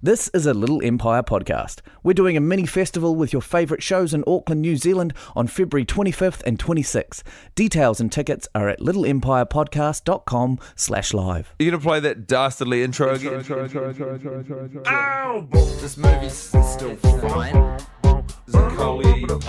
This 0.00 0.28
is 0.28 0.46
a 0.46 0.54
Little 0.54 0.80
Empire 0.84 1.24
podcast. 1.24 1.80
We're 2.04 2.12
doing 2.12 2.36
a 2.36 2.40
mini 2.40 2.66
festival 2.66 3.16
with 3.16 3.32
your 3.32 3.42
favourite 3.42 3.82
shows 3.82 4.14
in 4.14 4.22
Auckland, 4.28 4.60
New 4.60 4.76
Zealand 4.76 5.12
on 5.34 5.48
February 5.48 5.84
25th 5.84 6.40
and 6.46 6.56
26th. 6.56 7.24
Details 7.56 7.98
and 7.98 8.12
tickets 8.12 8.46
are 8.54 8.68
at 8.68 8.78
littleempirepodcast.com 8.78 10.60
slash 10.76 11.12
live. 11.12 11.52
You 11.58 11.72
gonna 11.72 11.82
play 11.82 11.98
that 11.98 12.28
dastardly 12.28 12.84
intro 12.84 13.12
again? 13.12 13.38
This 15.80 15.96
movie's 15.96 16.32
still 16.32 16.94
fine. 16.94 17.54
One 18.52 19.30
of 19.30 19.42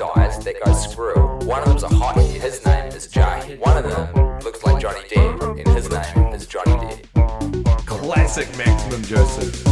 them 0.00 0.10
dies, 0.14 0.38
that 0.44 0.64
goes 0.64 0.90
screw. 0.90 1.14
One 1.46 1.62
of 1.62 1.68
them's 1.68 1.82
a 1.82 1.88
hottie, 1.88 2.40
his 2.40 2.64
name 2.64 2.92
is 2.92 3.06
Jay. 3.06 3.56
One 3.60 3.76
of 3.76 3.84
them 3.84 4.38
looks 4.40 4.62
like 4.64 4.80
Johnny 4.80 5.00
Depp, 5.00 5.58
and 5.58 5.68
his 5.68 5.90
name 5.90 6.32
is 6.32 6.46
Johnny 6.46 6.72
Depp. 6.72 7.86
Classic 7.86 8.48
Maximum 8.56 9.02
Joseph. 9.02 9.62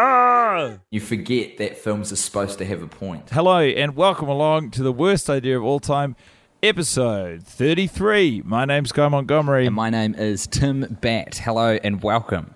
Ah. 0.00 0.78
You 0.90 1.00
forget 1.00 1.58
that 1.58 1.76
films 1.76 2.12
are 2.12 2.16
supposed 2.16 2.58
to 2.58 2.64
have 2.64 2.82
a 2.82 2.86
point. 2.86 3.30
Hello 3.30 3.58
and 3.58 3.96
welcome 3.96 4.28
along 4.28 4.70
to 4.72 4.82
the 4.82 4.92
worst 4.92 5.28
idea 5.28 5.58
of 5.58 5.64
all 5.64 5.80
time, 5.80 6.14
episode 6.62 7.42
33. 7.42 8.42
My 8.44 8.64
name's 8.64 8.92
Guy 8.92 9.08
Montgomery. 9.08 9.66
And 9.66 9.74
my 9.74 9.90
name 9.90 10.14
is 10.14 10.46
Tim 10.46 10.98
Batt. 11.00 11.38
Hello 11.38 11.78
and 11.82 12.00
welcome. 12.02 12.54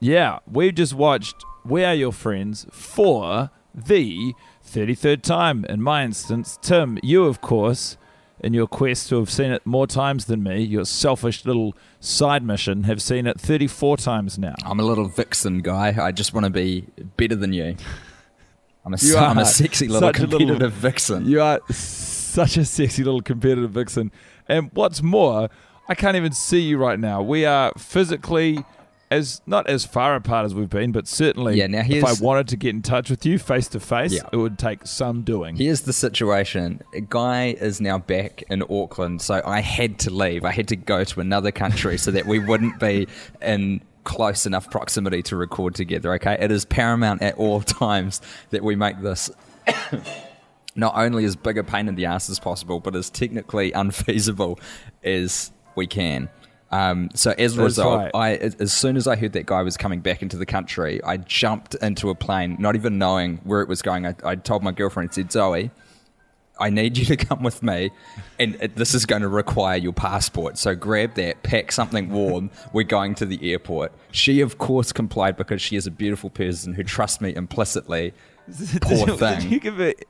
yeah, 0.00 0.38
we've 0.50 0.74
just 0.74 0.94
watched 0.94 1.44
We 1.62 1.84
Are 1.84 1.94
Your 1.94 2.12
Friends 2.12 2.66
for 2.72 3.50
the 3.74 4.34
33rd 4.64 5.22
time. 5.22 5.64
In 5.66 5.82
my 5.82 6.04
instance, 6.04 6.58
Tim, 6.62 6.98
you, 7.02 7.24
of 7.24 7.40
course, 7.40 7.96
in 8.40 8.52
your 8.54 8.66
quest 8.66 9.08
to 9.08 9.16
have 9.16 9.30
seen 9.30 9.52
it 9.52 9.64
more 9.64 9.86
times 9.86 10.24
than 10.24 10.42
me, 10.42 10.62
your 10.62 10.84
selfish 10.84 11.44
little 11.44 11.74
side 12.00 12.42
mission, 12.42 12.84
have 12.84 13.00
seen 13.00 13.26
it 13.26 13.40
34 13.40 13.96
times 13.98 14.38
now. 14.38 14.54
I'm 14.64 14.80
a 14.80 14.82
little 14.84 15.06
vixen 15.08 15.60
guy. 15.60 15.94
I 16.00 16.10
just 16.12 16.34
want 16.34 16.44
to 16.44 16.50
be 16.50 16.86
better 17.16 17.36
than 17.36 17.52
you. 17.52 17.76
I'm 18.84 18.94
a, 18.94 18.96
You 19.00 19.16
I'm 19.16 19.38
a 19.38 19.44
sexy 19.44 19.86
little 19.86 20.08
a 20.08 20.10
little- 20.12 20.28
competitive 20.38 20.72
vixen. 20.72 21.26
You 21.26 21.40
are 21.40 21.60
such 21.70 22.56
a 22.56 22.64
sexy 22.64 23.04
little 23.04 23.20
competitive 23.22 23.70
vixen. 23.70 24.10
And 24.48 24.70
what's 24.74 25.02
more, 25.02 25.48
I 25.88 25.94
can't 25.94 26.16
even 26.16 26.32
see 26.32 26.60
you 26.62 26.78
right 26.78 26.98
now. 26.98 27.22
We 27.22 27.44
are 27.44 27.72
physically 27.78 28.64
as 29.12 29.42
not 29.46 29.68
as 29.68 29.84
far 29.84 30.14
apart 30.14 30.46
as 30.46 30.54
we've 30.54 30.70
been, 30.70 30.90
but 30.92 31.06
certainly 31.06 31.56
Yeah, 31.56 31.66
now 31.66 31.82
if 31.86 32.04
I 32.04 32.14
wanted 32.24 32.48
to 32.48 32.56
get 32.56 32.70
in 32.70 32.82
touch 32.82 33.10
with 33.10 33.24
you 33.26 33.38
face 33.38 33.68
to 33.68 33.80
face, 33.80 34.12
it 34.32 34.36
would 34.36 34.58
take 34.58 34.86
some 34.86 35.22
doing. 35.22 35.56
Here's 35.56 35.82
the 35.82 35.92
situation. 35.92 36.82
A 36.94 37.00
guy 37.00 37.56
is 37.60 37.80
now 37.80 37.98
back 37.98 38.42
in 38.48 38.62
Auckland, 38.62 39.20
so 39.20 39.42
I 39.44 39.60
had 39.60 39.98
to 40.00 40.10
leave. 40.10 40.44
I 40.44 40.52
had 40.52 40.68
to 40.68 40.76
go 40.76 41.04
to 41.04 41.20
another 41.20 41.52
country 41.52 41.98
so 41.98 42.10
that 42.10 42.26
we 42.26 42.38
wouldn't 42.38 42.80
be 42.80 43.06
in 43.40 43.82
close 44.04 44.46
enough 44.46 44.70
proximity 44.70 45.22
to 45.22 45.36
record 45.36 45.74
together, 45.74 46.12
okay? 46.14 46.36
It 46.40 46.50
is 46.50 46.64
paramount 46.64 47.22
at 47.22 47.36
all 47.36 47.60
times 47.60 48.20
that 48.50 48.64
we 48.64 48.74
make 48.74 49.00
this 49.00 49.30
not 50.74 50.94
only 50.96 51.24
as 51.24 51.36
big 51.36 51.58
a 51.58 51.64
pain 51.64 51.88
in 51.88 51.94
the 51.94 52.06
ass 52.06 52.30
as 52.30 52.38
possible, 52.38 52.80
but 52.80 52.96
as 52.96 53.10
technically 53.10 53.72
unfeasible 53.72 54.58
as 55.04 55.52
we 55.76 55.86
can. 55.86 56.28
Um, 56.72 57.10
so 57.14 57.34
as 57.36 57.58
a 57.58 57.62
result, 57.62 58.10
right. 58.14 58.40
I 58.42 58.52
as 58.58 58.72
soon 58.72 58.96
as 58.96 59.06
I 59.06 59.14
heard 59.14 59.34
that 59.34 59.44
guy 59.44 59.62
was 59.62 59.76
coming 59.76 60.00
back 60.00 60.22
into 60.22 60.38
the 60.38 60.46
country, 60.46 61.02
I 61.04 61.18
jumped 61.18 61.74
into 61.76 62.08
a 62.08 62.14
plane, 62.14 62.56
not 62.58 62.74
even 62.76 62.98
knowing 62.98 63.38
where 63.44 63.60
it 63.60 63.68
was 63.68 63.82
going. 63.82 64.06
I, 64.06 64.14
I 64.24 64.36
told 64.36 64.62
my 64.62 64.72
girlfriend, 64.72 65.10
I 65.10 65.14
said, 65.14 65.30
Zoe, 65.30 65.70
I 66.58 66.70
need 66.70 66.96
you 66.96 67.04
to 67.06 67.16
come 67.16 67.42
with 67.42 67.62
me, 67.62 67.90
and 68.38 68.56
it, 68.60 68.76
this 68.76 68.94
is 68.94 69.04
going 69.04 69.22
to 69.22 69.28
require 69.28 69.76
your 69.76 69.92
passport. 69.92 70.56
So 70.56 70.74
grab 70.74 71.14
that, 71.14 71.42
pack 71.42 71.72
something 71.72 72.10
warm. 72.10 72.50
We're 72.72 72.84
going 72.84 73.16
to 73.16 73.26
the 73.26 73.52
airport. 73.52 73.92
She, 74.10 74.40
of 74.40 74.56
course, 74.56 74.92
complied 74.92 75.36
because 75.36 75.60
she 75.60 75.76
is 75.76 75.86
a 75.86 75.90
beautiful 75.90 76.30
person 76.30 76.72
who 76.72 76.84
trusts 76.84 77.20
me 77.20 77.34
implicitly. 77.34 78.14
Poor 78.80 79.06
did, 79.06 79.08
you, 79.08 79.16
thing. 79.16 79.40
did 79.40 79.52
you 79.52 79.60
give 79.60 79.80
it 79.80 80.06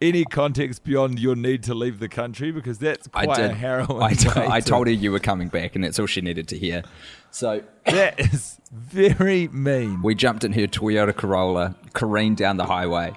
any 0.00 0.24
context 0.24 0.84
beyond 0.84 1.18
your 1.18 1.36
need 1.36 1.62
to 1.64 1.74
leave 1.74 1.98
the 2.00 2.08
country? 2.08 2.50
Because 2.52 2.78
that's 2.78 3.08
I 3.14 3.24
quite 3.26 3.36
did. 3.36 3.50
a 3.50 3.54
harrowing. 3.54 4.02
I, 4.02 4.12
t- 4.14 4.28
way 4.28 4.46
I 4.48 4.60
to- 4.60 4.66
told 4.68 4.86
her 4.86 4.92
you 4.92 5.12
were 5.12 5.18
coming 5.20 5.48
back, 5.48 5.74
and 5.74 5.84
that's 5.84 5.98
all 5.98 6.06
she 6.06 6.20
needed 6.20 6.48
to 6.48 6.58
hear. 6.58 6.82
So 7.30 7.62
that 7.86 8.18
is 8.18 8.58
very 8.72 9.48
mean. 9.48 10.02
we 10.02 10.14
jumped 10.14 10.44
in 10.44 10.52
her 10.54 10.66
Toyota 10.66 11.14
Corolla, 11.14 11.74
careened 11.92 12.36
down 12.38 12.56
the 12.56 12.66
highway, 12.66 13.12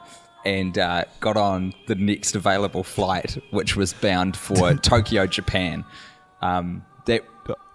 and 0.45 0.77
uh, 0.77 1.05
got 1.19 1.37
on 1.37 1.73
the 1.87 1.95
next 1.95 2.35
available 2.35 2.83
flight, 2.83 3.37
which 3.51 3.75
was 3.75 3.93
bound 3.93 4.35
for 4.35 4.73
Tokyo, 4.81 5.25
Japan. 5.25 5.85
Um, 6.41 6.83
that 7.05 7.23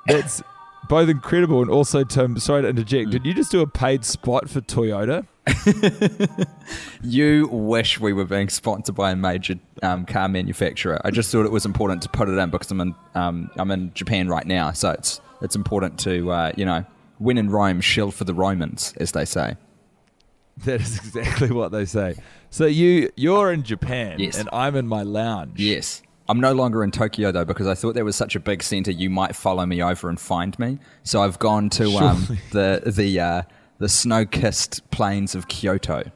That's 0.07 0.43
both 0.89 1.09
incredible 1.09 1.61
and 1.63 1.71
also, 1.71 2.05
Tim, 2.05 2.39
sorry 2.39 2.63
to 2.63 2.69
interject, 2.69 3.11
did 3.11 3.27
you 3.27 3.35
just 3.35 3.51
do 3.51 3.61
a 3.61 3.67
paid 3.67 4.05
spot 4.05 4.49
for 4.49 4.61
Toyota? 4.61 5.27
you 7.03 7.49
wish 7.49 8.01
we 8.01 8.13
were 8.13 8.25
being 8.25 8.49
sponsored 8.49 8.95
by 8.95 9.13
a 9.13 9.17
major 9.17 9.55
um, 9.83 10.05
car 10.07 10.29
manufacturer. 10.29 11.01
I 11.05 11.11
just 11.11 11.31
thought 11.31 11.47
it 11.47 11.53
was 11.53 11.65
important 11.65 12.03
to 12.03 12.09
put 12.09 12.29
it 12.29 12.33
in 12.39 12.51
because 12.51 12.71
I'm 12.71 12.81
in 12.81 12.95
um, 13.15 13.51
I'm 13.57 13.71
in 13.71 13.93
Japan 13.95 14.29
right 14.29 14.47
now, 14.47 14.73
so 14.73 14.91
it's 14.91 15.21
it's 15.43 15.57
important 15.57 15.99
to 16.01 16.31
uh, 16.31 16.53
you 16.57 16.65
know 16.65 16.85
when 17.19 17.39
in 17.39 17.51
Rome, 17.51 17.81
shill 17.81 18.11
for 18.11 18.25
the 18.25 18.35
Romans, 18.35 18.95
as 18.99 19.13
they 19.13 19.25
say. 19.25 19.57
That 20.65 20.81
is 20.81 20.97
exactly 20.99 21.51
what 21.53 21.71
they 21.71 21.85
say. 21.85 22.15
So 22.51 22.67
you 22.67 23.11
you're 23.17 23.53
in 23.53 23.63
Japan 23.63 24.19
Yes. 24.19 24.39
and 24.39 24.49
I'm 24.53 24.75
in 24.77 24.87
my 24.89 25.03
lounge. 25.03 25.61
Yes. 25.61 26.03
I'm 26.31 26.41
no 26.41 26.53
longer 26.53 26.85
in 26.85 26.91
Tokyo 26.91 27.33
though 27.33 27.45
because 27.45 27.67
I 27.67 27.75
thought 27.75 27.95
there 27.95 28.05
was 28.05 28.17
such 28.17 28.37
a 28.37 28.41
big 28.41 28.63
center 28.63 28.91
you 28.91 29.09
might 29.09 29.35
follow 29.35 29.65
me 29.65 29.83
over 29.83 30.09
and 30.11 30.21
find 30.21 30.59
me. 30.59 30.79
So 31.05 31.23
I've 31.23 31.39
gone 31.39 31.71
to 31.71 31.91
um, 31.97 32.39
the 32.53 32.83
the 32.85 33.21
uh, 33.21 33.43
the 33.79 33.89
snow-kissed 33.89 34.91
plains 34.91 35.35
of 35.35 35.49
Kyoto. 35.49 36.11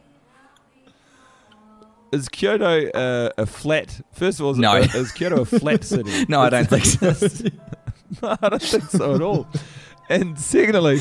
Is 2.13 2.29
Kyoto 2.29 2.91
uh, 2.91 3.31
a 3.39 3.47
flat? 3.47 4.01
First 4.13 4.39
of 4.41 4.47
all, 4.47 4.53
is, 4.53 4.59
No. 4.59 4.77
it- 4.77 4.95
is 4.95 5.13
Kyoto 5.13 5.43
a 5.43 5.45
flat 5.47 5.83
city? 5.93 6.27
No, 6.29 6.41
I 6.41 6.51
don't 6.51 6.69
think 6.69 6.85
so. 6.85 7.09
no, 8.23 8.37
I 8.43 8.49
don't 8.51 8.63
think 8.63 8.85
so 8.85 9.15
at 9.15 9.23
all. 9.23 9.47
And 10.11 10.39
secondly, 10.39 11.01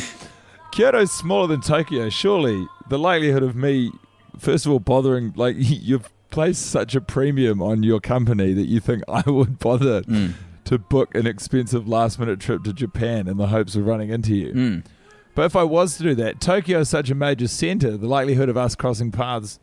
Kyoto's 0.71 1.11
smaller 1.11 1.47
than 1.47 1.59
Tokyo. 1.61 2.09
Surely 2.09 2.65
the 2.89 2.97
likelihood 2.97 3.43
of 3.43 3.55
me, 3.55 3.91
first 4.39 4.65
of 4.65 4.71
all, 4.71 4.79
bothering 4.79 5.33
like 5.35 5.55
you've 5.59 6.09
placed 6.29 6.67
such 6.67 6.95
a 6.95 7.01
premium 7.01 7.61
on 7.61 7.83
your 7.83 7.99
company 7.99 8.53
that 8.53 8.67
you 8.67 8.79
think 8.79 9.03
I 9.09 9.29
would 9.29 9.59
bother 9.59 10.03
Mm. 10.03 10.33
to 10.63 10.77
book 10.77 11.13
an 11.13 11.27
expensive 11.27 11.89
last 11.89 12.19
minute 12.19 12.39
trip 12.39 12.63
to 12.63 12.71
Japan 12.71 13.27
in 13.27 13.35
the 13.35 13.47
hopes 13.47 13.75
of 13.75 13.85
running 13.85 14.11
into 14.11 14.33
you. 14.33 14.53
Mm. 14.53 14.85
But 15.33 15.45
if 15.45 15.55
I 15.55 15.63
was 15.63 15.97
to 15.97 16.03
do 16.03 16.15
that, 16.15 16.41
Tokyo 16.41 16.79
is 16.79 16.89
such 16.89 17.09
a 17.09 17.15
major 17.15 17.47
center, 17.47 17.97
the 17.97 18.07
likelihood 18.07 18.49
of 18.49 18.57
us 18.57 18.75
crossing 18.75 19.11
paths 19.11 19.59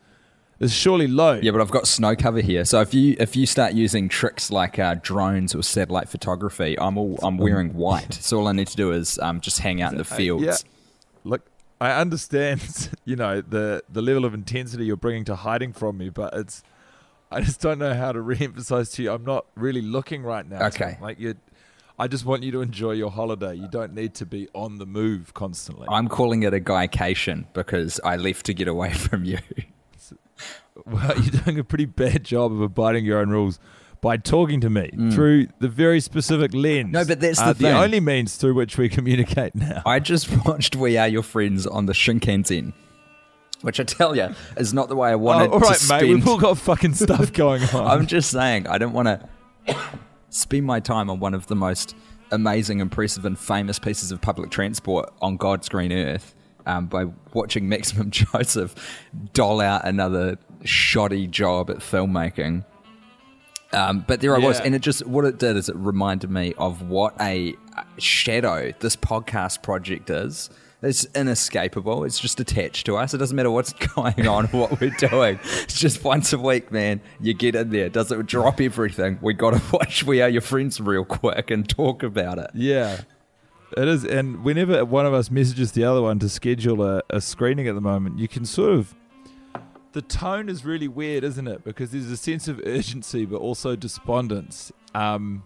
is 0.59 0.73
surely 0.73 1.07
low. 1.07 1.39
Yeah, 1.41 1.51
but 1.51 1.61
I've 1.61 1.71
got 1.71 1.87
snow 1.87 2.15
cover 2.15 2.41
here. 2.41 2.65
So 2.65 2.81
if 2.81 2.93
you 2.93 3.15
if 3.19 3.35
you 3.35 3.45
start 3.45 3.73
using 3.73 4.09
tricks 4.09 4.51
like 4.51 4.77
uh, 4.77 4.95
drones 5.01 5.55
or 5.55 5.63
satellite 5.63 6.09
photography, 6.09 6.77
I'm 6.79 6.97
all 6.97 7.17
I'm 7.21 7.37
wearing 7.37 7.73
white. 7.73 8.13
So 8.13 8.39
all 8.39 8.47
I 8.47 8.51
need 8.51 8.67
to 8.67 8.75
do 8.75 8.91
is 8.91 9.17
um, 9.19 9.39
just 9.39 9.59
hang 9.59 9.81
out 9.81 9.91
in 9.91 9.97
the 9.97 10.03
fields. 10.03 10.43
Yeah. 10.43 10.55
Look, 11.23 11.43
I 11.79 11.91
understand, 11.91 12.89
you 13.05 13.15
know, 13.15 13.41
the 13.41 13.83
the 13.89 14.01
level 14.01 14.25
of 14.25 14.33
intensity 14.33 14.85
you're 14.85 14.97
bringing 14.97 15.25
to 15.25 15.35
hiding 15.35 15.73
from 15.73 15.97
me, 15.97 16.09
but 16.09 16.33
it's 16.33 16.63
I 17.31 17.41
just 17.41 17.61
don't 17.61 17.79
know 17.79 17.93
how 17.93 18.11
to 18.11 18.21
re-emphasize 18.21 18.91
to 18.93 19.03
you. 19.03 19.11
I'm 19.11 19.25
not 19.25 19.45
really 19.55 19.81
looking 19.81 20.23
right 20.23 20.47
now. 20.47 20.65
Okay. 20.67 20.97
Like 21.01 21.19
you, 21.19 21.35
I 21.99 22.07
just 22.07 22.25
want 22.25 22.43
you 22.43 22.51
to 22.53 22.61
enjoy 22.61 22.91
your 22.93 23.11
holiday. 23.11 23.55
You 23.55 23.67
don't 23.69 23.93
need 23.93 24.15
to 24.15 24.25
be 24.25 24.47
on 24.55 24.77
the 24.77 24.85
move 24.85 25.33
constantly. 25.33 25.85
I'm 25.89 26.07
calling 26.07 26.43
it 26.43 26.53
a 26.53 26.59
guycation 26.59 27.45
because 27.53 27.99
I 28.05 28.15
left 28.15 28.45
to 28.45 28.53
get 28.53 28.67
away 28.69 28.93
from 29.07 29.25
you. 29.25 29.37
Well, 30.85 31.19
you're 31.19 31.41
doing 31.41 31.59
a 31.59 31.63
pretty 31.63 31.85
bad 31.85 32.23
job 32.23 32.53
of 32.53 32.61
abiding 32.61 33.03
your 33.03 33.19
own 33.19 33.29
rules 33.29 33.59
by 34.01 34.15
talking 34.15 34.61
to 34.61 34.69
me 34.69 34.89
through 35.11 35.47
the 35.59 35.67
very 35.67 35.99
specific 35.99 36.53
lens. 36.53 36.87
Mm. 36.87 36.91
No, 36.91 37.05
but 37.05 37.19
that's 37.19 37.39
the 37.39 37.45
uh, 37.47 37.53
thing. 37.53 37.75
only 37.75 37.99
means 37.99 38.37
through 38.37 38.53
which 38.53 38.77
we 38.77 38.87
communicate 38.87 39.55
now. 39.55 39.81
I 39.85 39.99
just 39.99 40.29
watched 40.45 40.77
We 40.77 40.97
Are 40.97 41.07
Your 41.09 41.21
Friends 41.21 41.67
on 41.67 41.85
the 41.85 41.91
Shinkansen, 41.91 42.71
which 43.59 43.81
I 43.81 43.83
tell 43.83 44.15
you 44.15 44.33
is 44.55 44.73
not 44.73 44.87
the 44.87 44.95
way 44.95 45.09
I 45.09 45.15
wanted 45.15 45.49
Oh, 45.49 45.55
all 45.55 45.59
right, 45.59 45.77
to 45.77 45.87
mate. 45.89 46.09
We've 46.09 46.25
all 46.25 46.39
got 46.39 46.57
fucking 46.57 46.93
stuff 46.93 47.33
going 47.33 47.61
on. 47.63 47.85
I'm 47.87 48.07
just 48.07 48.31
saying, 48.31 48.67
I 48.67 48.77
don't 48.77 48.93
want 48.93 49.07
to 49.09 49.27
spend 50.29 50.65
my 50.65 50.79
time 50.79 51.09
on 51.09 51.19
one 51.19 51.33
of 51.33 51.47
the 51.47 51.55
most 51.55 51.95
amazing, 52.31 52.79
impressive, 52.79 53.25
and 53.25 53.37
famous 53.37 53.79
pieces 53.79 54.11
of 54.11 54.21
public 54.21 54.51
transport 54.51 55.11
on 55.21 55.37
God's 55.37 55.69
green 55.69 55.91
earth 55.91 56.35
um, 56.65 56.85
by 56.87 57.05
watching 57.33 57.67
Maximum 57.67 58.11
Joseph 58.11 58.75
doll 59.33 59.61
out 59.61 59.85
another 59.85 60.37
shoddy 60.63 61.27
job 61.27 61.69
at 61.69 61.77
filmmaking. 61.77 62.65
Um, 63.71 64.03
but 64.07 64.19
there 64.19 64.35
I 64.35 64.39
was, 64.39 64.59
and 64.59 64.73
it 64.73 64.81
just 64.81 65.05
what 65.05 65.25
it 65.25 65.37
did 65.37 65.55
is 65.55 65.69
it 65.69 65.75
reminded 65.75 66.31
me 66.31 66.53
of 66.57 66.89
what 66.89 67.13
a 67.21 67.55
shadow 67.99 68.73
this 68.79 68.95
podcast 68.95 69.61
project 69.61 70.09
is. 70.09 70.49
It's 70.81 71.05
inescapable. 71.13 72.05
It's 72.05 72.19
just 72.19 72.39
attached 72.39 72.85
to 72.85 72.95
us. 72.95 73.13
It 73.13 73.17
doesn't 73.17 73.35
matter 73.35 73.51
what's 73.51 73.73
going 73.95 74.27
on, 74.27 74.45
what 74.47 74.79
we're 74.79 74.91
doing. 74.91 75.39
It's 75.43 75.77
just 75.77 76.03
once 76.03 76.31
a 76.31 76.39
week, 76.39 76.71
man. 76.71 77.01
You 77.19 77.33
get 77.33 77.55
in 77.55 77.69
there. 77.69 77.89
Does 77.89 78.11
it 78.11 78.25
drop 78.25 78.61
everything? 78.61 79.19
We 79.21 79.33
got 79.33 79.51
to 79.51 79.61
watch 79.73 80.05
We 80.05 80.21
Are 80.21 80.29
Your 80.29 80.41
Friends 80.41 80.79
real 80.79 81.03
quick 81.03 81.51
and 81.51 81.67
talk 81.67 82.01
about 82.01 82.39
it. 82.39 82.51
Yeah. 82.53 83.01
It 83.75 83.87
is. 83.87 84.05
And 84.05 84.43
whenever 84.45 84.85
one 84.85 85.05
of 85.05 85.13
us 85.13 85.29
messages 85.29 85.73
the 85.73 85.83
other 85.83 86.01
one 86.01 86.17
to 86.19 86.29
schedule 86.29 86.81
a, 86.81 87.03
a 87.09 87.19
screening 87.19 87.67
at 87.67 87.75
the 87.75 87.81
moment, 87.81 88.17
you 88.17 88.27
can 88.27 88.45
sort 88.45 88.73
of. 88.73 88.95
The 89.91 90.01
tone 90.01 90.49
is 90.49 90.63
really 90.63 90.87
weird, 90.87 91.23
isn't 91.23 91.47
it? 91.47 91.63
Because 91.63 91.91
there's 91.91 92.09
a 92.09 92.17
sense 92.17 92.47
of 92.47 92.61
urgency, 92.65 93.25
but 93.25 93.37
also 93.37 93.75
despondence. 93.75 94.71
Um, 94.93 95.43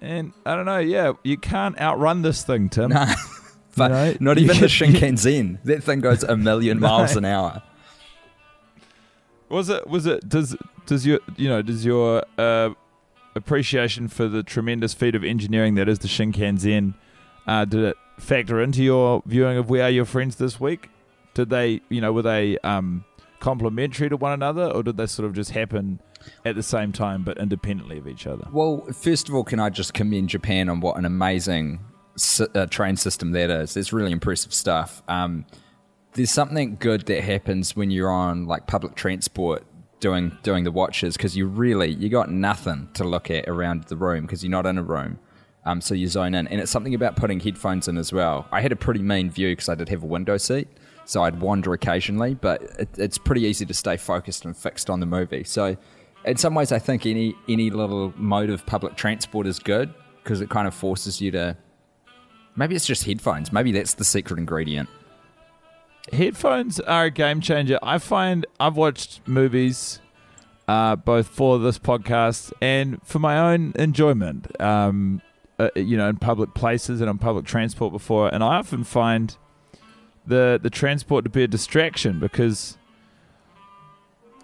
and 0.00 0.32
I 0.44 0.54
don't 0.54 0.66
know. 0.66 0.78
Yeah, 0.80 1.12
you 1.22 1.38
can't 1.38 1.80
outrun 1.80 2.22
this 2.22 2.42
thing, 2.42 2.68
Tim. 2.68 2.90
Nah. 2.90 3.14
But 3.76 3.88
know, 3.88 4.16
not 4.20 4.38
you 4.38 4.44
even 4.44 4.60
the 4.60 4.68
can- 4.68 4.92
Shinkansen. 4.94 5.62
That 5.64 5.82
thing 5.84 6.00
goes 6.00 6.22
a 6.22 6.36
million 6.36 6.80
miles 6.80 7.16
an 7.16 7.24
hour. 7.24 7.62
Was 9.48 9.68
it? 9.68 9.86
Was 9.86 10.06
it? 10.06 10.28
Does 10.28 10.56
does 10.86 11.06
your 11.06 11.20
you 11.36 11.48
know 11.48 11.62
does 11.62 11.84
your 11.84 12.24
uh, 12.38 12.70
appreciation 13.34 14.08
for 14.08 14.28
the 14.28 14.42
tremendous 14.42 14.94
feat 14.94 15.14
of 15.14 15.22
engineering 15.24 15.74
that 15.76 15.88
is 15.88 15.98
the 16.00 16.08
Shinkansen 16.08 16.94
uh, 17.46 17.64
did 17.64 17.84
it 17.84 17.96
factor 18.18 18.60
into 18.60 18.82
your 18.82 19.22
viewing 19.26 19.56
of 19.56 19.68
We 19.70 19.80
Are 19.80 19.90
Your 19.90 20.04
Friends 20.04 20.36
this 20.36 20.58
week? 20.58 20.88
Did 21.34 21.50
they 21.50 21.80
you 21.88 22.00
know 22.00 22.12
were 22.12 22.22
they 22.22 22.58
um, 22.58 23.04
complementary 23.38 24.08
to 24.08 24.16
one 24.16 24.32
another, 24.32 24.64
or 24.66 24.82
did 24.82 24.96
they 24.96 25.06
sort 25.06 25.26
of 25.28 25.34
just 25.34 25.50
happen 25.52 26.00
at 26.44 26.56
the 26.56 26.62
same 26.62 26.90
time 26.92 27.22
but 27.22 27.38
independently 27.38 27.98
of 27.98 28.08
each 28.08 28.26
other? 28.26 28.48
Well, 28.50 28.84
first 28.92 29.28
of 29.28 29.34
all, 29.34 29.44
can 29.44 29.60
I 29.60 29.70
just 29.70 29.94
commend 29.94 30.30
Japan 30.30 30.68
on 30.68 30.80
what 30.80 30.96
an 30.98 31.04
amazing 31.04 31.78
si- 31.78 31.95
uh, 32.54 32.66
train 32.66 32.96
system 32.96 33.32
that 33.32 33.50
is? 33.50 33.76
It's 33.76 33.92
really 33.92 34.12
impressive 34.12 34.52
stuff. 34.52 35.02
Um, 35.08 35.46
there's 36.12 36.30
something 36.30 36.76
good 36.76 37.06
that 37.06 37.22
happens 37.22 37.76
when 37.76 37.90
you're 37.90 38.10
on 38.10 38.46
like 38.46 38.66
public 38.66 38.94
transport 38.94 39.64
doing 40.00 40.36
doing 40.42 40.64
the 40.64 40.70
watches 40.70 41.16
because 41.16 41.36
you 41.36 41.46
really 41.46 41.90
you 41.90 42.08
got 42.08 42.30
nothing 42.30 42.88
to 42.94 43.04
look 43.04 43.30
at 43.30 43.48
around 43.48 43.84
the 43.84 43.96
room 43.96 44.26
because 44.26 44.42
you're 44.42 44.50
not 44.50 44.66
in 44.66 44.78
a 44.78 44.82
room. 44.82 45.18
Um, 45.64 45.80
so 45.80 45.94
you 45.94 46.06
zone 46.06 46.34
in, 46.34 46.46
and 46.46 46.60
it's 46.60 46.70
something 46.70 46.94
about 46.94 47.16
putting 47.16 47.40
headphones 47.40 47.88
in 47.88 47.98
as 47.98 48.12
well. 48.12 48.46
I 48.52 48.60
had 48.60 48.70
a 48.70 48.76
pretty 48.76 49.02
mean 49.02 49.30
view 49.30 49.50
because 49.50 49.68
I 49.68 49.74
did 49.74 49.88
have 49.88 50.04
a 50.04 50.06
window 50.06 50.36
seat, 50.36 50.68
so 51.04 51.24
I'd 51.24 51.40
wander 51.40 51.72
occasionally, 51.72 52.34
but 52.34 52.62
it, 52.78 52.88
it's 52.96 53.18
pretty 53.18 53.42
easy 53.42 53.66
to 53.66 53.74
stay 53.74 53.96
focused 53.96 54.44
and 54.44 54.56
fixed 54.56 54.88
on 54.88 55.00
the 55.00 55.06
movie. 55.06 55.42
So, 55.42 55.76
in 56.24 56.36
some 56.36 56.54
ways, 56.54 56.70
I 56.70 56.78
think 56.78 57.04
any 57.04 57.34
any 57.48 57.70
little 57.70 58.14
mode 58.16 58.50
of 58.50 58.64
public 58.64 58.94
transport 58.94 59.46
is 59.48 59.58
good 59.58 59.92
because 60.22 60.40
it 60.40 60.50
kind 60.50 60.68
of 60.68 60.74
forces 60.74 61.20
you 61.20 61.32
to. 61.32 61.56
Maybe 62.56 62.74
it's 62.74 62.86
just 62.86 63.04
headphones. 63.04 63.52
Maybe 63.52 63.72
that's 63.72 63.94
the 63.94 64.04
secret 64.04 64.38
ingredient. 64.38 64.88
Headphones 66.12 66.78
are 66.80 67.04
a 67.04 67.10
game 67.10 67.40
changer. 67.40 67.78
I 67.82 67.98
find 67.98 68.46
I've 68.60 68.76
watched 68.76 69.20
movies 69.26 70.00
uh, 70.68 70.96
both 70.96 71.26
for 71.28 71.58
this 71.58 71.78
podcast 71.78 72.52
and 72.62 73.00
for 73.04 73.18
my 73.18 73.38
own 73.52 73.72
enjoyment, 73.76 74.58
um, 74.60 75.20
uh, 75.58 75.68
you 75.76 75.96
know, 75.96 76.08
in 76.08 76.16
public 76.16 76.54
places 76.54 77.00
and 77.00 77.10
on 77.10 77.18
public 77.18 77.44
transport 77.44 77.92
before, 77.92 78.32
and 78.32 78.42
I 78.42 78.56
often 78.56 78.84
find 78.84 79.36
the 80.26 80.58
the 80.62 80.70
transport 80.70 81.24
to 81.24 81.30
be 81.30 81.42
a 81.44 81.48
distraction 81.48 82.18
because 82.18 82.76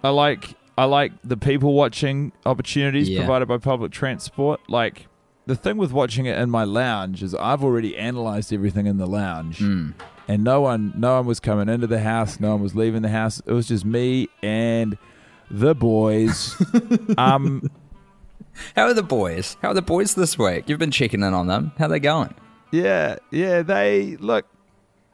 I 0.03 0.09
like 0.09 0.55
I 0.77 0.85
like 0.85 1.11
the 1.23 1.37
people 1.37 1.73
watching 1.73 2.31
opportunities 2.45 3.09
Yeah. 3.09 3.19
provided 3.19 3.47
by 3.47 3.57
public 3.57 3.91
transport. 3.91 4.59
Like 4.69 5.07
the 5.45 5.55
thing 5.55 5.77
with 5.77 5.91
watching 5.91 6.25
it 6.25 6.37
in 6.37 6.49
my 6.49 6.63
lounge 6.63 7.21
is 7.23 7.35
I've 7.35 7.63
already 7.63 7.97
analyzed 7.97 8.53
everything 8.53 8.85
in 8.87 8.97
the 8.97 9.05
lounge 9.07 9.59
and 10.27 10.43
no 10.43 10.61
one 10.61 10.93
no 10.95 11.15
one 11.17 11.25
was 11.25 11.39
coming 11.39 11.67
into 11.69 11.87
the 11.87 11.99
house 11.99 12.39
no 12.39 12.51
one 12.51 12.61
was 12.61 12.75
leaving 12.75 13.01
the 13.01 13.09
house 13.09 13.41
it 13.45 13.51
was 13.51 13.67
just 13.67 13.83
me 13.85 14.29
and 14.41 14.97
the 15.51 15.75
boys 15.75 16.55
um 17.17 17.69
How 18.75 18.83
are 18.83 18.93
the 18.93 19.01
boys? 19.03 19.57
How 19.63 19.69
are 19.69 19.73
the 19.73 19.81
boys 19.81 20.13
this 20.13 20.37
week? 20.37 20.69
You've 20.69 20.77
been 20.77 20.91
checking 20.91 21.23
in 21.23 21.33
on 21.33 21.47
them. 21.47 21.71
How 21.77 21.87
they 21.87 21.99
going? 21.99 22.33
yeah 22.71 23.17
yeah 23.31 23.61
they 23.61 24.15
look 24.17 24.45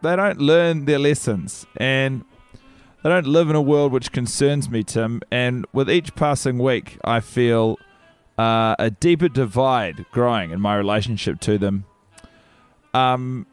they 0.01 0.15
don't 0.15 0.39
learn 0.39 0.85
their 0.85 0.99
lessons 0.99 1.65
and 1.75 2.23
they 3.03 3.09
don't 3.09 3.27
live 3.27 3.49
in 3.49 3.55
a 3.55 3.61
world 3.61 3.91
which 3.91 4.13
concerns 4.13 4.69
me 4.69 4.81
tim 4.81 5.21
and 5.29 5.65
with 5.73 5.89
each 5.91 6.15
passing 6.15 6.57
week 6.57 6.97
i 7.03 7.19
feel 7.19 7.75
uh, 8.39 8.75
a 8.79 8.89
deeper 8.89 9.27
divide 9.27 10.05
growing 10.11 10.51
in 10.51 10.59
my 10.61 10.75
relationship 10.75 11.39
to 11.41 11.57
them 11.57 11.83
um 12.93 13.45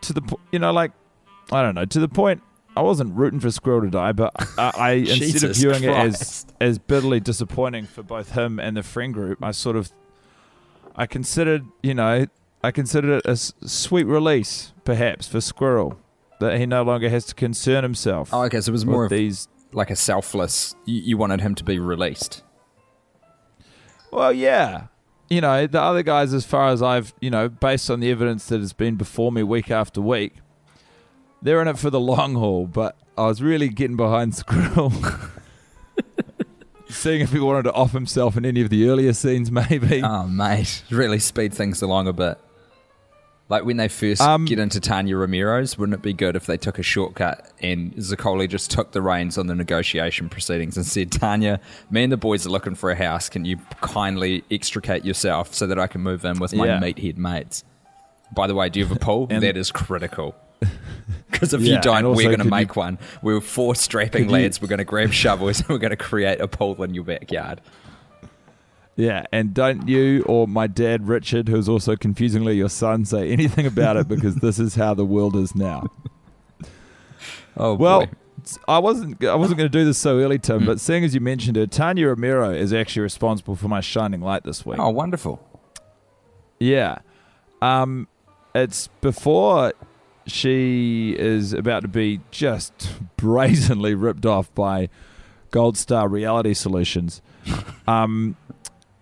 to 0.00 0.12
the 0.12 0.22
po- 0.22 0.40
you 0.52 0.58
know 0.58 0.72
like 0.72 0.92
i 1.52 1.60
don't 1.62 1.74
know 1.74 1.84
to 1.84 1.98
the 2.00 2.08
point 2.08 2.40
I 2.76 2.82
wasn't 2.82 3.14
rooting 3.14 3.38
for 3.38 3.52
Squirrel 3.52 3.82
to 3.82 3.88
die, 3.88 4.10
but 4.10 4.32
I, 4.58 4.72
I 4.76 4.90
instead 4.94 5.48
of 5.48 5.54
viewing 5.56 5.84
it 5.84 5.90
as 5.90 6.16
Christ. 6.16 6.52
as 6.60 6.76
bitterly 6.80 7.20
disappointing 7.20 7.86
for 7.86 8.02
both 8.02 8.32
him 8.32 8.58
and 8.58 8.76
the 8.76 8.82
friend 8.82 9.14
group, 9.14 9.40
I 9.44 9.52
sort 9.52 9.76
of 9.76 9.92
I 10.96 11.06
considered, 11.06 11.64
you 11.84 11.94
know, 11.94 12.26
I 12.64 12.70
considered 12.72 13.18
it 13.18 13.26
a 13.26 13.30
s- 13.30 13.52
sweet 13.64 14.08
release, 14.08 14.72
perhaps, 14.84 15.28
for 15.28 15.40
Squirrel 15.40 16.00
that 16.40 16.58
he 16.58 16.66
no 16.66 16.82
longer 16.82 17.08
has 17.10 17.24
to 17.26 17.34
concern 17.36 17.84
himself. 17.84 18.30
Oh, 18.32 18.42
okay. 18.46 18.60
So 18.60 18.70
it 18.70 18.72
was 18.72 18.84
more 18.84 19.04
of 19.04 19.10
these. 19.10 19.46
like 19.72 19.90
a 19.92 19.96
selfless. 19.96 20.74
You, 20.84 21.00
you 21.00 21.16
wanted 21.16 21.42
him 21.42 21.54
to 21.54 21.62
be 21.62 21.78
released. 21.78 22.42
Well, 24.14 24.32
yeah, 24.32 24.86
you 25.28 25.40
know, 25.40 25.66
the 25.66 25.80
other 25.80 26.02
guys, 26.04 26.32
as 26.32 26.46
far 26.46 26.68
as 26.68 26.82
I've, 26.82 27.12
you 27.20 27.30
know, 27.30 27.48
based 27.48 27.90
on 27.90 27.98
the 28.00 28.10
evidence 28.10 28.46
that 28.46 28.60
has 28.60 28.72
been 28.72 28.94
before 28.94 29.32
me 29.32 29.42
week 29.42 29.70
after 29.70 30.00
week, 30.00 30.34
they're 31.42 31.60
in 31.60 31.68
it 31.68 31.78
for 31.78 31.90
the 31.90 31.98
long 32.00 32.34
haul. 32.36 32.66
But 32.66 32.96
I 33.18 33.26
was 33.26 33.42
really 33.42 33.68
getting 33.68 33.96
behind 33.96 34.34
Squirrel. 34.34 34.92
Seeing 36.88 37.22
if 37.22 37.32
he 37.32 37.40
wanted 37.40 37.64
to 37.64 37.72
off 37.72 37.90
himself 37.90 38.36
in 38.36 38.46
any 38.46 38.60
of 38.60 38.70
the 38.70 38.88
earlier 38.88 39.12
scenes, 39.12 39.50
maybe. 39.50 40.00
Oh, 40.02 40.28
mate, 40.28 40.84
really 40.90 41.18
speed 41.18 41.52
things 41.52 41.82
along 41.82 42.06
a 42.06 42.12
bit. 42.12 42.38
Like 43.50 43.64
when 43.66 43.76
they 43.76 43.88
first 43.88 44.22
Um, 44.22 44.46
get 44.46 44.58
into 44.58 44.80
Tanya 44.80 45.16
Romero's, 45.18 45.76
wouldn't 45.76 45.94
it 45.94 46.02
be 46.02 46.14
good 46.14 46.34
if 46.34 46.46
they 46.46 46.56
took 46.56 46.78
a 46.78 46.82
shortcut 46.82 47.46
and 47.60 47.92
Zaccoli 47.96 48.48
just 48.48 48.70
took 48.70 48.92
the 48.92 49.02
reins 49.02 49.36
on 49.36 49.48
the 49.48 49.54
negotiation 49.54 50.30
proceedings 50.30 50.78
and 50.78 50.86
said, 50.86 51.12
Tanya, 51.12 51.60
me 51.90 52.04
and 52.04 52.12
the 52.12 52.16
boys 52.16 52.46
are 52.46 52.50
looking 52.50 52.74
for 52.74 52.90
a 52.90 52.96
house. 52.96 53.28
Can 53.28 53.44
you 53.44 53.58
kindly 53.82 54.44
extricate 54.50 55.04
yourself 55.04 55.52
so 55.54 55.66
that 55.66 55.78
I 55.78 55.86
can 55.88 56.00
move 56.00 56.24
in 56.24 56.38
with 56.38 56.54
my 56.54 56.66
Yeah. 56.66 56.80
meathead 56.80 57.18
mates? 57.18 57.64
By 58.34 58.46
the 58.46 58.54
way, 58.54 58.70
do 58.70 58.80
you 58.80 58.86
have 58.86 58.96
a 58.96 59.00
pool? 59.00 59.26
And- 59.30 59.42
that 59.42 59.56
is 59.58 59.70
critical. 59.70 60.34
Because 61.30 61.52
if 61.52 61.62
Yeah, 61.62 61.74
you 61.76 61.80
don't, 61.82 62.04
also 62.04 62.16
we're 62.16 62.28
going 62.28 62.38
to 62.38 62.44
make 62.44 62.76
you- 62.76 62.80
one. 62.80 62.98
We're 63.20 63.40
four 63.40 63.74
strapping 63.74 64.26
Could 64.28 64.30
you- 64.36 64.42
lads. 64.44 64.62
We're 64.62 64.68
going 64.68 64.78
to 64.78 64.84
grab 64.84 65.12
shovels 65.12 65.58
and 65.60 65.68
we're 65.68 65.78
going 65.78 65.90
to 65.90 65.96
create 65.96 66.40
a 66.40 66.46
pool 66.46 66.80
in 66.84 66.94
your 66.94 67.02
backyard. 67.04 67.60
Yeah, 68.96 69.24
and 69.32 69.52
don't 69.52 69.88
you 69.88 70.22
or 70.22 70.46
my 70.46 70.66
dad 70.68 71.08
Richard, 71.08 71.48
who's 71.48 71.68
also 71.68 71.96
confusingly 71.96 72.56
your 72.56 72.68
son, 72.68 73.04
say 73.04 73.30
anything 73.30 73.66
about 73.66 73.96
it 73.96 74.06
because 74.06 74.36
this 74.36 74.58
is 74.58 74.76
how 74.76 74.94
the 74.94 75.04
world 75.04 75.36
is 75.36 75.54
now. 75.54 75.88
Oh, 77.56 77.74
Well, 77.74 78.06
boy. 78.06 78.12
I 78.66 78.78
wasn't 78.78 79.24
I 79.24 79.36
wasn't 79.36 79.58
going 79.58 79.70
to 79.70 79.78
do 79.78 79.84
this 79.84 79.96
so 79.96 80.18
early, 80.18 80.38
Tim, 80.38 80.66
but 80.66 80.80
seeing 80.80 81.04
as 81.04 81.14
you 81.14 81.20
mentioned 81.20 81.56
it, 81.56 81.70
Tanya 81.70 82.08
Romero 82.08 82.50
is 82.50 82.72
actually 82.72 83.02
responsible 83.02 83.54
for 83.56 83.68
my 83.68 83.80
shining 83.80 84.20
light 84.20 84.42
this 84.42 84.66
week. 84.66 84.78
Oh, 84.78 84.90
wonderful. 84.90 85.40
Yeah. 86.58 86.98
Um, 87.62 88.08
it's 88.54 88.88
before 89.00 89.72
she 90.26 91.14
is 91.18 91.52
about 91.52 91.82
to 91.82 91.88
be 91.88 92.20
just 92.30 92.90
brazenly 93.16 93.94
ripped 93.94 94.26
off 94.26 94.54
by 94.54 94.88
Gold 95.50 95.76
Star 95.78 96.08
Reality 96.08 96.54
Solutions. 96.54 97.22
um, 97.86 98.36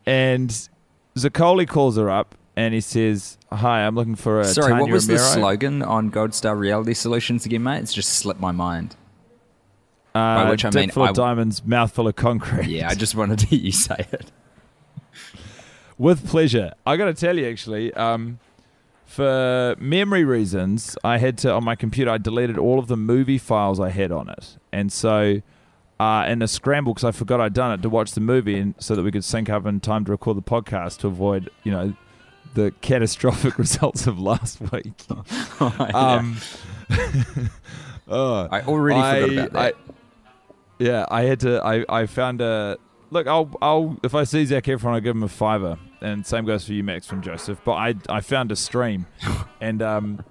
and 0.07 0.69
Zaccoli 1.17 1.69
calls 1.69 1.97
her 1.97 2.11
up 2.11 2.35
and 2.57 2.75
he 2.75 2.81
says, 2.81 3.39
"Hi, 3.51 3.81
I'm 3.87 3.95
looking 3.95 4.15
for 4.15 4.41
a." 4.41 4.45
Sorry, 4.45 4.71
Tanya 4.71 4.83
what 4.85 4.93
was 4.93 5.07
the 5.07 5.19
slogan 5.19 5.83
on 5.83 6.11
Gold 6.11 6.35
Star 6.35 6.55
Reality 6.57 6.95
Solutions 6.95 7.47
again, 7.47 7.63
mate? 7.63 7.79
It's 7.79 7.95
just 7.95 8.11
slipped 8.15 8.41
my 8.41 8.53
mind. 8.53 8.97
Uh, 10.15 10.45
By 10.45 10.51
which 10.51 10.65
I 10.65 10.71
mean 10.71 10.91
full 10.91 11.05
of 11.05 11.11
I- 11.11 11.13
diamonds, 11.13 11.65
mouthful 11.65 12.07
of 12.07 12.17
concrete. 12.17 12.67
Yeah, 12.69 12.89
I 12.91 12.95
just 12.95 13.15
wanted 13.15 13.39
to 13.41 13.47
hear 13.47 13.61
you 13.61 13.73
say 13.73 14.07
it. 14.13 14.31
With 15.99 16.27
pleasure. 16.27 16.75
I 16.85 16.97
got 16.97 17.07
to 17.07 17.15
tell 17.15 17.39
you, 17.39 17.47
actually, 17.47 17.95
um, 17.95 18.39
for 19.07 19.77
memory 19.79 20.25
reasons, 20.25 20.97
I 21.05 21.19
had 21.19 21.39
to 21.39 21.53
on 21.53 21.65
my 21.65 21.77
computer. 21.77 22.11
I 22.11 22.19
deleted 22.19 22.59
all 22.59 22.79
of 22.79 22.89
the 22.89 22.97
movie 22.97 23.39
files 23.39 23.79
I 23.81 23.91
had 23.91 24.11
on 24.13 24.29
it, 24.29 24.59
and 24.73 24.93
so 24.93 25.41
uh, 26.03 26.27
in 26.27 26.43
a 26.43 26.49
scramble 26.49 26.93
because 26.95 27.05
I 27.05 27.13
forgot 27.13 27.41
I'd 27.41 27.55
done 27.55 27.73
it 27.73 27.83
to 27.83 27.89
watch 27.89 28.13
the 28.13 28.21
movie, 28.21 28.59
and 28.59 28.75
so 28.79 28.97
that 28.97 29.03
we 29.03 29.13
could 29.13 29.25
sync 29.25 29.49
up 29.49 29.67
in 29.67 29.79
time 29.81 30.05
to 30.07 30.11
record 30.11 30.37
the 30.37 30.43
podcast 30.43 30.99
to 30.99 31.07
avoid, 31.07 31.49
you 31.63 31.71
know, 31.71 31.95
the 32.55 32.73
catastrophic 32.81 33.57
results 33.65 34.07
of 34.07 34.19
last 34.19 34.61
week. 34.73 34.95
Um, 35.61 36.39
oh, 38.09 38.49
I 38.51 38.63
already 38.63 39.01
forgot 39.01 39.33
about 39.33 39.53
that. 39.53 39.75
I- 39.77 39.93
yeah, 40.79 41.07
I 41.09 41.23
had 41.23 41.39
to. 41.41 41.63
I, 41.65 41.85
I 41.89 42.07
found 42.07 42.41
a 42.41 42.77
look. 43.11 43.29
I'll 43.29 43.49
I'll 43.63 43.97
if 44.03 44.17
I 44.17 44.25
see 44.25 44.45
Zac 44.45 44.65
Efron, 44.65 44.95
I'll 44.95 45.01
give 45.01 45.15
him 45.15 45.23
a 45.23 45.29
fiver, 45.29 45.79
and 46.01 46.27
same 46.27 46.45
goes 46.45 46.67
for 46.67 46.73
you, 46.73 46.83
Max 46.83 47.07
from 47.07 47.23
Joseph. 47.23 47.61
But 47.65 47.75
I 47.75 47.95
I 48.09 48.21
found 48.21 48.51
a 48.51 48.57
stream, 48.57 49.07
and 49.61 49.81
um, 49.81 50.25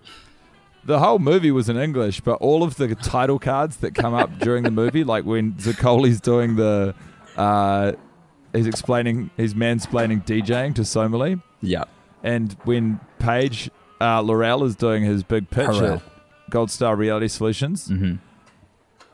the 0.83 0.99
whole 0.99 1.19
movie 1.19 1.51
was 1.51 1.69
in 1.69 1.77
English, 1.77 2.21
but 2.21 2.33
all 2.41 2.63
of 2.63 2.75
the 2.75 2.95
title 2.95 3.39
cards 3.39 3.77
that 3.77 3.93
come 3.95 4.13
up 4.13 4.39
during 4.39 4.63
the 4.63 4.71
movie, 4.71 5.03
like 5.03 5.25
when 5.25 5.53
Zaccoli's 5.53 6.19
doing 6.21 6.55
the, 6.55 6.95
uh, 7.37 7.93
he's 8.53 8.67
explaining, 8.67 9.29
he's 9.37 9.53
mansplaining 9.53 10.25
DJing 10.25 10.73
to 10.75 10.81
Somalie, 10.81 11.41
yeah. 11.61 11.83
and 12.23 12.55
when 12.63 12.99
Paige 13.19 13.69
uh, 13.99 14.21
Laurel 14.21 14.63
is 14.63 14.75
doing 14.75 15.03
his 15.03 15.23
big 15.23 15.49
pitch 15.49 15.69
at 15.77 16.01
Gold 16.49 16.71
Star 16.71 16.95
Reality 16.95 17.27
Solutions. 17.27 17.87
Mm-hmm. 17.87 18.15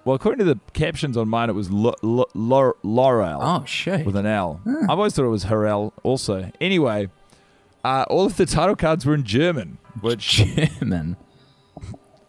Well, 0.05 0.15
according 0.15 0.39
to 0.39 0.53
the 0.53 0.59
captions 0.71 1.17
on 1.17 1.27
mine, 1.27 1.49
it 1.49 1.53
was 1.53 1.69
L- 1.69 1.93
L- 2.01 2.29
Lau- 2.33 2.73
Laurel 2.81 3.39
Oh, 3.41 3.65
shit. 3.65 4.05
with 4.05 4.15
an 4.15 4.25
L. 4.25 4.61
I've 4.65 4.91
always 4.91 5.13
thought 5.13 5.25
it 5.25 5.29
was 5.29 5.43
Harrell 5.45 5.91
also. 6.03 6.49
Anyway, 6.61 7.09
uh, 7.83 8.05
all 8.09 8.25
of 8.25 8.37
the 8.37 8.45
title 8.45 8.77
cards 8.77 9.05
were 9.05 9.13
in 9.13 9.25
German, 9.25 9.79
which 9.99 10.45
German. 10.79 11.17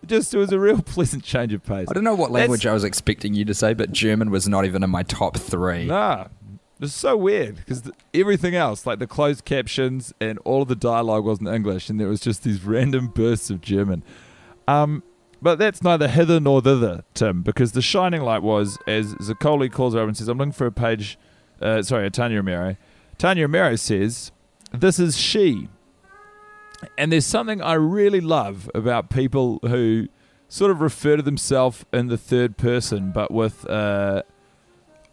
Just 0.08 0.34
it 0.34 0.38
was 0.38 0.52
a 0.52 0.58
real 0.58 0.82
pleasant 0.94 1.22
change 1.24 1.52
of 1.52 1.62
pace. 1.64 1.88
I 1.90 1.94
don't 1.94 2.04
know 2.04 2.14
what 2.14 2.32
That's- 2.32 2.48
language 2.48 2.66
I 2.66 2.72
was 2.72 2.84
expecting 2.84 3.34
you 3.34 3.44
to 3.44 3.54
say, 3.54 3.74
but 3.74 3.92
German 3.92 4.30
was 4.30 4.48
not 4.48 4.64
even 4.64 4.82
in 4.82 4.90
my 4.90 5.02
top 5.02 5.36
three. 5.36 5.86
Nah, 5.86 6.26
it's 6.80 6.94
so 6.94 7.16
weird 7.16 7.56
because 7.56 7.90
everything 8.14 8.54
else, 8.54 8.86
like 8.86 8.98
the 8.98 9.06
closed 9.06 9.44
captions 9.44 10.12
and 10.20 10.38
all 10.40 10.62
of 10.62 10.68
the 10.68 10.76
dialogue, 10.76 11.24
wasn't 11.24 11.48
English, 11.48 11.90
and 11.90 11.98
there 12.00 12.08
was 12.08 12.20
just 12.20 12.42
these 12.44 12.62
random 12.64 13.08
bursts 13.08 13.50
of 13.50 13.60
German. 13.60 14.02
Um, 14.66 15.02
but 15.40 15.58
that's 15.58 15.82
neither 15.82 16.08
hither 16.08 16.40
nor 16.40 16.60
thither, 16.60 17.04
Tim, 17.14 17.42
because 17.42 17.72
the 17.72 17.82
shining 17.82 18.22
light 18.22 18.42
was 18.42 18.76
as 18.86 19.14
Zaccoli 19.16 19.70
calls 19.70 19.94
her 19.94 20.00
over 20.00 20.08
and 20.08 20.16
says, 20.16 20.28
"I'm 20.28 20.38
looking 20.38 20.52
for 20.52 20.66
a 20.66 20.72
page." 20.72 21.18
Uh, 21.60 21.82
sorry, 21.82 22.06
a 22.06 22.10
Tanya 22.10 22.36
Romero. 22.38 22.76
Tanya 23.18 23.44
Romero 23.44 23.76
says, 23.76 24.30
"This 24.72 24.98
is 24.98 25.16
she." 25.16 25.68
And 26.96 27.10
there's 27.12 27.26
something 27.26 27.60
I 27.60 27.74
really 27.74 28.20
love 28.20 28.70
about 28.74 29.10
people 29.10 29.58
who 29.62 30.08
sort 30.48 30.70
of 30.70 30.80
refer 30.80 31.16
to 31.16 31.22
themselves 31.22 31.84
in 31.92 32.08
the 32.08 32.16
third 32.16 32.56
person, 32.56 33.12
but 33.12 33.30
with 33.30 33.68
uh, 33.68 34.22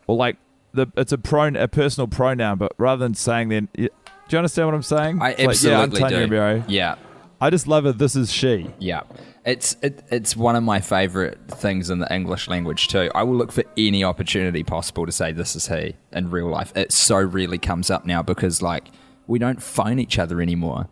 or 0.07 0.15
like 0.15 0.37
the 0.73 0.87
it's 0.95 1.11
a 1.11 1.17
pron 1.17 1.55
a 1.55 1.67
personal 1.67 2.07
pronoun, 2.07 2.57
but 2.57 2.73
rather 2.77 3.03
than 3.03 3.15
saying 3.15 3.49
then, 3.49 3.69
do 3.75 3.89
you 4.29 4.37
understand 4.37 4.67
what 4.67 4.75
I'm 4.75 4.83
saying? 4.83 5.21
I 5.21 5.31
It's 5.31 5.63
like, 5.63 5.71
yeah, 5.71 5.77
I'm 5.77 5.83
absolutely 5.85 6.09
do. 6.09 6.21
Romero. 6.21 6.63
Yeah. 6.67 6.95
I 7.41 7.49
just 7.49 7.67
love 7.67 7.85
it. 7.85 7.97
This 7.97 8.15
is 8.15 8.31
she. 8.31 8.69
Yeah. 8.79 9.01
It's 9.45 9.75
it, 9.81 10.03
it's 10.09 10.35
one 10.35 10.55
of 10.55 10.63
my 10.63 10.79
favorite 10.79 11.37
things 11.47 11.89
in 11.89 11.99
the 11.99 12.11
English 12.13 12.47
language 12.47 12.87
too. 12.87 13.11
I 13.13 13.23
will 13.23 13.35
look 13.35 13.51
for 13.51 13.63
any 13.77 14.03
opportunity 14.03 14.63
possible 14.63 15.05
to 15.05 15.11
say 15.11 15.31
this 15.31 15.55
is 15.55 15.67
he 15.67 15.95
in 16.11 16.31
real 16.31 16.47
life. 16.47 16.75
It 16.75 16.91
so 16.91 17.21
rarely 17.21 17.57
comes 17.57 17.91
up 17.91 18.05
now 18.05 18.23
because 18.23 18.61
like 18.61 18.87
we 19.27 19.37
don't 19.37 19.61
phone 19.61 19.99
each 19.99 20.17
other 20.17 20.41
anymore. 20.41 20.87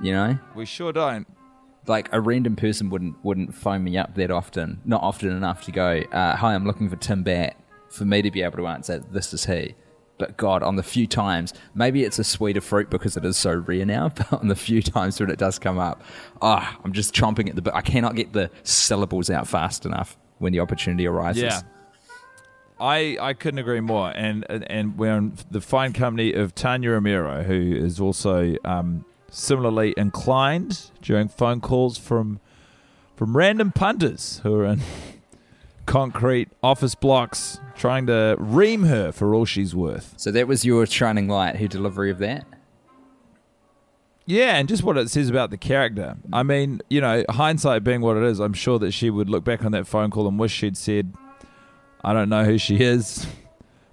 You 0.00 0.12
know? 0.12 0.38
We 0.54 0.66
sure 0.66 0.92
don't. 0.92 1.26
Like 1.86 2.08
a 2.12 2.20
random 2.20 2.56
person 2.56 2.88
wouldn't 2.88 3.22
wouldn't 3.24 3.54
phone 3.54 3.84
me 3.84 3.98
up 3.98 4.14
that 4.14 4.30
often, 4.30 4.80
not 4.84 5.02
often 5.02 5.30
enough 5.30 5.64
to 5.64 5.72
go, 5.72 6.02
uh, 6.12 6.36
"Hi, 6.36 6.54
I'm 6.54 6.66
looking 6.66 6.88
for 6.88 6.96
Tim 6.96 7.22
Batt." 7.22 7.56
For 7.90 8.04
me 8.04 8.22
to 8.22 8.30
be 8.30 8.42
able 8.42 8.56
to 8.56 8.66
answer, 8.66 8.98
"This 8.98 9.34
is 9.34 9.44
he." 9.44 9.74
But 10.16 10.36
God, 10.36 10.62
on 10.62 10.76
the 10.76 10.82
few 10.82 11.06
times, 11.06 11.52
maybe 11.74 12.04
it's 12.04 12.18
a 12.18 12.24
sweeter 12.24 12.60
fruit 12.60 12.88
because 12.88 13.16
it 13.16 13.24
is 13.24 13.36
so 13.36 13.52
rare 13.52 13.84
now. 13.84 14.08
But 14.14 14.32
on 14.32 14.48
the 14.48 14.56
few 14.56 14.80
times 14.80 15.20
when 15.20 15.30
it 15.30 15.38
does 15.38 15.58
come 15.58 15.78
up, 15.78 16.02
ah, 16.40 16.78
I'm 16.84 16.92
just 16.92 17.14
chomping 17.14 17.48
at 17.48 17.56
the 17.56 17.62
bit. 17.62 17.74
I 17.74 17.82
cannot 17.82 18.14
get 18.14 18.32
the 18.32 18.50
syllables 18.62 19.28
out 19.28 19.46
fast 19.48 19.84
enough 19.84 20.16
when 20.38 20.52
the 20.52 20.60
opportunity 20.60 21.06
arises. 21.06 21.42
Yeah. 21.42 21.60
I, 22.80 23.16
I 23.20 23.34
couldn't 23.34 23.58
agree 23.58 23.80
more, 23.80 24.10
and 24.14 24.44
and, 24.48 24.70
and 24.70 24.98
we're 24.98 25.16
in 25.16 25.34
the 25.50 25.60
fine 25.60 25.92
company 25.92 26.32
of 26.32 26.54
Tanya 26.54 26.90
Romero, 26.90 27.42
who 27.42 27.76
is 27.76 28.00
also 28.00 28.56
um, 28.64 29.04
similarly 29.34 29.94
inclined 29.96 30.90
during 31.02 31.28
phone 31.28 31.60
calls 31.60 31.98
from 31.98 32.40
from 33.16 33.36
random 33.36 33.70
punters 33.70 34.40
who 34.42 34.54
are 34.54 34.64
in 34.64 34.80
concrete 35.86 36.48
office 36.62 36.94
blocks 36.94 37.60
trying 37.76 38.06
to 38.06 38.36
ream 38.38 38.84
her 38.84 39.12
for 39.12 39.34
all 39.34 39.44
she's 39.44 39.74
worth. 39.74 40.14
So 40.16 40.30
that 40.32 40.48
was 40.48 40.64
your 40.64 40.84
shining 40.86 41.28
light. 41.28 41.56
her 41.56 41.68
delivery 41.68 42.10
of 42.10 42.18
that? 42.18 42.44
Yeah, 44.26 44.56
and 44.56 44.68
just 44.68 44.82
what 44.82 44.96
it 44.96 45.10
says 45.10 45.28
about 45.28 45.50
the 45.50 45.58
character. 45.58 46.16
I 46.32 46.42
mean, 46.42 46.80
you 46.88 47.00
know, 47.00 47.24
hindsight 47.28 47.84
being 47.84 48.00
what 48.00 48.16
it 48.16 48.22
is, 48.22 48.40
I'm 48.40 48.54
sure 48.54 48.78
that 48.78 48.92
she 48.92 49.10
would 49.10 49.28
look 49.28 49.44
back 49.44 49.64
on 49.64 49.72
that 49.72 49.86
phone 49.86 50.10
call 50.10 50.26
and 50.26 50.38
wish 50.38 50.52
she'd 50.52 50.78
said, 50.78 51.14
I 52.02 52.12
don't 52.14 52.30
know 52.30 52.44
who 52.44 52.56
she 52.56 52.80
is. 52.80 53.26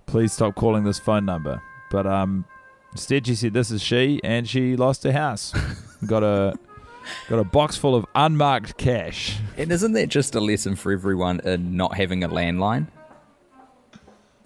Please 0.06 0.32
stop 0.32 0.56
calling 0.56 0.84
this 0.84 1.00
phone 1.00 1.26
number. 1.26 1.62
But 1.92 2.08
um, 2.08 2.46
instead, 2.92 3.28
she 3.28 3.36
said, 3.36 3.54
This 3.54 3.72
is 3.72 3.82
she, 3.82 4.20
and 4.24 4.48
she 4.48 4.76
lost 4.76 5.04
her 5.04 5.12
house. 5.12 5.54
got 6.06 6.24
a. 6.24 6.58
Got 7.28 7.40
a 7.40 7.44
box 7.44 7.78
full 7.78 7.96
of 7.96 8.06
unmarked 8.14 8.78
cash. 8.78 9.40
And 9.58 9.72
isn't 9.72 9.94
that 9.94 10.08
just 10.08 10.36
a 10.36 10.40
lesson 10.40 10.76
for 10.76 10.92
everyone 10.92 11.40
in 11.40 11.76
not 11.76 11.98
having 11.98 12.24
a 12.24 12.30
landline? 12.30 12.88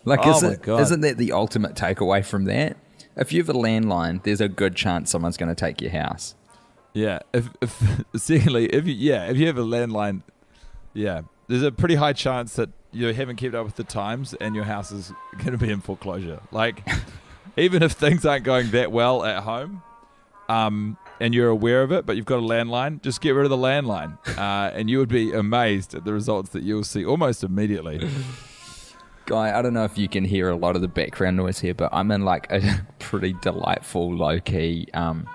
Like, 0.05 0.21
Oh 0.23 0.31
isn't, 0.31 0.65
isn't 0.65 1.01
that 1.01 1.17
the 1.17 1.33
ultimate 1.33 1.75
takeaway 1.75 2.25
from 2.25 2.45
that? 2.45 2.77
If 3.17 3.33
you 3.33 3.41
have 3.41 3.49
a 3.49 3.57
landline, 3.59 4.23
there's 4.23 4.41
a 4.41 4.47
good 4.47 4.75
chance 4.75 5.09
someone's 5.09 5.35
going 5.35 5.49
to 5.49 5.55
take 5.55 5.81
your 5.81 5.91
house. 5.91 6.35
Yeah. 6.93 7.19
If, 7.33 7.49
if 7.61 8.03
secondly, 8.15 8.67
if 8.67 8.87
you 8.87 8.93
yeah, 8.93 9.25
if 9.25 9.37
you 9.37 9.47
have 9.47 9.57
a 9.57 9.63
landline, 9.63 10.21
yeah, 10.93 11.21
there's 11.47 11.63
a 11.63 11.71
pretty 11.71 11.95
high 11.95 12.13
chance 12.13 12.55
that 12.55 12.69
you 12.91 13.07
haven't 13.13 13.35
kept 13.35 13.55
up 13.55 13.65
with 13.65 13.75
the 13.75 13.83
times 13.83 14.33
and 14.35 14.55
your 14.55 14.63
house 14.63 14.91
is 14.91 15.11
going 15.37 15.51
to 15.51 15.57
be 15.57 15.69
in 15.69 15.81
foreclosure. 15.81 16.39
Like, 16.51 16.87
even 17.57 17.83
if 17.83 17.93
things 17.93 18.25
aren't 18.25 18.43
going 18.43 18.71
that 18.71 18.91
well 18.91 19.23
at 19.23 19.43
home, 19.43 19.81
um, 20.49 20.97
and 21.19 21.33
you're 21.33 21.49
aware 21.49 21.81
of 21.81 21.91
it, 21.91 22.05
but 22.05 22.15
you've 22.15 22.25
got 22.25 22.39
a 22.39 22.41
landline, 22.41 23.01
just 23.01 23.21
get 23.21 23.31
rid 23.31 23.45
of 23.45 23.49
the 23.49 23.57
landline, 23.57 24.17
uh, 24.37 24.71
and 24.73 24.89
you 24.89 24.99
would 24.99 25.09
be 25.09 25.33
amazed 25.33 25.95
at 25.95 26.05
the 26.05 26.13
results 26.13 26.49
that 26.51 26.63
you'll 26.63 26.83
see 26.83 27.05
almost 27.05 27.43
immediately. 27.43 28.07
Guy, 29.25 29.57
I 29.57 29.61
don't 29.61 29.73
know 29.73 29.85
if 29.85 29.97
you 29.97 30.07
can 30.07 30.23
hear 30.23 30.49
a 30.49 30.55
lot 30.55 30.75
of 30.75 30.81
the 30.81 30.87
background 30.87 31.37
noise 31.37 31.59
here, 31.59 31.73
but 31.73 31.89
I'm 31.91 32.11
in 32.11 32.25
like 32.25 32.51
a 32.51 32.85
pretty 32.99 33.33
delightful, 33.41 34.13
low 34.15 34.39
key 34.39 34.87
um, 34.93 35.27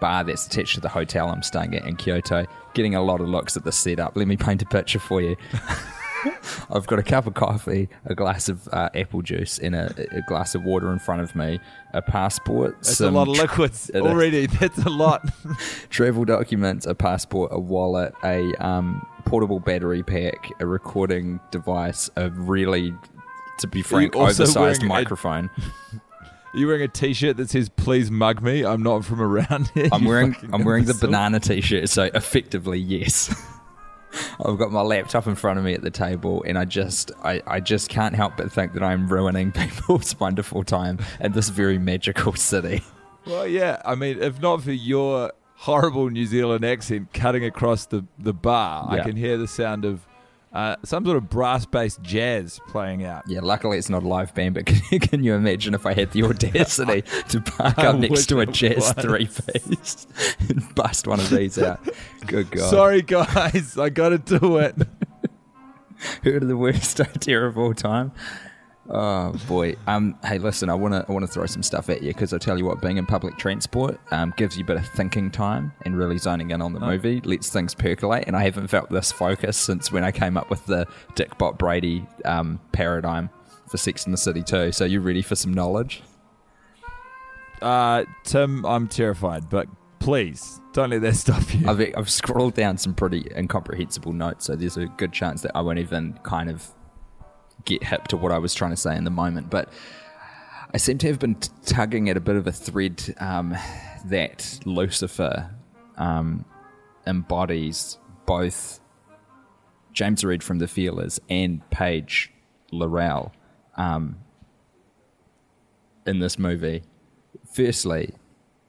bar 0.00 0.22
that's 0.22 0.46
attached 0.46 0.74
to 0.76 0.80
the 0.80 0.88
hotel 0.88 1.28
I'm 1.28 1.42
staying 1.42 1.74
at 1.74 1.84
in 1.86 1.96
Kyoto, 1.96 2.46
getting 2.74 2.94
a 2.94 3.02
lot 3.02 3.20
of 3.20 3.28
looks 3.28 3.56
at 3.56 3.64
the 3.64 3.72
setup. 3.72 4.16
Let 4.16 4.28
me 4.28 4.36
paint 4.36 4.62
a 4.62 4.66
picture 4.66 5.00
for 5.00 5.20
you. 5.20 5.36
I've 6.70 6.86
got 6.86 6.98
a 6.98 7.02
cup 7.02 7.26
of 7.26 7.34
coffee, 7.34 7.88
a 8.04 8.14
glass 8.14 8.48
of 8.48 8.68
uh, 8.72 8.88
apple 8.94 9.22
juice, 9.22 9.58
and 9.58 9.74
a, 9.74 9.92
a 10.16 10.22
glass 10.28 10.54
of 10.54 10.64
water 10.64 10.92
in 10.92 10.98
front 10.98 11.22
of 11.22 11.34
me, 11.34 11.60
a 11.94 12.02
passport, 12.02 12.76
That's 12.78 12.98
some 12.98 13.14
a 13.14 13.18
lot 13.18 13.28
of 13.28 13.36
liquids 13.36 13.90
is. 13.94 14.00
already. 14.02 14.46
That's 14.46 14.78
a 14.78 14.90
lot. 14.90 15.22
travel 15.90 16.24
documents, 16.24 16.86
a 16.86 16.94
passport, 16.94 17.50
a 17.52 17.58
wallet, 17.58 18.14
a 18.24 18.52
um, 18.64 19.06
portable 19.24 19.60
battery 19.60 20.02
pack, 20.02 20.50
a 20.60 20.66
recording 20.66 21.40
device, 21.50 22.10
a 22.16 22.30
really, 22.30 22.92
to 23.60 23.66
be 23.66 23.82
frank, 23.82 24.14
oversized 24.16 24.56
wearing 24.56 24.82
a- 24.82 24.86
microphone. 24.86 25.50
Are 26.54 26.58
you 26.58 26.66
wearing 26.68 26.82
a 26.82 26.88
T-shirt 26.88 27.36
that 27.36 27.50
says 27.50 27.68
"Please 27.68 28.10
mug 28.10 28.40
me"? 28.42 28.64
I'm 28.64 28.82
not 28.82 29.04
from 29.04 29.20
around 29.20 29.70
here. 29.74 29.88
I'm 29.92 30.06
wearing 30.06 30.34
I'm 30.54 30.64
wearing 30.64 30.86
the 30.86 30.94
banana 30.94 31.38
t-shirt, 31.38 31.90
so 31.90 32.04
effectively 32.14 32.78
yes. 32.78 33.28
I've 34.44 34.58
got 34.58 34.72
my 34.72 34.82
laptop 34.82 35.26
in 35.26 35.34
front 35.34 35.58
of 35.58 35.64
me 35.64 35.74
at 35.74 35.82
the 35.82 35.90
table, 35.90 36.42
and 36.46 36.58
I 36.58 36.64
just 36.64 37.12
I, 37.22 37.42
I 37.46 37.60
just 37.60 37.88
can't 37.88 38.14
help 38.14 38.36
but 38.36 38.50
think 38.50 38.72
that 38.74 38.82
I'm 38.82 39.08
ruining 39.08 39.52
people's 39.52 40.18
wonderful 40.18 40.64
time 40.64 40.98
in 41.20 41.32
this 41.32 41.48
very 41.48 41.78
magical 41.78 42.34
city. 42.34 42.82
Well, 43.26 43.46
yeah. 43.46 43.82
I 43.84 43.94
mean, 43.96 44.22
if 44.22 44.40
not 44.40 44.62
for 44.62 44.72
your 44.72 45.32
horrible 45.56 46.10
New 46.10 46.26
Zealand 46.26 46.64
accent 46.64 47.12
cutting 47.12 47.44
across 47.44 47.86
the, 47.86 48.04
the 48.18 48.32
bar, 48.32 48.86
I 48.88 49.00
can 49.00 49.16
hear 49.16 49.36
the 49.36 49.48
sound 49.48 49.84
of 49.84 50.06
uh, 50.56 50.76
some 50.84 51.04
sort 51.04 51.16
of 51.18 51.28
brass-based 51.28 52.02
jazz 52.02 52.58
playing 52.68 53.04
out. 53.04 53.24
Yeah, 53.28 53.40
luckily 53.42 53.76
it's 53.78 53.90
not 53.90 54.02
a 54.02 54.08
live 54.08 54.34
band, 54.34 54.54
but 54.54 54.66
can, 54.66 54.80
you- 54.90 55.00
can 55.00 55.22
you 55.24 55.34
imagine 55.34 55.74
if 55.74 55.84
I 55.86 55.92
had 55.94 56.10
the 56.12 56.22
audacity 56.24 57.02
to 57.28 57.40
park 57.40 57.78
up 57.78 57.96
next 57.96 58.26
to 58.30 58.40
a 58.40 58.46
jazz 58.46 58.92
three 58.94 59.26
piece 59.26 60.06
and 60.48 60.74
bust 60.74 61.06
one 61.06 61.20
of 61.20 61.28
these 61.30 61.58
out? 61.58 61.80
Good 62.26 62.50
God. 62.50 62.70
Sorry, 62.70 63.02
guys, 63.02 63.76
I 63.78 63.90
got 63.90 64.08
to 64.10 64.18
do 64.18 64.56
it. 64.58 64.76
Heard 66.24 66.42
of 66.42 66.48
the 66.48 66.56
worst 66.56 67.00
idea 67.00 67.44
of 67.46 67.56
all 67.58 67.72
time? 67.74 68.12
Oh 68.88 69.32
boy. 69.48 69.74
Um. 69.86 70.16
Hey, 70.24 70.38
listen. 70.38 70.70
I 70.70 70.74
wanna 70.74 71.04
I 71.08 71.12
wanna 71.12 71.26
throw 71.26 71.46
some 71.46 71.62
stuff 71.62 71.90
at 71.90 72.02
you 72.02 72.08
because 72.08 72.32
I 72.32 72.38
tell 72.38 72.56
you 72.56 72.64
what, 72.64 72.80
being 72.80 72.98
in 72.98 73.06
public 73.06 73.36
transport 73.36 73.98
um, 74.12 74.32
gives 74.36 74.56
you 74.56 74.64
a 74.64 74.66
bit 74.66 74.76
of 74.76 74.86
thinking 74.88 75.30
time 75.30 75.72
and 75.84 75.96
really 75.96 76.18
zoning 76.18 76.50
in 76.50 76.62
on 76.62 76.72
the 76.72 76.80
movie. 76.80 77.20
Lets 77.22 77.50
things 77.50 77.74
percolate. 77.74 78.24
And 78.26 78.36
I 78.36 78.44
haven't 78.44 78.68
felt 78.68 78.90
this 78.90 79.10
focus 79.10 79.56
since 79.56 79.90
when 79.90 80.04
I 80.04 80.12
came 80.12 80.36
up 80.36 80.50
with 80.50 80.64
the 80.66 80.86
Dick 81.14 81.36
Bot 81.38 81.58
Brady 81.58 82.06
um, 82.24 82.60
paradigm 82.72 83.30
for 83.68 83.76
Sex 83.76 84.06
in 84.06 84.12
the 84.12 84.18
City 84.18 84.42
too. 84.42 84.70
So 84.72 84.84
you 84.84 85.00
ready 85.00 85.22
for 85.22 85.34
some 85.34 85.52
knowledge? 85.52 86.02
Uh, 87.60 88.04
Tim, 88.24 88.64
I'm 88.66 88.86
terrified, 88.86 89.48
but 89.48 89.66
please 89.98 90.60
don't 90.72 90.90
let 90.90 91.00
that 91.02 91.14
stop 91.16 91.42
you. 91.54 91.68
I've, 91.68 91.80
I've 91.96 92.10
scrolled 92.10 92.54
down 92.54 92.78
some 92.78 92.94
pretty 92.94 93.26
incomprehensible 93.36 94.12
notes, 94.12 94.44
so 94.44 94.54
there's 94.54 94.76
a 94.76 94.86
good 94.86 95.12
chance 95.12 95.42
that 95.42 95.52
I 95.54 95.62
won't 95.62 95.78
even 95.78 96.18
kind 96.22 96.50
of 96.50 96.70
get 97.64 97.82
hip 97.84 98.08
to 98.08 98.16
what 98.16 98.32
I 98.32 98.38
was 98.38 98.54
trying 98.54 98.72
to 98.72 98.76
say 98.76 98.96
in 98.96 99.04
the 99.04 99.10
moment. 99.10 99.50
But 99.50 99.72
I 100.72 100.78
seem 100.78 100.98
to 100.98 101.06
have 101.08 101.18
been 101.18 101.36
tugging 101.64 102.08
at 102.08 102.16
a 102.16 102.20
bit 102.20 102.36
of 102.36 102.46
a 102.46 102.52
thread 102.52 103.14
um, 103.18 103.56
that 104.04 104.60
Lucifer 104.64 105.50
um, 105.96 106.44
embodies 107.06 107.98
both 108.26 108.80
James 109.92 110.24
Reed 110.24 110.42
from 110.42 110.58
The 110.58 110.68
Feelers 110.68 111.20
and 111.28 111.68
Paige 111.70 112.32
Laurel 112.70 113.32
um, 113.76 114.18
in 116.06 116.18
this 116.18 116.38
movie. 116.38 116.82
Firstly, 117.52 118.12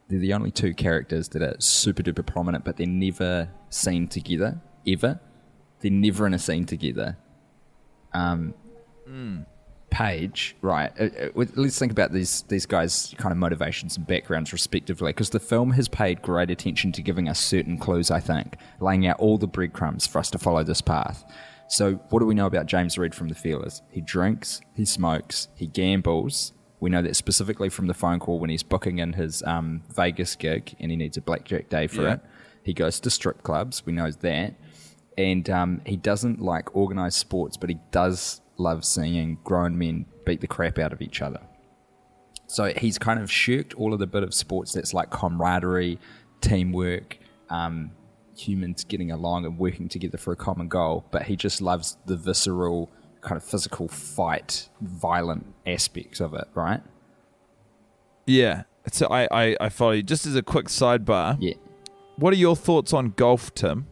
they're 0.07 0.19
the 0.19 0.33
only 0.33 0.51
two 0.51 0.73
characters 0.73 1.27
that 1.29 1.41
are 1.41 1.55
super 1.59 2.01
duper 2.01 2.25
prominent, 2.25 2.63
but 2.63 2.77
they're 2.77 2.87
never 2.87 3.49
seen 3.69 4.07
together 4.07 4.61
ever. 4.87 5.19
They're 5.81 5.91
never 5.91 6.25
in 6.25 6.33
a 6.33 6.39
scene 6.39 6.65
together. 6.65 7.17
Um, 8.13 8.53
Paige, 9.89 10.55
right? 10.61 10.91
uh, 10.99 11.05
uh, 11.39 11.45
let's 11.55 11.79
think 11.79 11.91
about 11.93 12.11
these 12.11 12.41
these 12.49 12.65
guys' 12.65 13.15
kind 13.17 13.31
of 13.31 13.37
motivations 13.37 13.95
and 13.97 14.05
backgrounds, 14.05 14.51
respectively, 14.51 15.09
because 15.11 15.29
the 15.29 15.39
film 15.39 15.71
has 15.71 15.87
paid 15.87 16.21
great 16.21 16.51
attention 16.51 16.91
to 16.91 17.01
giving 17.01 17.29
us 17.29 17.39
certain 17.39 17.77
clues. 17.77 18.11
I 18.11 18.19
think, 18.19 18.57
laying 18.81 19.07
out 19.07 19.17
all 19.19 19.37
the 19.37 19.47
breadcrumbs 19.47 20.05
for 20.05 20.19
us 20.19 20.29
to 20.31 20.37
follow 20.37 20.63
this 20.63 20.81
path. 20.81 21.23
So, 21.69 21.93
what 22.09 22.19
do 22.19 22.25
we 22.25 22.35
know 22.35 22.45
about 22.47 22.65
James 22.65 22.97
Reed 22.97 23.15
from 23.15 23.29
The 23.29 23.35
Feelers? 23.35 23.81
He 23.89 24.01
drinks, 24.01 24.59
he 24.73 24.83
smokes, 24.85 25.47
he 25.55 25.67
gambles. 25.67 26.51
We 26.79 26.89
know 26.89 27.01
that 27.01 27.15
specifically 27.15 27.69
from 27.69 27.87
the 27.87 27.93
phone 27.93 28.19
call 28.19 28.39
when 28.39 28.49
he's 28.49 28.61
booking 28.63 28.99
in 28.99 29.13
his 29.13 29.41
um, 29.43 29.83
Vegas 29.95 30.35
gig 30.35 30.75
and 30.79 30.91
he 30.91 30.97
needs 30.97 31.17
a 31.17 31.21
blackjack 31.21 31.69
day 31.69 31.87
for 31.87 32.03
Yeah. 32.03 32.13
it. 32.15 32.19
He 32.61 32.73
goes 32.73 32.99
to 32.99 33.09
strip 33.09 33.41
clubs. 33.41 33.83
We 33.85 33.93
know 33.93 34.11
that 34.11 34.53
and 35.17 35.49
um, 35.49 35.81
he 35.85 35.97
doesn't 35.97 36.39
like 36.39 36.75
organized 36.75 37.17
sports, 37.17 37.57
but 37.57 37.69
he 37.71 37.79
does 37.91 38.41
love 38.57 38.83
seeing 38.85 39.37
grown 39.43 39.77
men 39.77 40.05
beat 40.25 40.41
the 40.41 40.47
crap 40.47 40.77
out 40.79 40.91
of 40.93 41.01
each 41.01 41.21
other. 41.21 41.41
So 42.47 42.65
he's 42.77 42.97
kind 42.97 43.19
of 43.19 43.31
shirked 43.31 43.73
all 43.75 43.93
of 43.93 43.99
the 43.99 44.07
bit 44.07 44.23
of 44.23 44.33
sports 44.33 44.73
that's 44.73 44.93
like 44.93 45.09
camaraderie, 45.09 45.99
teamwork, 46.41 47.17
um, 47.49 47.91
humans 48.35 48.83
getting 48.83 49.11
along 49.11 49.45
and 49.45 49.57
working 49.57 49.89
together 49.89 50.17
for 50.17 50.31
a 50.31 50.35
common 50.35 50.67
goal. 50.69 51.05
But 51.11 51.23
he 51.23 51.35
just 51.35 51.61
loves 51.61 51.97
the 52.05 52.15
visceral, 52.15 52.89
kind 53.21 53.35
of 53.35 53.43
physical 53.43 53.87
fight, 53.87 54.69
violent 54.81 55.45
aspects 55.65 56.19
of 56.21 56.33
it, 56.33 56.47
right? 56.53 56.81
yeah. 58.25 58.63
So 58.89 59.07
I, 59.07 59.27
I, 59.31 59.57
I 59.59 59.69
follow 59.69 59.91
you. 59.91 60.03
Just 60.03 60.25
as 60.25 60.35
a 60.37 60.41
quick 60.41 60.67
sidebar, 60.67 61.35
Yeah. 61.41 61.55
what 62.15 62.31
are 62.33 62.37
your 62.37 62.55
thoughts 62.55 62.93
on 62.93 63.09
golf, 63.17 63.53
Tim? 63.53 63.85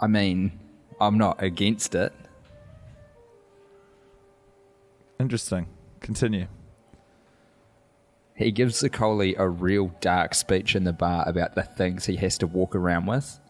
I 0.00 0.06
mean, 0.06 0.58
I'm 1.00 1.18
not 1.18 1.42
against 1.42 1.96
it. 1.96 2.12
Interesting. 5.20 5.66
Continue. 6.00 6.46
He 8.38 8.52
gives 8.52 8.80
Zicoli 8.80 9.34
a 9.36 9.48
real 9.48 9.92
dark 10.00 10.32
speech 10.32 10.76
in 10.76 10.84
the 10.84 10.92
bar 10.92 11.28
about 11.28 11.56
the 11.56 11.64
things 11.64 12.06
he 12.06 12.14
has 12.16 12.38
to 12.38 12.46
walk 12.46 12.76
around 12.76 13.06
with 13.06 13.40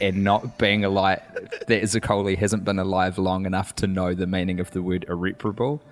and 0.00 0.22
not 0.22 0.56
being 0.56 0.84
alive. 0.84 1.20
That 1.66 1.82
Zicoli 1.82 2.38
hasn't 2.38 2.64
been 2.64 2.78
alive 2.78 3.18
long 3.18 3.44
enough 3.44 3.74
to 3.76 3.88
know 3.88 4.14
the 4.14 4.28
meaning 4.28 4.60
of 4.60 4.70
the 4.70 4.82
word 4.82 5.04
irreparable. 5.08 5.82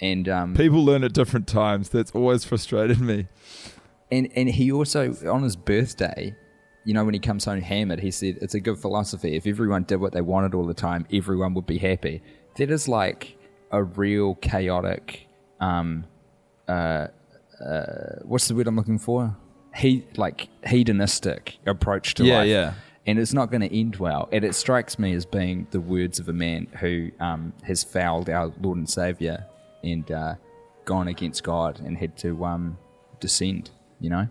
And, 0.00 0.30
um, 0.30 0.54
People 0.54 0.82
learn 0.82 1.04
at 1.04 1.12
different 1.12 1.46
times. 1.46 1.90
That's 1.90 2.12
always 2.12 2.42
frustrated 2.46 3.00
me. 3.00 3.28
and, 4.10 4.30
and 4.34 4.48
he 4.48 4.72
also, 4.72 5.14
on 5.30 5.42
his 5.42 5.56
birthday, 5.56 6.34
you 6.86 6.94
know, 6.94 7.04
when 7.04 7.12
he 7.12 7.20
comes 7.20 7.44
home 7.44 7.60
hammered, 7.60 8.00
he 8.00 8.10
said, 8.10 8.38
It's 8.40 8.54
a 8.54 8.60
good 8.60 8.78
philosophy. 8.78 9.36
If 9.36 9.46
everyone 9.46 9.82
did 9.82 9.96
what 9.96 10.12
they 10.12 10.22
wanted 10.22 10.54
all 10.54 10.64
the 10.64 10.72
time, 10.72 11.06
everyone 11.12 11.52
would 11.52 11.66
be 11.66 11.76
happy. 11.76 12.22
That 12.56 12.70
is 12.70 12.88
like 12.88 13.36
a 13.70 13.82
real 13.82 14.34
chaotic, 14.36 15.26
um, 15.60 16.04
uh, 16.68 17.08
uh, 17.64 17.84
what's 18.22 18.48
the 18.48 18.54
word 18.54 18.66
I'm 18.66 18.76
looking 18.76 18.98
for? 18.98 19.36
He 19.74 20.04
like 20.16 20.48
hedonistic 20.66 21.58
approach 21.66 22.14
to 22.14 22.24
Yeah, 22.24 22.38
life. 22.38 22.48
yeah. 22.48 22.74
And 23.06 23.18
it's 23.18 23.32
not 23.32 23.50
going 23.50 23.62
to 23.62 23.74
end 23.74 23.96
well. 23.96 24.28
And 24.30 24.44
it 24.44 24.54
strikes 24.54 24.98
me 24.98 25.14
as 25.14 25.24
being 25.24 25.66
the 25.70 25.80
words 25.80 26.18
of 26.18 26.28
a 26.28 26.32
man 26.32 26.66
who 26.80 27.10
um, 27.18 27.52
has 27.64 27.82
fouled 27.82 28.28
our 28.28 28.52
Lord 28.60 28.78
and 28.78 28.88
Savior 28.88 29.46
and 29.82 30.10
uh, 30.10 30.34
gone 30.84 31.08
against 31.08 31.42
God 31.42 31.80
and 31.80 31.96
had 31.96 32.16
to 32.18 32.44
um, 32.44 32.78
descend. 33.18 33.70
You 34.00 34.10
know. 34.10 34.28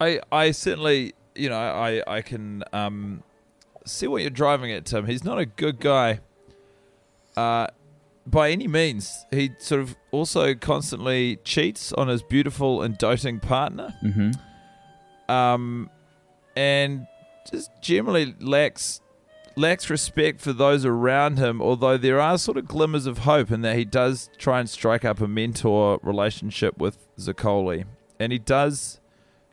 I, 0.00 0.20
I 0.30 0.50
certainly, 0.50 1.14
you 1.34 1.48
know, 1.48 1.56
I, 1.58 2.02
I 2.06 2.22
can 2.22 2.64
um, 2.72 3.22
see 3.84 4.06
what 4.06 4.22
you're 4.22 4.30
driving 4.30 4.72
at, 4.72 4.84
Tim. 4.84 5.06
He's 5.06 5.24
not 5.24 5.38
a 5.38 5.46
good 5.46 5.80
guy 5.80 6.20
uh, 7.36 7.68
by 8.26 8.50
any 8.50 8.68
means. 8.68 9.26
He 9.30 9.50
sort 9.58 9.80
of 9.80 9.96
also 10.10 10.54
constantly 10.54 11.36
cheats 11.44 11.92
on 11.92 12.08
his 12.08 12.22
beautiful 12.22 12.82
and 12.82 12.96
doting 12.96 13.40
partner. 13.40 13.94
Mm-hmm. 14.02 15.30
Um, 15.30 15.90
and 16.56 17.06
just 17.50 17.70
generally 17.82 18.34
lacks 18.40 19.00
lacks 19.56 19.88
respect 19.88 20.40
for 20.40 20.52
those 20.52 20.84
around 20.84 21.38
him. 21.38 21.60
Although 21.62 21.96
there 21.96 22.20
are 22.20 22.38
sort 22.38 22.56
of 22.56 22.66
glimmers 22.66 23.06
of 23.06 23.18
hope 23.18 23.50
in 23.50 23.62
that 23.62 23.76
he 23.76 23.84
does 23.84 24.30
try 24.38 24.60
and 24.60 24.68
strike 24.68 25.04
up 25.04 25.20
a 25.20 25.28
mentor 25.28 26.00
relationship 26.02 26.78
with 26.78 26.98
Zaccoli, 27.16 27.84
and 28.18 28.32
he 28.32 28.38
does 28.38 29.00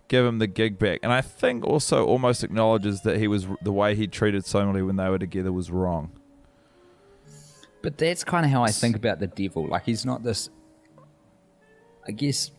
give 0.08 0.26
him 0.26 0.40
the 0.40 0.48
gig 0.48 0.78
back. 0.78 1.00
And 1.04 1.14
I 1.14 1.22
think 1.22 1.64
also 1.64 2.06
almost 2.06 2.44
acknowledges 2.44 3.02
that 3.02 3.18
he 3.18 3.28
was 3.28 3.48
the 3.62 3.72
way 3.72 3.96
he 3.96 4.08
treated 4.08 4.44
Somalie 4.44 4.86
when 4.86 4.98
they 4.98 5.10
were 5.10 5.20
together 5.20 5.52
was 5.52 5.72
wrong. 5.72 6.12
But 7.82 7.98
that's 7.98 8.24
kind 8.24 8.46
of 8.46 8.52
how 8.52 8.64
I 8.64 8.72
think 8.72 8.96
about 8.96 9.20
the 9.20 9.28
devil. 9.28 9.68
Like 9.68 9.86
he's 9.86 10.06
not 10.06 10.24
this. 10.24 10.50
I 12.08 12.12
guess 12.12 12.52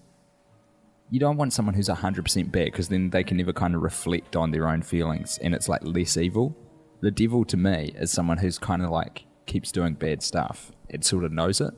you 1.10 1.20
don't 1.20 1.36
want 1.36 1.52
someone 1.52 1.74
who's 1.74 1.88
hundred 1.88 2.22
percent 2.24 2.50
bad 2.50 2.66
because 2.66 2.88
then 2.88 3.10
they 3.10 3.22
can 3.24 3.36
never 3.36 3.52
kind 3.52 3.74
of 3.74 3.82
reflect 3.82 4.34
on 4.36 4.50
their 4.50 4.68
own 4.68 4.82
feelings, 4.82 5.38
and 5.42 5.54
it's 5.54 5.68
like 5.68 5.80
less 5.84 6.16
evil. 6.16 6.56
The 7.00 7.10
devil 7.10 7.44
to 7.46 7.56
me 7.56 7.92
is 7.96 8.10
someone 8.12 8.38
who's 8.38 8.58
kind 8.58 8.82
of 8.82 8.90
like 8.90 9.24
keeps 9.46 9.72
doing 9.72 9.94
bad 9.94 10.22
stuff 10.22 10.70
and 10.90 11.04
sort 11.04 11.24
of 11.24 11.32
knows 11.32 11.60
it. 11.60 11.74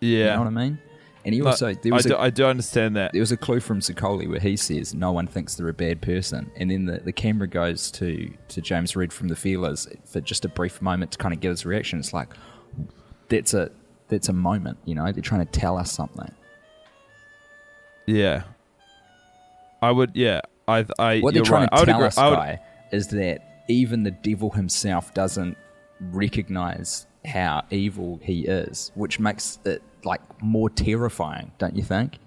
Yeah, 0.00 0.18
You 0.18 0.24
know 0.32 0.38
what 0.40 0.46
I 0.48 0.50
mean? 0.50 0.78
And 1.24 1.32
he 1.32 1.40
No, 1.40 1.46
also 1.46 1.72
there 1.72 1.92
I, 1.92 1.96
was 1.96 2.04
do, 2.04 2.14
a, 2.14 2.18
I 2.18 2.28
do 2.30 2.44
understand 2.44 2.96
that. 2.96 3.12
there 3.12 3.20
was 3.22 3.32
a 3.32 3.36
clue 3.38 3.60
from 3.60 3.80
Zicoli 3.80 4.28
where 4.28 4.40
he 4.40 4.56
says 4.58 4.92
no 4.92 5.10
one 5.12 5.26
thinks 5.26 5.54
they're 5.54 5.68
a 5.68 5.72
bad 5.72 6.02
person, 6.02 6.50
and 6.56 6.70
then 6.70 6.84
the, 6.84 6.98
the 6.98 7.12
camera 7.12 7.48
goes 7.48 7.90
to 7.92 8.30
to 8.48 8.60
James 8.60 8.94
Reed 8.96 9.12
from 9.12 9.28
the 9.28 9.36
Feelers 9.36 9.88
for 10.04 10.20
just 10.20 10.44
a 10.44 10.48
brief 10.48 10.82
moment 10.82 11.12
to 11.12 11.18
kind 11.18 11.32
of 11.32 11.40
get 11.40 11.48
his 11.50 11.64
reaction. 11.64 12.00
It's 12.00 12.12
like 12.12 12.28
that's 13.34 13.54
a 13.54 13.70
that's 14.08 14.28
a 14.28 14.32
moment, 14.32 14.78
you 14.84 14.94
know. 14.94 15.10
They're 15.10 15.22
trying 15.22 15.44
to 15.46 15.52
tell 15.52 15.76
us 15.76 15.90
something. 15.90 16.32
Yeah, 18.06 18.44
I 19.82 19.90
would. 19.90 20.12
Yeah, 20.14 20.40
I. 20.68 20.86
I 20.98 21.20
What 21.20 21.34
they're 21.34 21.42
trying 21.42 21.68
right. 21.72 21.80
To 21.80 21.86
tell 21.86 22.02
us, 22.04 22.16
guy, 22.16 22.60
is 22.92 23.08
that 23.08 23.64
even 23.68 24.02
the 24.02 24.10
devil 24.10 24.50
himself 24.50 25.12
doesn't 25.14 25.56
recognize 26.00 27.06
how 27.24 27.64
evil 27.70 28.20
he 28.22 28.46
is, 28.46 28.92
which 28.94 29.18
makes 29.18 29.58
it 29.64 29.82
like 30.04 30.20
more 30.42 30.70
terrifying, 30.70 31.50
don't 31.58 31.76
you 31.76 31.82
think? 31.82 32.18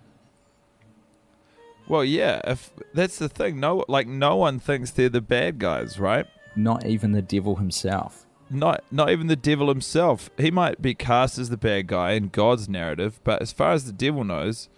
Well, 1.87 2.03
yeah. 2.03 2.41
If 2.43 2.71
that's 2.93 3.17
the 3.17 3.29
thing, 3.29 3.59
no, 3.59 3.85
like 3.87 4.07
no 4.07 4.35
one 4.35 4.59
thinks 4.59 4.91
they're 4.91 5.09
the 5.09 5.21
bad 5.21 5.59
guys, 5.59 5.99
right? 5.99 6.25
Not 6.55 6.85
even 6.85 7.11
the 7.11 7.21
devil 7.21 7.55
himself. 7.55 8.25
Not, 8.49 8.83
not 8.91 9.09
even 9.09 9.27
the 9.27 9.35
devil 9.35 9.67
himself. 9.67 10.29
He 10.37 10.51
might 10.51 10.81
be 10.81 10.93
cast 10.93 11.37
as 11.37 11.49
the 11.49 11.57
bad 11.57 11.87
guy 11.87 12.11
in 12.13 12.29
God's 12.29 12.69
narrative, 12.69 13.19
but 13.23 13.41
as 13.41 13.51
far 13.51 13.73
as 13.73 13.85
the 13.85 13.91
devil 13.91 14.23
knows, 14.23 14.69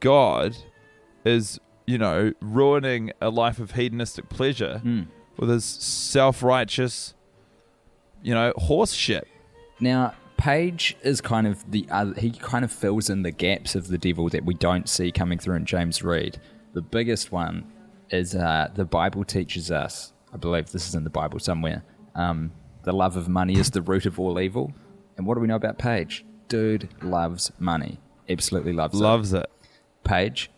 God 0.00 0.56
is, 1.24 1.60
you 1.86 1.98
know, 1.98 2.32
ruining 2.40 3.12
a 3.20 3.28
life 3.30 3.58
of 3.58 3.72
hedonistic 3.72 4.28
pleasure 4.28 4.78
Hmm. 4.78 5.02
with 5.36 5.50
his 5.50 5.64
self-righteous 5.64 7.14
you 8.20 8.34
know, 8.34 8.52
horse 8.56 8.92
shit. 8.94 9.28
Now, 9.78 10.14
Paige 10.36 10.96
is 11.02 11.20
kind 11.20 11.46
of 11.46 11.70
the 11.70 11.86
other, 11.90 12.14
he 12.18 12.30
kind 12.32 12.64
of 12.64 12.72
fills 12.72 13.08
in 13.08 13.22
the 13.22 13.30
gaps 13.30 13.76
of 13.76 13.86
the 13.88 13.96
devil 13.98 14.28
that 14.30 14.44
we 14.44 14.54
don't 14.54 14.88
see 14.88 15.12
coming 15.12 15.38
through 15.38 15.54
in 15.54 15.64
James 15.64 16.02
Reed. 16.02 16.40
The 16.72 16.82
biggest 16.82 17.30
one 17.30 17.70
is 18.10 18.34
uh, 18.34 18.70
the 18.74 18.84
Bible 18.84 19.24
teaches 19.24 19.70
us, 19.70 20.12
I 20.32 20.36
believe 20.36 20.70
this 20.72 20.88
is 20.88 20.94
in 20.96 21.04
the 21.04 21.10
Bible 21.10 21.38
somewhere, 21.38 21.84
um, 22.16 22.50
the 22.82 22.92
love 22.92 23.16
of 23.16 23.28
money 23.28 23.58
is 23.58 23.70
the 23.70 23.82
root 23.82 24.06
of 24.06 24.18
all 24.18 24.40
evil. 24.40 24.72
And 25.16 25.26
what 25.26 25.34
do 25.34 25.40
we 25.40 25.46
know 25.46 25.56
about 25.56 25.78
Paige? 25.78 26.24
Dude 26.48 26.88
loves 27.02 27.52
money. 27.58 27.98
Absolutely 28.28 28.72
loves 28.72 28.94
it. 28.94 29.02
Loves 29.02 29.32
it. 29.32 29.50
Paige, 30.04 30.50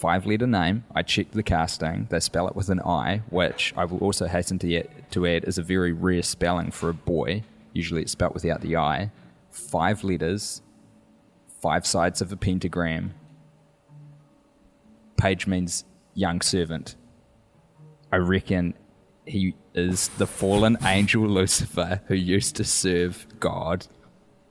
five 0.00 0.26
letter 0.26 0.46
name. 0.46 0.84
I 0.94 1.02
checked 1.02 1.32
the 1.32 1.42
casting. 1.42 2.06
They 2.10 2.20
spell 2.20 2.46
it 2.48 2.54
with 2.54 2.68
an 2.68 2.80
I, 2.80 3.22
which 3.30 3.72
I 3.76 3.84
will 3.84 3.98
also 3.98 4.26
hasten 4.26 4.58
to 4.60 4.76
add, 4.76 4.88
to 5.12 5.26
add 5.26 5.44
is 5.44 5.58
a 5.58 5.62
very 5.62 5.92
rare 5.92 6.22
spelling 6.22 6.70
for 6.70 6.88
a 6.88 6.94
boy. 6.94 7.42
Usually 7.72 8.02
it's 8.02 8.12
spelled 8.12 8.34
without 8.34 8.60
the 8.60 8.76
I. 8.76 9.10
Five 9.50 10.04
letters, 10.04 10.62
five 11.60 11.86
sides 11.86 12.20
of 12.20 12.30
a 12.30 12.36
pentagram. 12.36 13.14
Page 15.16 15.46
means 15.46 15.84
young 16.14 16.40
servant. 16.40 16.96
I 18.12 18.16
reckon 18.18 18.74
he 19.26 19.54
is 19.74 20.08
the 20.18 20.26
fallen 20.26 20.78
angel 20.84 21.26
Lucifer 21.26 22.00
who 22.06 22.14
used 22.14 22.56
to 22.56 22.64
serve 22.64 23.26
God 23.40 23.86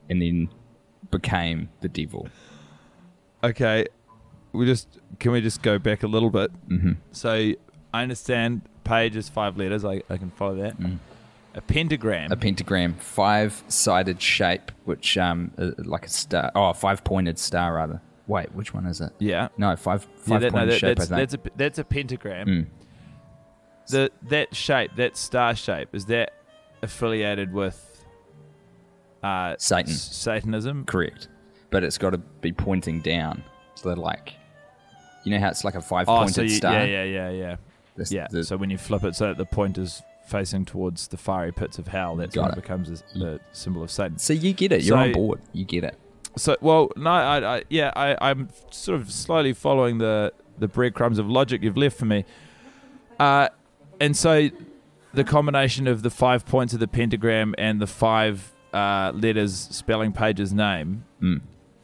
and 0.09 0.21
then 0.21 0.49
became 1.11 1.69
the 1.81 1.89
devil. 1.89 2.27
Okay, 3.43 3.85
we 4.51 4.65
just 4.65 4.99
can 5.19 5.31
we 5.31 5.41
just 5.41 5.61
go 5.61 5.77
back 5.79 6.03
a 6.03 6.07
little 6.07 6.29
bit? 6.29 6.51
Mm-hmm. 6.69 6.91
So 7.11 7.31
I 7.93 8.01
understand 8.03 8.61
page 8.83 9.15
is 9.15 9.29
five 9.29 9.57
letters. 9.57 9.85
I, 9.85 10.01
I 10.09 10.17
can 10.17 10.31
follow 10.31 10.55
that. 10.55 10.75
A 11.53 11.61
pentagram. 11.61 12.31
a 12.31 12.35
pentagram, 12.35 12.95
five 12.95 13.63
sided 13.69 14.21
shape, 14.21 14.71
which 14.83 15.17
um 15.17 15.51
uh, 15.57 15.71
like 15.77 16.05
a 16.05 16.09
star. 16.09 16.51
Oh, 16.55 16.73
five 16.73 17.03
pointed 17.03 17.39
star 17.39 17.73
rather. 17.75 18.01
Wait, 18.27 18.53
which 18.55 18.73
one 18.73 18.87
is 18.87 18.99
it? 19.01 19.11
yeah. 19.19 19.49
No, 19.57 19.75
five 19.75 20.05
Yeah, 20.25 20.27
five 20.27 20.41
that, 20.41 20.51
no, 20.51 20.59
pointed 20.59 20.73
that- 20.73 20.79
shape. 20.79 20.97
that's, 20.97 21.11
I 21.11 21.17
think. 21.17 21.29
that's 21.31 21.47
a 21.47 21.57
that's 21.57 21.79
a 21.79 21.83
pentagram. 21.83 22.47
Mm. 22.47 22.65
The 23.89 24.11
that 24.23 24.55
shape, 24.55 24.95
that 24.95 25.15
star 25.17 25.55
shape, 25.55 25.89
is 25.93 26.05
that 26.07 26.33
affiliated 26.81 27.53
with 27.53 28.05
uh, 29.23 29.55
Satan. 29.57 29.93
Satanism? 29.93 30.85
correct, 30.85 31.27
but 31.69 31.83
it's 31.83 31.97
got 31.97 32.11
to 32.11 32.17
be 32.17 32.51
pointing 32.51 32.99
down. 33.01 33.43
So 33.75 33.89
they're 33.89 33.95
like, 33.95 34.33
you 35.23 35.31
know 35.31 35.39
how 35.39 35.49
it's 35.49 35.63
like 35.63 35.75
a 35.75 35.81
five-pointed 35.81 36.33
so 36.35 36.41
you, 36.43 36.49
star. 36.49 36.73
yeah, 36.73 37.03
yeah, 37.03 37.03
yeah, 37.03 37.29
yeah, 37.29 37.55
yeah. 38.09 38.27
the- 38.31 38.43
so 38.43 38.57
when 38.57 38.69
you 38.69 38.77
flip 38.77 39.03
it, 39.03 39.15
so 39.15 39.27
that 39.27 39.37
the 39.37 39.45
point 39.45 39.77
is 39.77 40.01
facing 40.27 40.65
towards 40.65 41.07
the 41.07 41.17
fiery 41.17 41.51
pits 41.51 41.77
of 41.77 41.87
hell, 41.87 42.15
that's 42.15 42.35
when 42.35 42.47
it. 42.47 42.51
it 42.53 42.55
becomes 42.55 43.03
the 43.13 43.39
symbol 43.51 43.83
of 43.83 43.91
Satan. 43.91 44.17
so 44.17 44.33
you 44.33 44.53
get 44.53 44.71
it. 44.71 44.83
You're 44.83 44.97
on 44.97 45.11
board. 45.11 45.41
You 45.53 45.65
get 45.65 45.83
it. 45.83 45.97
So, 46.37 46.57
well, 46.59 46.91
no, 46.97 47.09
I, 47.11 47.57
I 47.57 47.63
yeah, 47.69 47.93
I, 47.95 48.17
I'm 48.29 48.49
sort 48.71 48.99
of 48.99 49.11
slowly 49.11 49.53
following 49.53 49.99
the 49.99 50.33
the 50.57 50.67
breadcrumbs 50.67 51.17
of 51.19 51.29
logic 51.29 51.63
you've 51.63 51.77
left 51.77 51.97
for 51.97 52.05
me. 52.05 52.25
Uh, 53.19 53.49
and 53.99 54.15
so 54.15 54.49
the 55.13 55.23
combination 55.23 55.87
of 55.87 56.01
the 56.03 56.09
five 56.09 56.45
points 56.45 56.73
of 56.73 56.79
the 56.79 56.87
pentagram 56.87 57.55
and 57.57 57.79
the 57.81 57.87
five 57.87 58.51
uh, 58.73 59.11
letters 59.15 59.55
spelling 59.71 60.11
Paige's 60.11 60.53
name, 60.53 61.05
Mm. 61.21 61.41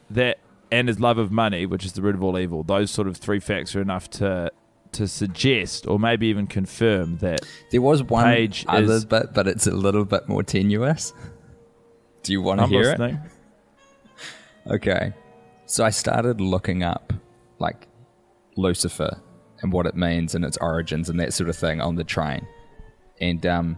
that 0.10 0.38
and 0.72 0.88
his 0.88 1.00
love 1.00 1.18
of 1.18 1.32
money, 1.32 1.66
which 1.66 1.86
is 1.86 1.94
the 1.94 2.02
root 2.02 2.16
of 2.16 2.24
all 2.24 2.38
evil, 2.38 2.64
those 2.64 2.92
sort 2.92 3.08
of 3.08 3.18
three 3.18 3.40
facts 3.40 3.76
are 3.76 3.82
enough 3.82 4.10
to 4.12 4.52
to 4.94 5.08
suggest 5.08 5.88
or 5.88 5.98
maybe 5.98 6.28
even 6.28 6.46
confirm 6.48 7.18
that 7.20 7.40
There 7.72 7.82
was 7.82 8.04
one 8.04 8.26
Page 8.26 8.66
other 8.68 8.92
is- 8.96 9.06
bit, 9.06 9.34
but 9.34 9.48
it's 9.48 9.66
a 9.66 9.72
little 9.72 10.04
bit 10.04 10.28
more 10.28 10.44
tenuous. 10.44 11.14
Do 12.24 12.34
you 12.34 12.42
want 12.42 12.60
to 12.60 12.68
hear 12.68 12.92
it? 13.00 13.16
Okay. 14.68 15.14
So 15.66 15.86
I 15.86 15.90
started 15.92 16.42
looking 16.42 16.84
up 16.84 17.14
like 17.60 17.88
Lucifer 18.58 19.18
and 19.62 19.72
what 19.72 19.86
it 19.86 19.96
means 19.96 20.34
and 20.36 20.44
its 20.46 20.58
origins 20.58 21.10
and 21.10 21.20
that 21.20 21.34
sort 21.34 21.50
of 21.50 21.56
thing 21.56 21.80
on 21.82 21.96
the 21.96 22.04
train. 22.04 22.48
And 23.20 23.46
um 23.46 23.78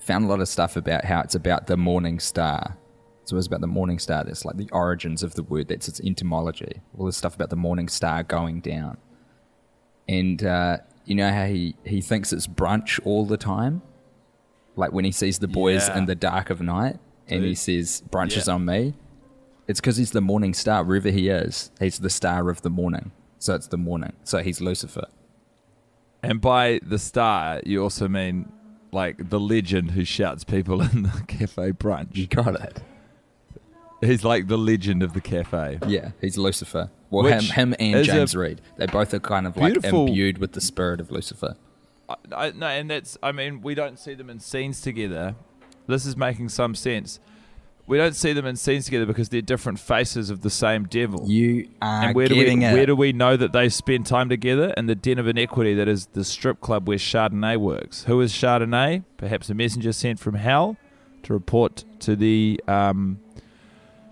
found 0.00 0.24
a 0.24 0.28
lot 0.28 0.40
of 0.40 0.48
stuff 0.48 0.76
about 0.76 1.04
how 1.04 1.20
it's 1.20 1.34
about 1.34 1.66
the 1.68 1.76
morning 1.76 2.18
star. 2.18 2.76
So 3.24 3.36
it's 3.36 3.46
about 3.46 3.60
the 3.60 3.68
morning 3.68 4.00
star. 4.00 4.24
That's 4.24 4.44
like 4.44 4.56
the 4.56 4.68
origins 4.72 5.22
of 5.22 5.34
the 5.36 5.44
word. 5.44 5.68
That's 5.68 5.86
its 5.86 6.00
etymology. 6.00 6.80
All 6.98 7.06
this 7.06 7.16
stuff 7.16 7.36
about 7.36 7.50
the 7.50 7.56
morning 7.56 7.88
star 7.88 8.24
going 8.24 8.60
down. 8.60 8.96
And 10.08 10.42
uh, 10.44 10.78
you 11.04 11.14
know 11.14 11.30
how 11.30 11.46
he, 11.46 11.76
he 11.84 12.00
thinks 12.00 12.32
it's 12.32 12.48
brunch 12.48 12.98
all 13.04 13.24
the 13.26 13.36
time? 13.36 13.80
Like 14.74 14.92
when 14.92 15.04
he 15.04 15.12
sees 15.12 15.38
the 15.38 15.46
boys 15.46 15.86
Yeah. 15.88 15.98
in 15.98 16.06
the 16.06 16.16
dark 16.16 16.50
of 16.50 16.60
night 16.60 16.98
and 17.28 17.44
he 17.44 17.54
says, 17.54 18.02
brunch 18.10 18.36
is 18.36 18.48
on 18.48 18.64
me. 18.64 18.94
It's 19.68 19.80
because 19.80 19.96
he's 19.98 20.10
the 20.10 20.20
morning 20.20 20.52
star, 20.54 20.82
wherever 20.82 21.10
he 21.10 21.28
is. 21.28 21.70
He's 21.78 22.00
the 22.00 22.10
star 22.10 22.50
of 22.50 22.62
the 22.62 22.70
morning. 22.70 23.12
So 23.42 23.56
it's 23.56 23.66
the 23.66 23.76
morning. 23.76 24.12
So 24.22 24.38
he's 24.38 24.60
Lucifer. 24.60 25.06
And 26.22 26.40
by 26.40 26.78
the 26.80 26.96
star, 26.96 27.60
you 27.66 27.82
also 27.82 28.06
mean 28.06 28.52
like 28.92 29.30
the 29.30 29.40
legend 29.40 29.90
who 29.90 30.04
shouts 30.04 30.44
people 30.44 30.80
in 30.80 31.02
the 31.02 31.24
cafe 31.26 31.72
brunch. 31.72 32.14
You 32.14 32.28
got 32.28 32.54
it. 32.60 32.80
He's 34.00 34.22
like 34.22 34.46
the 34.46 34.56
legend 34.56 35.02
of 35.02 35.12
the 35.12 35.20
cafe. 35.20 35.80
Yeah, 35.88 36.12
he's 36.20 36.38
Lucifer. 36.38 36.90
Well, 37.10 37.24
Which 37.24 37.50
him, 37.50 37.72
him 37.72 37.74
and 37.80 38.04
James 38.04 38.36
Reed. 38.36 38.60
They 38.76 38.86
both 38.86 39.12
are 39.12 39.18
kind 39.18 39.48
of 39.48 39.56
like 39.56 39.84
imbued 39.84 40.38
with 40.38 40.52
the 40.52 40.60
spirit 40.60 41.00
of 41.00 41.10
Lucifer. 41.10 41.56
I, 42.08 42.14
I, 42.32 42.50
no, 42.52 42.68
and 42.68 42.88
that's 42.88 43.18
I 43.24 43.32
mean 43.32 43.60
we 43.60 43.74
don't 43.74 43.98
see 43.98 44.14
them 44.14 44.30
in 44.30 44.38
scenes 44.38 44.80
together. 44.80 45.34
This 45.88 46.06
is 46.06 46.16
making 46.16 46.50
some 46.50 46.76
sense. 46.76 47.18
We 47.86 47.98
don't 47.98 48.14
see 48.14 48.32
them 48.32 48.46
in 48.46 48.56
scenes 48.56 48.84
together 48.84 49.06
because 49.06 49.28
they're 49.28 49.42
different 49.42 49.80
faces 49.80 50.30
of 50.30 50.42
the 50.42 50.50
same 50.50 50.84
devil. 50.84 51.28
You 51.28 51.68
are 51.82 52.04
and 52.04 52.14
where 52.14 52.28
do 52.28 52.34
we 52.34 52.40
getting 52.40 52.62
it. 52.62 52.72
where 52.72 52.86
do 52.86 52.94
we 52.94 53.12
know 53.12 53.36
that 53.36 53.52
they 53.52 53.68
spend 53.68 54.06
time 54.06 54.28
together 54.28 54.72
in 54.76 54.86
the 54.86 54.94
den 54.94 55.18
of 55.18 55.26
iniquity 55.26 55.74
that 55.74 55.88
is 55.88 56.06
the 56.06 56.24
strip 56.24 56.60
club 56.60 56.86
where 56.86 56.98
Chardonnay 56.98 57.56
works? 57.56 58.04
Who 58.04 58.20
is 58.20 58.32
Chardonnay? 58.32 59.04
Perhaps 59.16 59.50
a 59.50 59.54
messenger 59.54 59.92
sent 59.92 60.20
from 60.20 60.34
hell 60.34 60.76
to 61.24 61.32
report 61.32 61.84
to 62.00 62.16
the 62.16 62.60
um, 62.68 63.20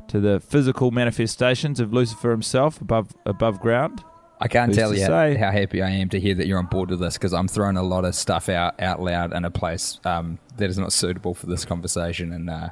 to 0.08 0.18
the 0.18 0.40
physical 0.40 0.90
manifestations 0.90 1.78
of 1.78 1.92
Lucifer 1.92 2.30
himself 2.32 2.80
above 2.80 3.14
above 3.24 3.60
ground. 3.60 4.02
I 4.40 4.48
can't 4.48 4.70
Who's 4.70 4.76
tell 4.76 4.94
you 4.94 5.04
say? 5.04 5.36
how 5.36 5.50
happy 5.50 5.82
I 5.82 5.90
am 5.90 6.08
to 6.08 6.18
hear 6.18 6.34
that 6.34 6.46
you're 6.46 6.58
on 6.58 6.66
board 6.66 6.90
with 6.90 7.00
this 7.00 7.14
because 7.14 7.34
I'm 7.34 7.46
throwing 7.46 7.76
a 7.76 7.82
lot 7.82 8.04
of 8.04 8.14
stuff 8.14 8.48
out 8.48 8.80
out 8.80 9.00
loud 9.00 9.34
in 9.34 9.44
a 9.44 9.50
place 9.50 10.00
um, 10.04 10.38
that 10.56 10.70
is 10.70 10.78
not 10.78 10.92
suitable 10.92 11.34
for 11.34 11.46
this 11.46 11.64
conversation 11.64 12.32
and 12.32 12.48
uh, 12.48 12.70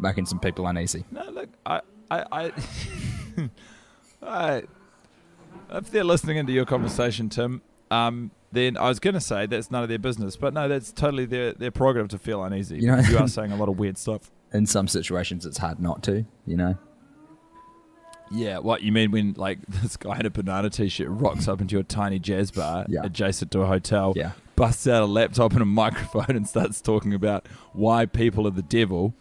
making 0.00 0.26
some 0.26 0.38
people 0.40 0.66
uneasy. 0.66 1.04
No, 1.10 1.24
look, 1.30 1.48
I, 1.66 1.80
I, 2.10 2.24
I, 2.32 2.52
I 4.22 4.62
if 5.70 5.90
they're 5.90 6.04
listening 6.04 6.36
into 6.38 6.52
your 6.52 6.64
conversation, 6.64 7.28
Tim, 7.28 7.62
um, 7.90 8.30
then 8.52 8.76
I 8.76 8.88
was 8.88 8.98
going 9.00 9.14
to 9.14 9.20
say 9.20 9.46
that's 9.46 9.70
none 9.70 9.82
of 9.82 9.88
their 9.88 9.98
business, 9.98 10.36
but 10.36 10.54
no, 10.54 10.68
that's 10.68 10.92
totally 10.92 11.26
their 11.26 11.52
their 11.52 11.70
prerogative 11.70 12.08
to 12.10 12.18
feel 12.18 12.42
uneasy. 12.42 12.76
You 12.78 12.88
know- 12.88 12.98
you 13.00 13.18
are 13.18 13.28
saying 13.38 13.52
a 13.52 13.56
lot 13.56 13.68
of 13.68 13.78
weird 13.78 13.98
stuff. 13.98 14.30
In 14.52 14.64
some 14.66 14.88
situations, 14.88 15.44
it's 15.44 15.58
hard 15.58 15.78
not 15.78 16.02
to, 16.04 16.24
you 16.46 16.56
know. 16.56 16.78
Yeah, 18.30 18.58
what 18.58 18.82
you 18.82 18.92
mean 18.92 19.10
when 19.10 19.34
like 19.36 19.58
this 19.68 19.96
guy 19.96 20.18
in 20.18 20.26
a 20.26 20.30
banana 20.30 20.70
t-shirt 20.70 21.08
rocks 21.10 21.48
up 21.48 21.60
into 21.60 21.78
a 21.78 21.82
tiny 21.84 22.18
jazz 22.18 22.50
bar 22.50 22.84
Yeah. 22.88 23.00
adjacent 23.04 23.50
to 23.52 23.60
a 23.60 23.66
hotel, 23.66 24.12
Yeah. 24.16 24.32
busts 24.56 24.86
out 24.86 25.02
a 25.02 25.06
laptop 25.06 25.52
and 25.52 25.62
a 25.62 25.66
microphone 25.66 26.36
and 26.36 26.46
starts 26.48 26.80
talking 26.80 27.14
about 27.14 27.46
why 27.72 28.06
people 28.06 28.46
are 28.46 28.50
the 28.50 28.62
devil. 28.62 29.14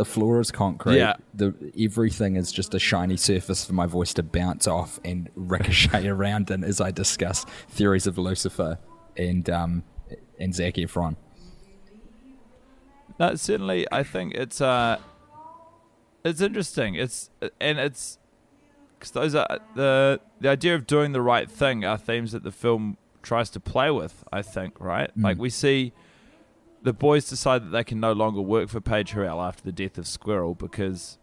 The 0.00 0.06
floor 0.06 0.40
is 0.40 0.50
concrete. 0.50 0.96
Yeah. 0.96 1.16
The 1.34 1.54
everything 1.78 2.36
is 2.36 2.50
just 2.50 2.72
a 2.72 2.78
shiny 2.78 3.18
surface 3.18 3.66
for 3.66 3.74
my 3.74 3.84
voice 3.84 4.14
to 4.14 4.22
bounce 4.22 4.66
off 4.66 4.98
and 5.04 5.28
ricochet 5.36 6.08
around 6.08 6.50
in 6.50 6.64
as 6.64 6.80
I 6.80 6.90
discuss 6.90 7.44
theories 7.68 8.06
of 8.06 8.16
Lucifer 8.16 8.78
and 9.18 9.50
um 9.50 9.82
and 10.38 10.54
Zac 10.54 10.76
Efron. 10.76 11.16
No, 13.18 13.34
certainly. 13.34 13.86
I 13.92 14.02
think 14.02 14.32
it's 14.32 14.62
uh, 14.62 14.96
it's 16.24 16.40
interesting. 16.40 16.94
It's 16.94 17.28
and 17.60 17.78
it's 17.78 18.16
because 18.98 19.10
those 19.10 19.34
are 19.34 19.58
the 19.74 20.18
the 20.40 20.48
idea 20.48 20.74
of 20.74 20.86
doing 20.86 21.12
the 21.12 21.20
right 21.20 21.50
thing 21.50 21.84
are 21.84 21.98
themes 21.98 22.32
that 22.32 22.42
the 22.42 22.52
film 22.52 22.96
tries 23.22 23.50
to 23.50 23.60
play 23.60 23.90
with. 23.90 24.24
I 24.32 24.40
think 24.40 24.80
right. 24.80 25.10
Like 25.14 25.36
we 25.36 25.50
see 25.50 25.92
the 26.82 26.92
boys 26.92 27.28
decide 27.28 27.64
that 27.64 27.70
they 27.70 27.84
can 27.84 28.00
no 28.00 28.12
longer 28.12 28.40
work 28.40 28.68
for 28.68 28.80
Paige 28.80 29.12
Harrell 29.12 29.42
after 29.46 29.62
the 29.62 29.72
death 29.72 29.98
of 29.98 30.06
Squirrel 30.06 30.54
because 30.54 31.18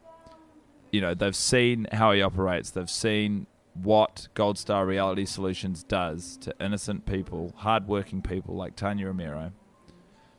you 0.91 1.02
know 1.02 1.13
they've 1.13 1.36
seen 1.36 1.88
how 1.91 2.12
he 2.12 2.22
operates. 2.22 2.72
They've 2.72 2.89
seen 2.89 3.48
what 3.74 4.28
Gold 4.34 4.58
Star 4.58 4.86
Reality 4.86 5.26
Solutions 5.26 5.84
does 5.84 6.38
to 6.38 6.54
innocent 6.60 7.06
people, 7.06 7.54
hardworking 7.58 8.22
people 8.22 8.56
like 8.56 8.76
Tanya 8.76 9.08
Romero 9.08 9.52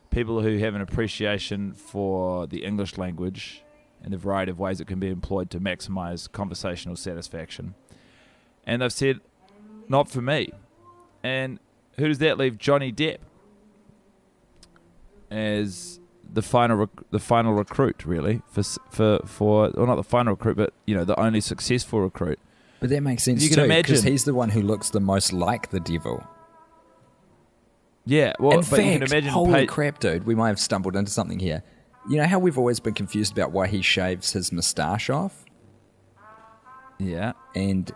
people 0.09 0.41
who 0.41 0.57
have 0.57 0.75
an 0.75 0.81
appreciation 0.81 1.73
for 1.73 2.47
the 2.47 2.63
English 2.63 2.97
language 2.97 3.63
and 4.03 4.13
the 4.13 4.17
variety 4.17 4.51
of 4.51 4.59
ways 4.59 4.79
it 4.79 4.87
can 4.87 4.99
be 4.99 5.09
employed 5.09 5.49
to 5.51 5.59
maximize 5.59 6.31
conversational 6.31 6.95
satisfaction. 6.95 7.75
And 8.65 8.81
they've 8.81 8.93
said, 8.93 9.19
not 9.87 10.09
for 10.09 10.21
me. 10.21 10.51
And 11.23 11.59
who 11.97 12.07
does 12.07 12.19
that 12.19 12.37
leave? 12.37 12.57
Johnny 12.57 12.91
Depp. 12.91 13.17
As 15.31 15.99
the 16.31 16.41
final 16.41 16.77
rec- 16.77 17.09
the 17.11 17.19
final 17.19 17.53
recruit, 17.53 18.05
really 18.05 18.41
for 18.51 18.63
for 18.89 19.19
for 19.25 19.69
or 19.69 19.87
not 19.87 19.95
the 19.95 20.03
final 20.03 20.33
recruit, 20.33 20.57
but 20.57 20.73
you 20.85 20.95
know 20.95 21.03
the 21.05 21.19
only 21.19 21.41
successful 21.41 22.01
recruit. 22.01 22.39
But 22.79 22.89
that 22.91 23.01
makes 23.01 23.23
sense 23.23 23.43
You 23.43 23.49
can 23.49 23.57
too, 23.57 23.67
because 23.67 23.89
imagine- 23.99 24.11
he's 24.11 24.23
the 24.23 24.33
one 24.33 24.49
who 24.49 24.61
looks 24.61 24.89
the 24.89 24.99
most 25.01 25.33
like 25.33 25.69
the 25.71 25.79
devil. 25.81 26.25
Yeah, 28.05 28.33
well, 28.39 28.53
In 28.53 28.57
but 28.59 28.65
fact, 28.65 28.83
you 28.85 28.91
can 28.93 29.03
imagine. 29.03 29.29
holy 29.29 29.67
crap, 29.67 29.99
dude, 29.99 30.25
we 30.25 30.33
might 30.33 30.47
have 30.47 30.59
stumbled 30.59 30.95
into 30.95 31.11
something 31.11 31.39
here. 31.39 31.61
You 32.09 32.17
know 32.17 32.25
how 32.25 32.39
we've 32.39 32.57
always 32.57 32.79
been 32.79 32.93
confused 32.93 33.33
about 33.33 33.51
why 33.51 33.67
he 33.67 33.81
shaves 33.81 34.31
his 34.31 34.51
moustache 34.51 35.09
off? 35.09 35.45
Yeah, 36.97 37.33
And 37.53 37.91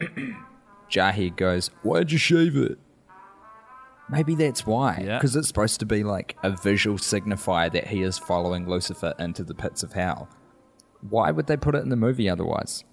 Jahid 0.90 1.36
goes, 1.36 1.68
Why'd 1.82 2.12
you 2.12 2.18
shave 2.18 2.56
it? 2.56 2.78
Maybe 4.10 4.34
that's 4.34 4.66
why. 4.66 5.02
Yeah. 5.04 5.18
Because 5.18 5.34
it's 5.34 5.48
supposed 5.48 5.80
to 5.80 5.86
be 5.86 6.04
like 6.04 6.36
a 6.42 6.50
visual 6.50 6.98
signifier 6.98 7.72
that 7.72 7.86
he 7.88 8.02
is 8.02 8.18
following 8.18 8.68
Lucifer 8.68 9.14
into 9.18 9.42
the 9.42 9.54
pits 9.54 9.82
of 9.82 9.92
hell. 9.94 10.28
Why 11.08 11.30
would 11.30 11.46
they 11.46 11.56
put 11.56 11.74
it 11.74 11.82
in 11.82 11.88
the 11.88 11.96
movie 11.96 12.28
otherwise? 12.28 12.84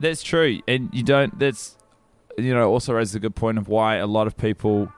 that's 0.00 0.22
true, 0.22 0.60
and 0.66 0.90
you 0.92 1.02
don't. 1.02 1.38
That's 1.38 1.76
you 2.36 2.52
know 2.52 2.68
also 2.70 2.92
raises 2.94 3.14
a 3.14 3.20
good 3.20 3.36
point 3.36 3.58
of 3.58 3.68
why 3.68 3.96
a 3.96 4.06
lot 4.06 4.26
of 4.26 4.36
people 4.36 4.92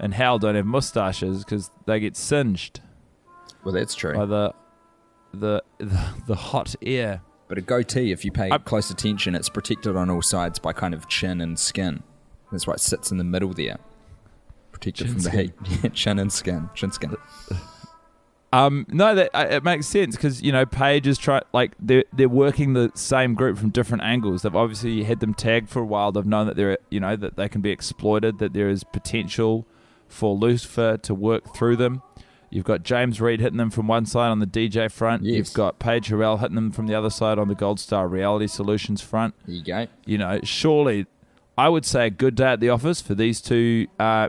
in 0.00 0.12
hell 0.12 0.38
don't 0.38 0.54
have 0.54 0.64
mustaches 0.66 1.44
because 1.44 1.70
they 1.86 1.98
get 1.98 2.16
singed 2.16 2.80
Well, 3.64 3.74
that's 3.74 3.94
true. 3.94 4.14
by 4.14 4.24
the 4.26 4.54
the 5.34 5.62
the, 5.78 6.08
the 6.28 6.34
hot 6.36 6.74
air. 6.82 7.22
But 7.48 7.58
a 7.58 7.60
goatee, 7.60 8.12
if 8.12 8.24
you 8.24 8.30
pay 8.32 8.50
I- 8.50 8.58
close 8.58 8.90
attention, 8.90 9.34
it's 9.34 9.48
protected 9.48 9.96
on 9.96 10.10
all 10.10 10.22
sides 10.22 10.58
by 10.60 10.72
kind 10.72 10.94
of 10.94 11.08
chin 11.08 11.40
and 11.40 11.58
skin. 11.58 12.02
That's 12.52 12.66
why 12.66 12.74
it 12.74 12.80
sits 12.80 13.10
in 13.10 13.18
the 13.18 13.24
middle 13.24 13.52
there. 13.52 13.78
Protected 14.80 15.06
Chin 15.06 15.14
from 15.14 15.22
the 15.22 15.30
heat. 15.30 15.94
Chin 15.94 16.18
and 16.18 16.32
skin. 16.32 16.68
Chin 16.74 16.92
skin. 16.92 17.16
Um, 18.52 18.86
no, 18.88 19.14
that 19.14 19.30
uh, 19.34 19.46
it 19.50 19.64
makes 19.64 19.86
sense 19.86 20.16
because 20.16 20.40
you 20.40 20.52
know 20.52 20.64
Paige 20.64 21.06
is 21.06 21.18
try 21.18 21.42
like 21.52 21.72
they're 21.80 22.04
they're 22.12 22.28
working 22.28 22.72
the 22.72 22.90
same 22.94 23.34
group 23.34 23.58
from 23.58 23.70
different 23.70 24.02
angles. 24.04 24.42
They've 24.42 24.54
obviously 24.54 25.02
had 25.02 25.20
them 25.20 25.34
tagged 25.34 25.68
for 25.68 25.80
a 25.80 25.84
while. 25.84 26.12
They've 26.12 26.24
known 26.24 26.46
that 26.46 26.56
they're 26.56 26.78
you 26.90 27.00
know 27.00 27.16
that 27.16 27.36
they 27.36 27.48
can 27.48 27.60
be 27.60 27.70
exploited. 27.70 28.38
That 28.38 28.52
there 28.52 28.68
is 28.68 28.84
potential 28.84 29.66
for 30.08 30.34
Lucifer 30.34 30.96
to 30.96 31.14
work 31.14 31.54
through 31.54 31.76
them. 31.76 32.02
You've 32.48 32.64
got 32.64 32.84
James 32.84 33.20
Reed 33.20 33.40
hitting 33.40 33.58
them 33.58 33.70
from 33.70 33.88
one 33.88 34.06
side 34.06 34.28
on 34.28 34.38
the 34.38 34.46
DJ 34.46 34.90
front. 34.90 35.24
Yes. 35.24 35.34
You've 35.34 35.52
got 35.52 35.78
Paige 35.78 36.08
Harrell 36.08 36.38
hitting 36.38 36.54
them 36.54 36.70
from 36.70 36.86
the 36.86 36.94
other 36.94 37.10
side 37.10 37.38
on 37.38 37.48
the 37.48 37.56
Gold 37.56 37.80
Star 37.80 38.06
Reality 38.06 38.46
Solutions 38.46 39.02
front. 39.02 39.34
There 39.44 39.56
you 39.56 39.64
go. 39.64 39.86
You 40.06 40.18
know, 40.18 40.40
surely, 40.44 41.06
I 41.58 41.68
would 41.68 41.84
say 41.84 42.06
a 42.06 42.10
good 42.10 42.36
day 42.36 42.52
at 42.52 42.60
the 42.60 42.68
office 42.70 43.00
for 43.00 43.14
these 43.14 43.40
two 43.40 43.88
uh, 43.98 44.28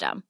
system. 0.00 0.29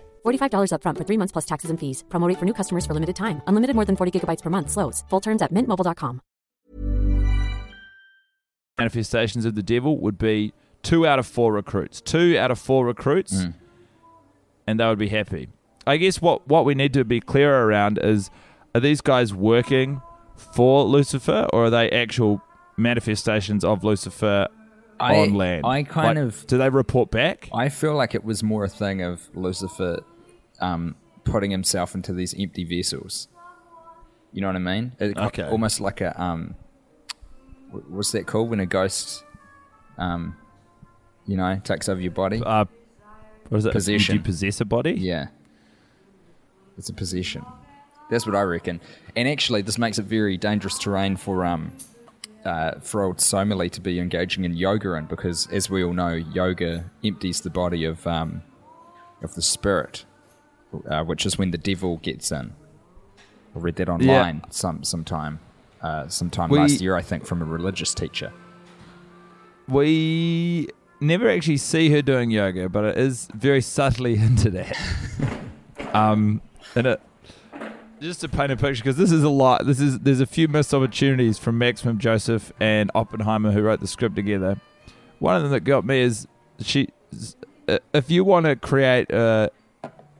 $45 0.25 0.71
upfront 0.73 0.97
for 0.97 1.03
three 1.03 1.17
months 1.17 1.31
plus 1.31 1.45
taxes 1.45 1.69
and 1.69 1.79
fees. 1.79 2.03
Promo 2.09 2.27
rate 2.27 2.39
for 2.39 2.45
new 2.45 2.53
customers 2.53 2.85
for 2.85 2.93
limited 2.93 3.15
time. 3.15 3.41
Unlimited 3.47 3.75
more 3.75 3.85
than 3.85 3.95
40 3.95 4.19
gigabytes 4.19 4.41
per 4.41 4.49
month. 4.49 4.69
Slows. 4.69 5.03
Full 5.09 5.21
terms 5.21 5.41
at 5.41 5.53
mintmobile.com. 5.53 6.21
manifestations 8.77 9.45
of 9.45 9.53
the 9.53 9.61
devil 9.61 9.99
would 9.99 10.17
be 10.17 10.53
two 10.81 11.05
out 11.05 11.19
of 11.19 11.27
four 11.27 11.53
recruits. 11.53 12.01
Two 12.01 12.35
out 12.39 12.49
of 12.49 12.57
four 12.57 12.83
recruits, 12.85 13.43
hmm. 13.43 13.51
and 14.65 14.79
they 14.79 14.85
would 14.87 14.97
be 14.97 15.09
happy. 15.09 15.49
I 15.85 15.97
guess 15.97 16.19
what, 16.21 16.47
what 16.47 16.65
we 16.65 16.73
need 16.75 16.93
to 16.93 17.03
be 17.05 17.19
clear 17.19 17.53
around 17.63 17.99
is 18.01 18.29
are 18.73 18.81
these 18.81 19.01
guys 19.01 19.33
working 19.33 20.01
for 20.35 20.83
Lucifer 20.83 21.47
or 21.53 21.65
are 21.65 21.69
they 21.69 21.89
actual 21.91 22.41
manifestations 22.77 23.63
of 23.63 23.83
Lucifer 23.83 24.47
I- 24.99 25.15
on 25.17 25.33
land? 25.35 25.65
I 25.65 25.83
kind 25.83 26.17
Like, 26.17 26.27
of- 26.27 26.47
Do 26.47 26.57
they 26.57 26.69
report 26.69 27.11
back? 27.11 27.49
I 27.53 27.69
feel 27.69 27.93
like 27.95 28.15
it 28.15 28.23
was 28.23 28.41
more 28.43 28.63
a 28.63 28.69
thing 28.69 29.01
of 29.01 29.29
Lucifer 29.35 29.99
um, 30.61 30.95
putting 31.23 31.51
himself 31.51 31.93
into 31.95 32.13
these 32.13 32.33
empty 32.37 32.63
vessels. 32.63 33.27
You 34.33 34.41
know 34.41 34.47
what 34.47 34.55
I 34.55 34.59
mean? 34.59 34.93
It- 34.99 35.17
Okay. 35.17 35.43
Almost 35.43 35.81
like 35.81 35.99
a 36.01 36.19
um, 36.21 36.55
what's 37.89 38.11
that 38.11 38.27
called 38.27 38.49
when 38.49 38.59
a 38.59 38.65
ghost, 38.65 39.23
um, 39.97 40.35
you 41.27 41.35
know, 41.37 41.59
takes 41.63 41.89
over 41.89 41.99
your 41.99 42.11
body? 42.11 42.41
Uh, 42.45 42.65
what 43.49 43.57
is 43.57 43.65
it? 43.65 43.73
Possession. 43.73 44.15
You 44.15 44.21
possess 44.21 44.61
a 44.61 44.65
body? 44.65 44.93
Yeah, 44.93 45.27
it's 46.77 46.89
a 46.89 46.93
possession. 46.93 47.43
That's 48.09 48.25
what 48.25 48.35
I 48.35 48.41
reckon. 48.41 48.81
And 49.15 49.27
actually, 49.27 49.61
this 49.61 49.77
makes 49.77 49.97
it 49.97 50.03
very 50.05 50.37
dangerous 50.37 50.77
terrain 50.77 51.15
for 51.17 51.45
um, 51.45 51.71
uh, 52.45 52.79
for 52.81 53.03
old 53.03 53.17
Somalie 53.17 53.71
to 53.71 53.81
be 53.81 53.99
engaging 53.99 54.43
in 54.45 54.53
yoga 54.55 54.93
in, 54.93 55.05
because 55.05 55.47
as 55.47 55.69
we 55.69 55.83
all 55.83 55.93
know, 55.93 56.13
yoga 56.13 56.89
empties 57.03 57.41
the 57.41 57.49
body 57.49 57.85
of 57.85 58.05
um, 58.07 58.41
of 59.21 59.35
the 59.35 59.41
spirit, 59.41 60.05
uh, 60.89 61.03
which 61.03 61.25
is 61.25 61.37
when 61.37 61.51
the 61.51 61.57
devil 61.57 61.97
gets 61.97 62.31
in. 62.31 62.53
I 63.55 63.59
read 63.59 63.75
that 63.77 63.89
online 63.89 64.43
some 64.49 64.83
sometime 64.83 65.39
uh, 65.81 66.07
sometime 66.07 66.49
We- 66.49 66.59
last 66.59 66.79
year, 66.81 66.95
I 66.95 67.01
think, 67.01 67.25
from 67.25 67.41
a 67.41 67.45
religious 67.45 67.93
teacher. 67.93 68.31
We 69.67 70.67
never 70.99 71.29
actually 71.29 71.57
see 71.57 71.89
her 71.91 72.01
doing 72.01 72.31
yoga, 72.31 72.69
but 72.69 72.83
it 72.85 72.97
is 72.97 73.27
very 73.33 73.61
subtly 73.61 74.15
hinted 74.17 74.55
at. 74.55 74.75
um, 75.93 76.41
and 76.75 76.87
it 76.87 77.01
just 77.99 78.21
to 78.21 78.29
paint 78.29 78.51
a 78.51 78.57
picture 78.57 78.81
because 78.83 78.97
this 78.97 79.11
is 79.11 79.23
a 79.23 79.29
lot. 79.29 79.65
This 79.65 79.79
is 79.79 79.99
there's 79.99 80.21
a 80.21 80.25
few 80.25 80.47
missed 80.47 80.73
opportunities 80.73 81.37
from 81.37 81.57
Maximum 81.57 81.99
Joseph 81.99 82.51
and 82.59 82.89
Oppenheimer 82.95 83.51
who 83.51 83.61
wrote 83.61 83.79
the 83.79 83.87
script 83.87 84.15
together. 84.15 84.59
One 85.19 85.35
of 85.35 85.43
them 85.43 85.51
that 85.51 85.61
got 85.61 85.85
me 85.85 85.99
is 86.01 86.27
she. 86.59 86.89
If 87.93 88.09
you 88.09 88.23
want 88.23 88.47
to 88.47 88.55
create 88.55 89.11
a 89.11 89.51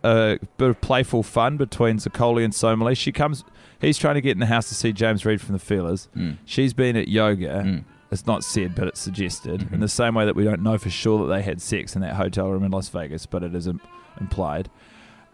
a 0.03 0.39
bit 0.57 0.69
of 0.69 0.81
playful 0.81 1.23
fun 1.23 1.57
between 1.57 1.97
Zakoli 1.97 2.43
and 2.43 2.53
Somalie, 2.53 2.97
she 2.97 3.11
comes. 3.11 3.43
He's 3.79 3.97
trying 3.97 4.15
to 4.15 4.21
get 4.21 4.31
in 4.31 4.39
the 4.39 4.45
house 4.45 4.69
to 4.69 4.75
see 4.75 4.93
James 4.93 5.25
Reed 5.25 5.41
from 5.41 5.53
the 5.53 5.59
Feelers. 5.59 6.07
Mm. 6.15 6.37
She's 6.45 6.73
been 6.73 6.95
at 6.95 7.07
yoga. 7.07 7.63
Mm. 7.65 7.83
It's 8.11 8.25
not 8.27 8.43
said, 8.43 8.75
but 8.75 8.87
it's 8.87 8.99
suggested. 8.99 9.61
Mm-hmm. 9.61 9.75
In 9.75 9.79
the 9.79 9.87
same 9.87 10.15
way 10.15 10.25
that 10.25 10.35
we 10.35 10.43
don't 10.43 10.61
know 10.61 10.77
for 10.77 10.89
sure 10.89 11.25
that 11.25 11.33
they 11.33 11.41
had 11.41 11.61
sex 11.61 11.95
in 11.95 12.01
that 12.01 12.15
hotel 12.15 12.49
room 12.49 12.63
in 12.63 12.71
Las 12.71 12.89
Vegas, 12.89 13.25
but 13.25 13.41
it 13.43 13.55
is 13.55 13.67
im- 13.67 13.79
implied. 14.19 14.69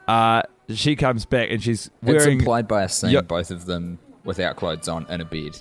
uh, 0.07 0.43
she 0.69 0.95
comes 0.97 1.25
back 1.25 1.49
and 1.49 1.63
she's 1.63 1.87
It's 1.87 1.93
wearing. 2.25 2.39
implied 2.39 2.67
by 2.67 2.83
us 2.83 2.97
seeing 2.99 3.13
Yo- 3.13 3.21
both 3.21 3.51
of 3.51 3.65
them 3.65 3.99
without 4.25 4.57
clothes 4.57 4.87
on 4.89 5.05
in 5.09 5.21
a 5.21 5.25
bed, 5.25 5.57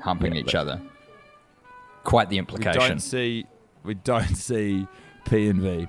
humping 0.00 0.34
Yeah, 0.34 0.40
each 0.42 0.54
other. 0.54 0.80
Quite 2.04 2.28
the 2.30 2.38
implication. 2.38 2.80
we 2.82 2.88
don't 2.88 3.00
see. 3.00 3.46
We 3.82 3.94
don't 3.94 4.34
see 4.36 4.86
P 5.28 5.48
and 5.48 5.60
V. 5.60 5.88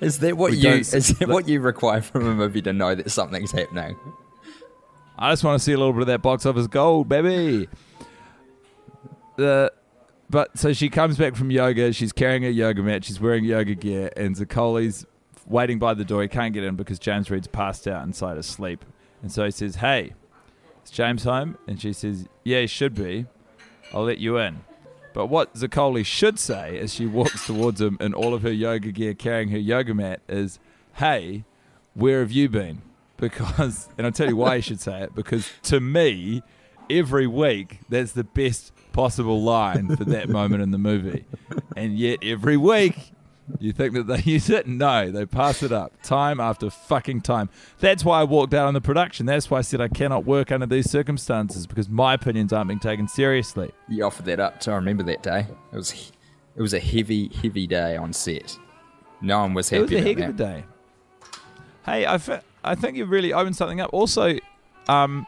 Is 0.00 0.18
that 0.20 0.36
what 0.36 0.52
we 0.52 0.58
you 0.58 0.70
is 0.70 0.90
that 1.18 1.28
what 1.28 1.48
you 1.48 1.60
require 1.60 2.00
from 2.00 2.26
a 2.26 2.34
movie 2.34 2.62
to 2.62 2.72
know 2.72 2.94
that 2.94 3.10
something's 3.10 3.52
happening? 3.52 3.96
I 5.18 5.30
just 5.32 5.44
want 5.44 5.58
to 5.58 5.64
see 5.64 5.72
a 5.72 5.78
little 5.78 5.92
bit 5.92 6.02
of 6.02 6.06
that 6.08 6.22
box 6.22 6.46
office 6.46 6.66
gold, 6.66 7.08
baby. 7.08 7.68
The, 9.36 9.72
but 10.30 10.58
so 10.58 10.72
she 10.72 10.88
comes 10.88 11.16
back 11.18 11.36
from 11.36 11.50
yoga. 11.50 11.92
She's 11.92 12.12
carrying 12.12 12.44
a 12.44 12.48
yoga 12.48 12.82
mat. 12.82 13.04
She's 13.04 13.20
wearing 13.20 13.44
yoga 13.44 13.74
gear, 13.74 14.10
and 14.16 14.34
Zaccoli's 14.34 15.06
waiting 15.46 15.78
by 15.78 15.94
the 15.94 16.04
door. 16.04 16.22
He 16.22 16.28
can't 16.28 16.54
get 16.54 16.64
in 16.64 16.76
because 16.76 16.98
James 16.98 17.30
Reed's 17.30 17.46
passed 17.46 17.86
out 17.86 18.04
inside 18.04 18.38
asleep. 18.38 18.84
And 19.20 19.30
so 19.30 19.44
he 19.44 19.50
says, 19.50 19.76
"Hey, 19.76 20.14
is 20.84 20.90
James 20.90 21.24
home?" 21.24 21.58
And 21.66 21.80
she 21.80 21.92
says, 21.92 22.26
"Yeah, 22.44 22.60
he 22.62 22.66
should 22.66 22.94
be. 22.94 23.26
I'll 23.92 24.04
let 24.04 24.18
you 24.18 24.38
in." 24.38 24.60
But 25.12 25.26
what 25.26 25.54
Zaccoli 25.54 26.04
should 26.04 26.38
say 26.38 26.78
as 26.78 26.94
she 26.94 27.06
walks 27.06 27.46
towards 27.46 27.80
him 27.80 27.96
in 28.00 28.14
all 28.14 28.34
of 28.34 28.42
her 28.42 28.52
yoga 28.52 28.92
gear, 28.92 29.14
carrying 29.14 29.50
her 29.50 29.58
yoga 29.58 29.94
mat, 29.94 30.20
is, 30.28 30.58
"Hey, 30.94 31.44
where 31.94 32.20
have 32.20 32.32
you 32.32 32.48
been?" 32.48 32.82
Because, 33.16 33.88
and 33.96 34.06
I'll 34.06 34.12
tell 34.12 34.28
you 34.28 34.36
why 34.36 34.56
you 34.56 34.62
should 34.62 34.80
say 34.80 35.02
it. 35.02 35.14
Because 35.14 35.48
to 35.64 35.80
me, 35.80 36.42
every 36.90 37.26
week 37.26 37.80
that's 37.88 38.12
the 38.12 38.24
best 38.24 38.72
possible 38.92 39.42
line 39.42 39.94
for 39.96 40.04
that 40.04 40.28
moment 40.28 40.62
in 40.62 40.70
the 40.70 40.78
movie, 40.78 41.24
and 41.76 41.96
yet 41.98 42.18
every 42.22 42.56
week 42.56 43.11
you 43.58 43.72
think 43.72 43.94
that 43.94 44.06
they 44.06 44.20
use 44.24 44.50
it. 44.50 44.66
No, 44.66 45.10
they 45.10 45.26
pass 45.26 45.62
it 45.62 45.72
up 45.72 45.92
time 46.02 46.40
after 46.40 46.70
fucking 46.70 47.22
time. 47.22 47.48
That's 47.80 48.04
why 48.04 48.20
I 48.20 48.24
walked 48.24 48.54
out 48.54 48.66
on 48.66 48.74
the 48.74 48.80
production. 48.80 49.26
That's 49.26 49.50
why 49.50 49.58
I 49.58 49.62
said 49.62 49.80
I 49.80 49.88
cannot 49.88 50.24
work 50.24 50.52
under 50.52 50.66
these 50.66 50.90
circumstances 50.90 51.66
because 51.66 51.88
my 51.88 52.14
opinions 52.14 52.52
aren't 52.52 52.68
being 52.68 52.80
taken 52.80 53.08
seriously. 53.08 53.70
You 53.88 54.04
offered 54.04 54.26
that 54.26 54.40
up, 54.40 54.62
so 54.62 54.72
I 54.72 54.76
remember 54.76 55.02
that 55.04 55.22
day. 55.22 55.46
It 55.72 55.76
was 55.76 56.12
it 56.56 56.62
was 56.62 56.74
a 56.74 56.80
heavy, 56.80 57.28
heavy 57.28 57.66
day 57.66 57.96
on 57.96 58.12
set. 58.12 58.58
No 59.20 59.40
one 59.40 59.54
was 59.54 59.70
happy. 59.70 59.82
It 59.82 59.90
was 59.90 59.92
a 59.92 60.02
heck 60.02 60.18
of 60.18 60.30
a 60.30 60.32
day. 60.32 60.64
Hey, 61.86 62.06
I, 62.06 62.20
I 62.62 62.74
think 62.74 62.96
you 62.96 63.06
really 63.06 63.32
opened 63.32 63.56
something 63.56 63.80
up. 63.80 63.90
Also, 63.92 64.36
um, 64.88 65.26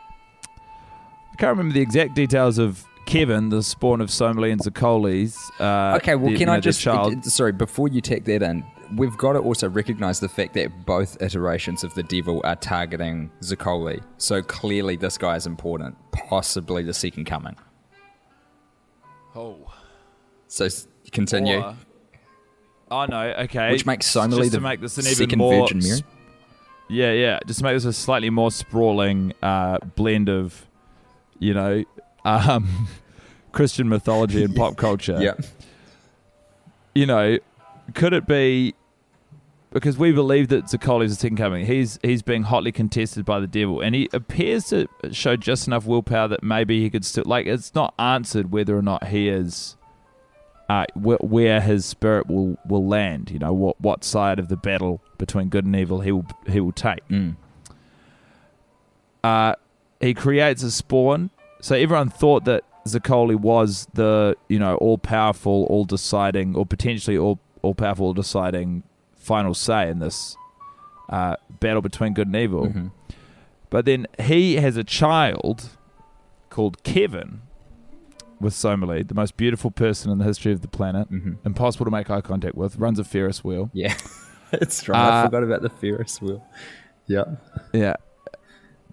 I 1.32 1.36
can't 1.36 1.56
remember 1.56 1.74
the 1.74 1.80
exact 1.80 2.14
details 2.14 2.58
of 2.58 2.84
Kevin, 3.06 3.48
the 3.50 3.62
spawn 3.62 4.00
of 4.00 4.08
Somalie 4.08 4.52
and 4.52 4.60
Zaccoli's. 4.60 5.50
Uh, 5.60 5.96
Okay, 5.96 6.14
well, 6.14 6.26
the- 6.30 6.32
can 6.32 6.40
you 6.40 6.46
know, 6.46 6.52
I 6.54 6.60
just 6.60 6.80
child. 6.80 7.24
sorry 7.24 7.52
before 7.52 7.88
you 7.88 8.00
take 8.00 8.24
that 8.24 8.42
in? 8.42 8.64
We've 8.96 9.16
got 9.16 9.32
to 9.32 9.38
also 9.40 9.68
recognise 9.68 10.20
the 10.20 10.28
fact 10.28 10.54
that 10.54 10.84
both 10.86 11.20
iterations 11.20 11.84
of 11.84 11.94
the 11.94 12.02
devil 12.02 12.40
are 12.44 12.56
targeting 12.56 13.30
Zaccoli. 13.40 14.00
So 14.18 14.42
clearly, 14.42 14.96
this 14.96 15.16
guy 15.18 15.36
is 15.36 15.46
important. 15.46 15.96
Possibly 16.12 16.82
the 16.82 16.94
second 16.94 17.24
coming. 17.24 17.56
Oh. 19.34 19.56
So 20.48 20.68
continue. 21.12 21.58
Or- 21.60 21.76
oh 22.90 23.06
no, 23.06 23.20
okay. 23.40 23.72
Which 23.72 23.86
makes 23.86 24.10
Somalie 24.12 24.38
just 24.38 24.50
the 24.52 24.58
to 24.58 24.62
make 24.62 24.80
this 24.80 24.96
an 24.98 25.04
even 25.06 25.14
second 25.16 25.38
more 25.38 25.62
Virgin 25.62 25.78
Mary. 25.82 26.02
Yeah, 26.88 27.12
yeah. 27.12 27.38
Just 27.46 27.60
to 27.60 27.64
make 27.64 27.74
this 27.74 27.84
a 27.86 27.92
slightly 27.92 28.30
more 28.30 28.50
sprawling 28.50 29.32
uh, 29.42 29.78
blend 29.96 30.28
of, 30.28 30.66
you 31.38 31.54
know, 31.54 31.82
um, 32.24 32.88
Christian 33.52 33.88
mythology 33.88 34.42
and 34.44 34.54
pop 34.54 34.76
culture. 34.78 35.18
Yeah. 35.20 35.34
You 36.94 37.06
know, 37.06 37.38
could 37.94 38.12
it 38.12 38.26
be 38.26 38.74
because 39.72 39.98
we 39.98 40.12
believe 40.12 40.48
that 40.48 40.66
Zaccoli 40.66 41.04
is 41.04 41.16
the 41.16 41.20
second 41.20 41.36
coming? 41.36 41.66
He's 41.66 41.98
he's 42.02 42.22
being 42.22 42.44
hotly 42.44 42.70
contested 42.70 43.24
by 43.24 43.40
the 43.40 43.48
devil, 43.48 43.80
and 43.80 43.94
he 43.94 44.08
appears 44.12 44.68
to 44.68 44.88
show 45.10 45.36
just 45.36 45.66
enough 45.66 45.84
willpower 45.86 46.28
that 46.28 46.42
maybe 46.44 46.80
he 46.80 46.90
could 46.90 47.04
still 47.04 47.24
like. 47.26 47.46
It's 47.46 47.74
not 47.74 47.94
answered 47.98 48.52
whether 48.52 48.76
or 48.76 48.82
not 48.82 49.08
he 49.08 49.28
is. 49.28 49.76
Uh, 50.66 50.86
wh- 50.94 51.22
where 51.22 51.60
his 51.60 51.84
spirit 51.84 52.26
will, 52.26 52.56
will 52.66 52.86
land, 52.88 53.30
you 53.30 53.38
know, 53.38 53.52
what 53.52 53.78
what 53.82 54.02
side 54.02 54.38
of 54.38 54.48
the 54.48 54.56
battle 54.56 55.02
between 55.18 55.50
good 55.50 55.66
and 55.66 55.76
evil 55.76 56.00
he 56.00 56.10
will 56.10 56.24
he 56.46 56.58
will 56.58 56.72
take. 56.72 57.06
Mm. 57.08 57.36
Uh, 59.22 59.54
he 60.00 60.14
creates 60.14 60.62
a 60.62 60.70
spawn. 60.70 61.28
So 61.64 61.74
everyone 61.74 62.10
thought 62.10 62.44
that 62.44 62.62
Zaccoli 62.86 63.36
was 63.36 63.88
the 63.94 64.36
you 64.50 64.58
know 64.58 64.74
all 64.76 64.98
powerful, 64.98 65.64
all 65.70 65.86
deciding, 65.86 66.54
or 66.54 66.66
potentially 66.66 67.16
all 67.16 67.38
all 67.62 67.74
powerful, 67.74 68.04
all 68.04 68.12
deciding 68.12 68.82
final 69.16 69.54
say 69.54 69.88
in 69.88 69.98
this 69.98 70.36
uh, 71.08 71.36
battle 71.60 71.80
between 71.80 72.12
good 72.12 72.26
and 72.26 72.36
evil. 72.36 72.66
Mhm. 72.66 72.90
But 73.70 73.86
then 73.86 74.06
he 74.20 74.56
has 74.56 74.76
a 74.76 74.84
child 74.84 75.70
called 76.50 76.82
Kevin 76.82 77.40
with 78.40 78.52
Somalie, 78.52 79.08
the 79.08 79.14
most 79.14 79.38
beautiful 79.38 79.70
person 79.70 80.12
in 80.12 80.18
the 80.18 80.24
history 80.26 80.52
of 80.52 80.60
the 80.60 80.68
planet, 80.68 81.10
Mhm. 81.10 81.38
impossible 81.46 81.86
to 81.86 81.90
make 81.90 82.10
eye 82.10 82.20
contact 82.20 82.56
with, 82.56 82.76
runs 82.76 82.98
a 82.98 83.04
Ferris 83.04 83.42
wheel. 83.42 83.70
Yeah, 83.72 83.94
that's 84.50 84.86
right. 84.86 84.98
I 84.98 85.22
Uh, 85.22 85.24
forgot 85.24 85.42
about 85.44 85.62
the 85.62 85.70
Ferris 85.70 86.20
wheel. 86.20 86.44
Yeah. 87.06 87.24
Yeah. 87.72 87.94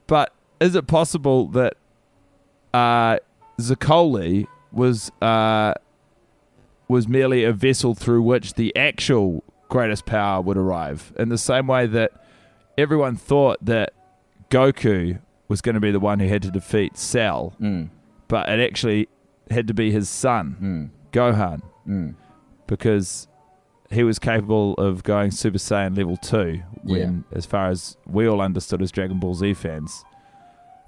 But 0.07 0.34
is 0.62 0.73
it 0.75 0.88
possible 0.88 1.47
that 1.49 1.73
uh, 2.73 3.17
Zaccoli 3.60 4.47
was 4.71 5.12
uh, 5.21 5.73
was 6.88 7.07
merely 7.07 7.43
a 7.43 7.53
vessel 7.53 7.95
through 7.95 8.21
which 8.21 8.55
the 8.55 8.75
actual 8.75 9.43
greatest 9.69 10.05
power 10.05 10.41
would 10.41 10.57
arrive? 10.57 11.13
In 11.17 11.29
the 11.29 11.38
same 11.38 11.67
way 11.67 11.88
that 11.88 12.12
everyone 12.77 13.15
thought 13.15 13.57
that 13.63 13.93
Goku 14.49 15.19
was 15.47 15.62
going 15.62 15.75
to 15.75 15.81
be 15.81 15.91
the 15.91 15.99
one 15.99 16.19
who 16.19 16.27
had 16.27 16.41
to 16.43 16.51
defeat 16.51 16.97
Cell, 16.97 17.53
Mm. 17.62 17.89
but 18.27 18.49
it 18.49 18.60
actually 18.60 19.07
had 19.49 19.67
to 19.67 19.73
be 19.73 19.91
his 19.91 20.10
son, 20.10 20.57
Mm. 20.62 20.89
Gohan, 21.12 21.62
Mm. 21.88 22.15
because 22.67 23.27
he 23.89 24.03
was 24.03 24.17
capable 24.19 24.73
of 24.75 25.03
going 25.03 25.31
Super 25.31 25.57
Saiyan 25.57 25.97
level 25.97 26.15
two. 26.17 26.62
When, 26.84 27.25
as 27.34 27.45
far 27.45 27.67
as 27.69 27.97
we 28.07 28.27
all 28.27 28.41
understood 28.41 28.81
as 28.81 28.91
Dragon 28.91 29.19
Ball 29.19 29.34
Z 29.36 29.53
fans, 29.55 30.03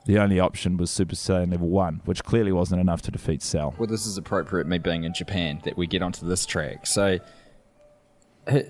the 0.06 0.20
only 0.20 0.40
option 0.40 0.78
was 0.78 0.92
Super 0.92 1.16
Saiyan 1.16 1.52
level 1.52 1.70
one, 1.70 2.02
which 2.06 2.24
clearly 2.24 2.52
wasn't 2.52 2.82
enough 2.82 3.02
to 3.04 3.12
defeat 3.12 3.42
Cell. 3.42 3.74
Well, 3.78 3.88
this 3.88 4.06
is 4.06 4.18
appropriate, 4.18 4.68
me 4.68 4.78
being 4.78 5.04
in 5.04 5.14
Japan, 5.14 5.62
that 5.64 5.78
we 5.78 5.88
get 5.88 6.02
onto 6.02 6.28
this 6.28 6.46
track. 6.46 6.86
So, 6.86 7.20
who, 8.50 8.62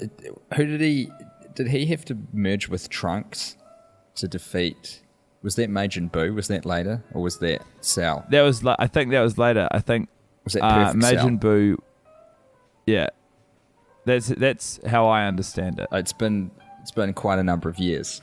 who 0.56 0.65
did 0.65 0.82
he? 0.82 1.10
Did 1.56 1.67
he 1.67 1.86
have 1.88 2.06
to 2.06 2.17
merge 2.32 2.67
with 2.67 2.89
Trunks 2.89 3.58
to 4.15 4.28
defeat? 4.28 5.02
Was 5.41 5.56
that 5.56 5.69
Majin 5.69 6.10
Buu? 6.10 6.34
Was 6.34 6.48
that 6.48 6.65
later, 6.65 7.04
or 7.13 7.22
was 7.22 7.39
that 7.39 7.62
Cell? 7.82 8.26
That 8.30 8.41
was, 8.43 8.65
I 8.65 8.88
think, 8.88 9.12
that 9.12 9.22
was 9.22 9.38
later. 9.38 9.67
I 9.72 9.80
think 9.80 10.10
Was 10.46 10.54
that 10.54 10.63
uh, 10.63 10.86
Perfect 10.93 11.04
Cell? 11.04 11.28
Majin 11.28 11.39
Buu. 11.39 11.78
Yeah, 12.86 13.10
that's 14.06 14.28
that's 14.28 14.80
how 14.86 15.08
I 15.08 15.26
understand 15.26 15.80
it. 15.80 15.88
It's 15.91 16.13
been 16.13 16.52
it's 16.82 16.91
been 16.91 17.13
quite 17.13 17.39
a 17.39 17.43
number 17.43 17.69
of 17.69 17.80
years. 17.80 18.22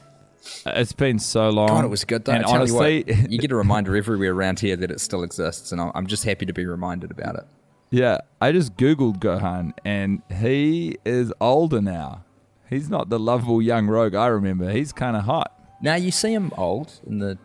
It's 0.66 0.92
been 0.92 1.18
so 1.18 1.50
long. 1.50 1.68
God, 1.68 1.85
it 1.85 1.88
was 1.88 2.05
good 2.05 2.24
though. 2.24 2.33
And 2.33 2.44
honestly, 2.44 3.05
you, 3.07 3.14
what, 3.14 3.31
you 3.31 3.38
get 3.38 3.53
a 3.53 3.57
reminder 3.64 3.96
everywhere 3.96 4.33
around 4.33 4.61
here 4.61 4.76
that 4.76 4.90
it 4.90 5.00
still 5.00 5.22
exists, 5.22 5.72
and 5.72 5.81
I'm- 5.81 5.92
I'm 5.94 6.07
just 6.07 6.24
happy 6.24 6.46
to 6.46 6.53
be 6.53 6.66
reminded 6.66 7.11
about 7.11 7.37
it. 7.37 7.44
Yeah, 7.90 8.18
I 8.40 8.53
just 8.53 8.76
googled 8.76 9.18
Gohan, 9.18 9.72
and 9.85 10.22
he 10.33 10.96
is 11.05 11.33
older 11.40 11.81
now. 11.81 12.24
He's 12.68 12.88
not 12.88 13.09
the 13.11 13.18
lovable 13.18 13.61
young 13.61 13.88
rogue 13.88 14.14
I 14.14 14.29
remember. 14.29 14.70
He's 14.70 14.92
kind 14.92 15.16
of 15.16 15.24
hot. 15.24 15.53
Now 15.83 15.96
you 15.96 16.11
see 16.12 16.33
him 16.33 16.53
old 16.57 17.00
in 17.07 17.18
the. 17.18 17.37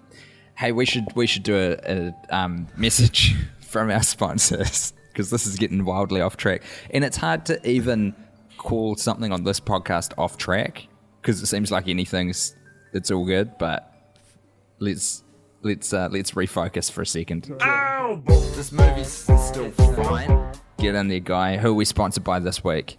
Hey, 0.55 0.71
we 0.71 0.85
should 0.85 1.05
we 1.15 1.25
should 1.27 1.43
do 1.43 1.55
a, 1.55 1.77
a 1.91 2.13
um, 2.35 2.67
message 2.77 3.35
from 3.67 3.89
our 3.89 4.03
sponsors 4.03 4.93
because 5.11 5.29
this 5.31 5.47
is 5.47 5.55
getting 5.57 5.83
wildly 5.83 6.21
off 6.21 6.37
track, 6.37 6.61
and 6.91 7.03
it's 7.03 7.17
hard 7.17 7.45
to 7.47 7.67
even 7.67 8.13
call 8.57 8.95
something 8.95 9.31
on 9.31 9.43
this 9.43 9.59
podcast 9.59 10.13
off 10.17 10.37
track 10.37 10.87
because 11.21 11.41
it 11.41 11.47
seems 11.47 11.71
like 11.71 11.87
anything's 11.87 12.55
it's 12.95 13.11
all 13.11 13.25
good, 13.25 13.57
but 13.59 13.93
let's 14.79 15.23
let's 15.61 15.93
uh, 15.93 16.09
let's 16.11 16.31
refocus 16.31 16.89
for 16.91 17.01
a 17.01 17.05
second. 17.05 17.43
This 18.55 18.71
movie's 18.71 19.07
still 19.07 19.71
fine. 19.71 20.51
Get 20.77 20.95
in 20.95 21.07
there, 21.07 21.19
guy. 21.19 21.57
Who 21.57 21.69
are 21.69 21.73
we 21.73 21.85
sponsored 21.85 22.23
by 22.23 22.39
this 22.39 22.63
week? 22.63 22.97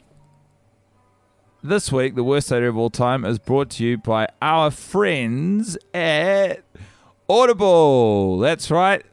This 1.63 1.91
week, 1.91 2.15
the 2.15 2.23
worst 2.25 2.53
idea 2.53 2.69
of 2.69 2.77
all 2.77 2.91
time 2.91 3.25
is 3.25 3.39
brought 3.39 3.71
to 3.71 3.85
you 3.85 3.99
by 3.99 4.29
our 4.41 4.71
friends 4.71 5.77
at 5.93 6.63
Audible. 7.29 8.39
That's 8.39 8.71
right. 8.71 9.05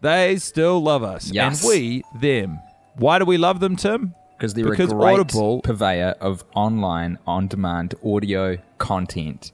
They 0.00 0.36
still 0.36 0.82
love 0.82 1.02
us. 1.02 1.30
Yes. 1.30 1.62
And 1.62 1.68
we 1.68 2.02
them. 2.18 2.58
Why 2.96 3.18
do 3.18 3.24
we 3.24 3.36
love 3.38 3.60
them, 3.60 3.76
Tim? 3.76 4.14
Because 4.36 4.54
they're 4.54 4.68
Because 4.68 4.90
a 4.92 4.94
great 4.94 5.20
Audible- 5.20 5.60
purveyor 5.62 6.16
of 6.20 6.44
online, 6.54 7.18
on-demand 7.26 7.94
audio 8.04 8.58
content, 8.78 9.52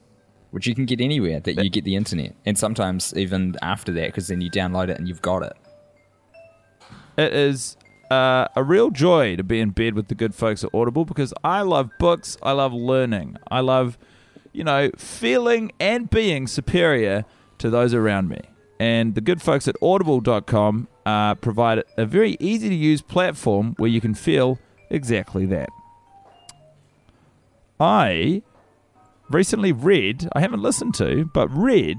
which 0.51 0.67
you 0.67 0.75
can 0.75 0.85
get 0.85 1.01
anywhere 1.01 1.39
that 1.39 1.63
you 1.63 1.69
get 1.69 1.83
the 1.83 1.95
internet, 1.95 2.35
and 2.45 2.57
sometimes 2.57 3.13
even 3.15 3.55
after 3.61 3.91
that, 3.93 4.07
because 4.07 4.27
then 4.27 4.41
you 4.41 4.49
download 4.51 4.89
it 4.89 4.97
and 4.97 5.07
you've 5.07 5.21
got 5.21 5.43
it. 5.43 5.53
It 7.17 7.33
is 7.33 7.77
uh, 8.09 8.47
a 8.55 8.63
real 8.63 8.89
joy 8.89 9.35
to 9.35 9.43
be 9.43 9.59
in 9.59 9.71
bed 9.71 9.95
with 9.95 10.07
the 10.07 10.15
good 10.15 10.33
folks 10.33 10.63
at 10.63 10.69
Audible 10.73 11.05
because 11.05 11.33
I 11.43 11.61
love 11.61 11.89
books. 11.99 12.37
I 12.41 12.51
love 12.53 12.73
learning. 12.73 13.37
I 13.49 13.59
love 13.59 13.97
you 14.53 14.63
know, 14.63 14.91
feeling 14.97 15.71
and 15.79 16.09
being 16.09 16.47
superior 16.47 17.25
to 17.59 17.69
those 17.69 17.93
around 17.93 18.29
me. 18.29 18.41
And 18.79 19.15
the 19.15 19.21
good 19.21 19.41
folks 19.41 19.67
at 19.67 19.75
audible.com 19.81 20.87
uh, 21.05 21.35
provide 21.35 21.83
a 21.97 22.05
very 22.05 22.35
easy 22.39 22.69
to 22.69 22.75
use 22.75 23.01
platform 23.01 23.75
where 23.77 23.89
you 23.89 24.01
can 24.01 24.13
feel 24.13 24.59
exactly 24.89 25.45
that. 25.47 25.69
I 27.79 28.41
recently 29.33 29.71
read, 29.71 30.29
I 30.33 30.41
haven't 30.41 30.61
listened 30.61 30.93
to, 30.95 31.25
but 31.33 31.47
read 31.49 31.97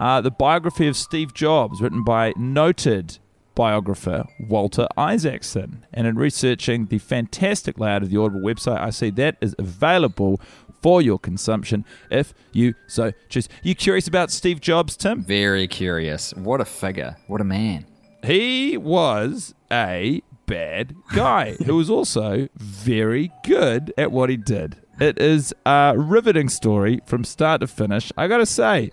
uh, 0.00 0.20
the 0.20 0.30
biography 0.30 0.86
of 0.88 0.96
Steve 0.96 1.34
Jobs, 1.34 1.80
written 1.80 2.04
by 2.04 2.32
noted 2.36 3.18
biographer 3.54 4.24
Walter 4.40 4.88
Isaacson. 4.96 5.84
And 5.92 6.06
in 6.06 6.16
researching 6.16 6.86
the 6.86 6.98
fantastic 6.98 7.78
layout 7.78 8.02
of 8.02 8.10
the 8.10 8.16
Audible 8.16 8.40
website, 8.40 8.80
I 8.80 8.90
see 8.90 9.10
that 9.10 9.36
is 9.40 9.54
available 9.58 10.40
for 10.82 11.02
your 11.02 11.18
consumption 11.18 11.84
if 12.10 12.32
you 12.52 12.74
so 12.86 13.12
choose. 13.28 13.48
You 13.62 13.74
curious 13.74 14.08
about 14.08 14.30
Steve 14.30 14.60
Jobs, 14.60 14.96
Tim? 14.96 15.22
Very 15.22 15.68
curious. 15.68 16.32
What 16.34 16.60
a 16.60 16.64
figure. 16.64 17.16
What 17.26 17.42
a 17.42 17.44
man. 17.44 17.86
He 18.24 18.76
was 18.76 19.54
a 19.70 20.22
bad 20.46 20.94
guy 21.14 21.52
who 21.64 21.76
was 21.76 21.90
also 21.90 22.48
very 22.56 23.30
good 23.44 23.92
at 23.96 24.10
what 24.10 24.30
he 24.30 24.36
did. 24.36 24.76
It 25.00 25.18
is 25.18 25.54
a 25.64 25.94
riveting 25.96 26.50
story 26.50 27.00
from 27.06 27.24
start 27.24 27.62
to 27.62 27.66
finish. 27.66 28.12
I 28.18 28.28
gotta 28.28 28.44
say, 28.44 28.90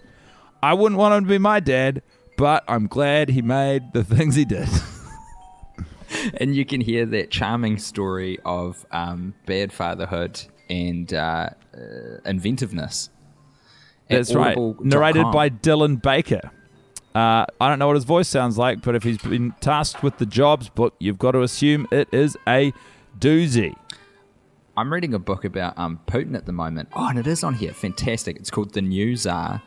I 0.64 0.74
wouldn't 0.74 0.98
want 0.98 1.14
him 1.14 1.26
to 1.26 1.30
be 1.30 1.38
my 1.38 1.60
dad, 1.60 2.02
but 2.38 2.64
I'm 2.68 2.88
glad 2.88 3.30
he 3.30 3.42
made 3.42 3.92
the 3.94 4.04
things 4.04 4.36
he 4.36 4.46
did. 4.46 4.70
and 6.36 6.56
you 6.56 6.66
can 6.66 6.80
hear 6.80 7.06
that 7.08 7.30
charming 7.30 7.78
story 7.78 8.40
of 8.46 8.86
um, 8.92 9.34
bad 9.46 9.74
fatherhood 9.74 10.42
and 10.70 11.14
uh, 11.14 11.50
uh, 11.76 11.80
inventiveness. 12.26 13.10
That's 14.10 14.34
right. 14.34 14.58
Narrated 14.80 15.32
by 15.34 15.50
Dylan 15.50 16.02
Baker. 16.02 16.52
Uh, 17.14 17.46
I 17.60 17.68
don't 17.68 17.80
know 17.80 17.88
what 17.88 17.96
his 17.96 18.06
voice 18.06 18.30
sounds 18.30 18.58
like, 18.58 18.82
but 18.82 18.96
if 18.96 19.04
he's 19.04 19.18
been 19.18 19.54
tasked 19.60 20.04
with 20.04 20.20
the 20.20 20.26
Jobs 20.26 20.70
book, 20.70 20.96
you've 21.00 21.18
got 21.18 21.32
to 21.32 21.42
assume 21.42 21.88
it 21.92 22.08
is 22.14 22.38
a 22.48 22.72
doozy. 23.20 23.76
I'm 24.78 24.94
reading 24.94 25.16
a 25.16 25.20
book 25.20 25.44
about 25.44 25.76
um, 25.80 26.00
Putin 26.06 26.36
at 26.36 26.46
the 26.46 26.52
moment. 26.52 26.90
Oh, 26.94 27.08
and 27.08 27.18
it 27.18 27.26
is 27.26 27.44
on 27.44 27.56
here. 27.56 27.74
Fantastic. 27.74 28.36
It's 28.36 28.52
called 28.52 28.74
The 28.76 28.82
New 28.84 29.16
Tsar, 29.16 29.60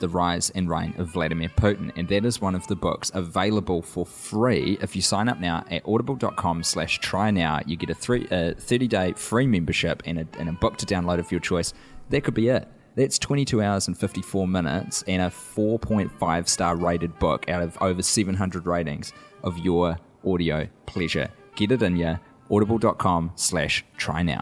The 0.00 0.08
Rise 0.10 0.50
and 0.50 0.68
Reign 0.68 0.92
of 0.98 1.08
Vladimir 1.08 1.48
Putin. 1.48 1.90
And 1.96 2.06
that 2.08 2.26
is 2.26 2.42
one 2.42 2.54
of 2.54 2.66
the 2.66 2.76
books 2.76 3.10
available 3.14 3.80
for 3.80 4.04
free. 4.04 4.76
If 4.82 4.94
you 4.94 5.00
sign 5.00 5.30
up 5.30 5.40
now 5.40 5.64
at 5.70 5.88
audible.com 5.88 6.62
slash 6.62 6.98
try 6.98 7.30
now, 7.30 7.60
you 7.64 7.76
get 7.76 7.88
a 7.88 7.94
three, 7.94 8.26
uh, 8.26 8.52
30-day 8.52 9.14
free 9.14 9.46
membership 9.46 10.02
and 10.04 10.18
a, 10.18 10.26
and 10.38 10.50
a 10.50 10.52
book 10.52 10.76
to 10.76 10.84
download 10.84 11.20
of 11.20 11.32
your 11.32 11.40
choice. 11.40 11.72
That 12.10 12.24
could 12.24 12.34
be 12.34 12.48
it. 12.48 12.68
That's 12.96 13.18
22 13.18 13.62
hours 13.62 13.88
and 13.88 13.96
54 13.96 14.46
minutes 14.46 15.02
and 15.08 15.22
a 15.22 15.28
4.5 15.28 16.48
star 16.48 16.76
rated 16.76 17.18
book 17.18 17.48
out 17.48 17.62
of 17.62 17.78
over 17.80 18.02
700 18.02 18.66
ratings 18.66 19.14
of 19.42 19.56
your 19.56 19.96
audio 20.22 20.68
pleasure. 20.84 21.30
Get 21.56 21.72
it 21.72 21.82
in 21.82 21.96
ya. 21.96 22.18
Audible.com 22.50 23.32
slash 23.36 23.84
try 23.96 24.22
now. 24.22 24.40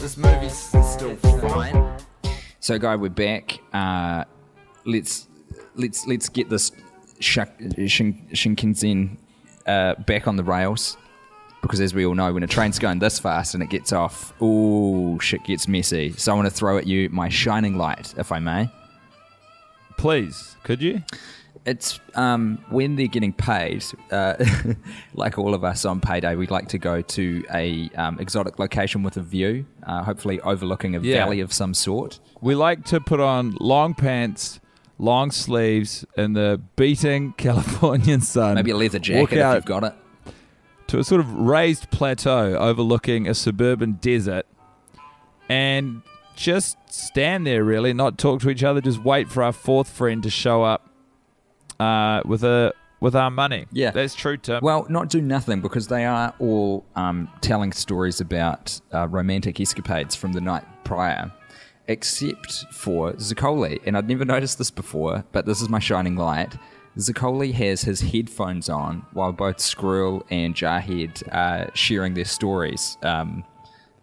This 0.00 0.16
movie's 0.16 0.52
still 0.56 1.16
fine. 1.16 1.96
So, 2.60 2.78
guy, 2.78 2.96
we're 2.96 3.08
back. 3.08 3.58
Uh, 3.72 4.24
let's 4.84 5.28
let's 5.76 6.06
let's 6.06 6.28
get 6.28 6.48
this 6.50 6.72
Shak- 7.20 7.58
Shin- 7.86 8.26
Shinkansen 8.32 9.16
uh, 9.66 9.94
back 10.06 10.26
on 10.26 10.36
the 10.36 10.44
rails 10.44 10.96
because, 11.62 11.80
as 11.80 11.94
we 11.94 12.04
all 12.04 12.14
know, 12.14 12.32
when 12.32 12.42
a 12.42 12.46
train's 12.48 12.78
going 12.78 12.98
this 12.98 13.18
fast 13.18 13.54
and 13.54 13.62
it 13.62 13.70
gets 13.70 13.92
off, 13.92 14.32
ooh, 14.42 15.18
shit 15.20 15.44
gets 15.44 15.68
messy. 15.68 16.12
So, 16.12 16.32
I 16.32 16.34
want 16.34 16.46
to 16.48 16.54
throw 16.54 16.78
at 16.78 16.86
you 16.86 17.08
my 17.10 17.28
shining 17.28 17.76
light, 17.78 18.14
if 18.18 18.32
I 18.32 18.38
may. 18.40 18.70
Please, 19.96 20.56
could 20.62 20.80
you? 20.82 21.02
It's 21.66 22.00
um, 22.14 22.64
when 22.70 22.96
they're 22.96 23.06
getting 23.08 23.32
paid, 23.32 23.84
uh, 24.10 24.42
like 25.14 25.38
all 25.38 25.54
of 25.54 25.64
us 25.64 25.84
on 25.84 26.00
payday, 26.00 26.34
we'd 26.34 26.50
like 26.50 26.68
to 26.68 26.78
go 26.78 27.02
to 27.02 27.44
a 27.52 27.90
um, 27.94 28.18
exotic 28.20 28.58
location 28.58 29.02
with 29.02 29.16
a 29.18 29.22
view, 29.22 29.66
uh, 29.86 30.02
hopefully 30.02 30.40
overlooking 30.40 30.96
a 30.96 31.00
Yeah. 31.00 31.24
valley 31.24 31.40
of 31.40 31.52
some 31.52 31.74
sort. 31.74 32.20
We 32.40 32.54
like 32.54 32.84
to 32.86 33.00
put 33.00 33.20
on 33.20 33.56
long 33.60 33.94
pants, 33.94 34.60
long 34.98 35.30
sleeves, 35.30 36.06
in 36.16 36.32
the 36.32 36.60
beating 36.76 37.32
Californian 37.36 38.20
sun. 38.22 38.54
Maybe 38.54 38.70
a 38.70 38.76
leather 38.76 38.98
jacket 38.98 39.38
if 39.38 39.54
you've 39.54 39.64
got 39.66 39.84
it. 39.84 39.94
to 40.86 40.98
a 40.98 41.04
sort 41.04 41.20
of 41.20 41.30
raised 41.32 41.90
plateau 41.90 42.54
overlooking 42.56 43.28
a 43.28 43.34
suburban 43.34 43.92
desert 44.00 44.46
and 45.48 46.02
just 46.36 46.76
stand 46.92 47.46
there 47.46 47.64
really 47.64 47.92
not 47.92 48.16
talk 48.16 48.40
to 48.40 48.48
each 48.48 48.62
other 48.62 48.80
just 48.80 49.02
wait 49.02 49.28
for 49.28 49.42
our 49.42 49.52
fourth 49.52 49.88
friend 49.90 50.22
to 50.22 50.30
show 50.30 50.62
up 50.62 50.88
uh, 51.80 52.22
with 52.24 52.44
a 52.44 52.72
with 53.00 53.14
our 53.14 53.30
money 53.30 53.66
Yeah. 53.72 53.90
that's 53.92 54.14
true 54.16 54.36
tim 54.36 54.60
Well, 54.62 54.84
not 54.88 55.08
do 55.08 55.20
nothing 55.22 55.60
because 55.60 55.86
they 55.86 56.04
are 56.04 56.34
all 56.40 56.84
um, 56.96 57.28
telling 57.40 57.72
stories 57.72 58.20
about 58.20 58.80
uh, 58.92 59.06
romantic 59.08 59.60
escapades 59.60 60.16
from 60.16 60.32
the 60.32 60.40
night 60.40 60.64
prior, 60.84 61.30
except 61.86 62.64
for 62.72 63.12
Zaccoli. 63.14 63.78
And 63.86 63.96
I'd 63.96 64.08
never 64.08 64.24
noticed 64.24 64.58
this 64.58 64.70
before, 64.72 65.24
but 65.32 65.46
this 65.46 65.60
is 65.60 65.68
my 65.68 65.78
shining 65.78 66.16
light. 66.16 66.56
Zaccoli 66.96 67.52
has 67.54 67.82
his 67.82 68.00
headphones 68.00 68.68
on 68.68 69.06
while 69.12 69.32
both 69.32 69.60
Squirrel 69.60 70.26
and 70.30 70.54
Jarhead 70.54 71.22
are 71.32 71.70
sharing 71.74 72.14
their 72.14 72.24
stories 72.24 72.98
um, 73.04 73.44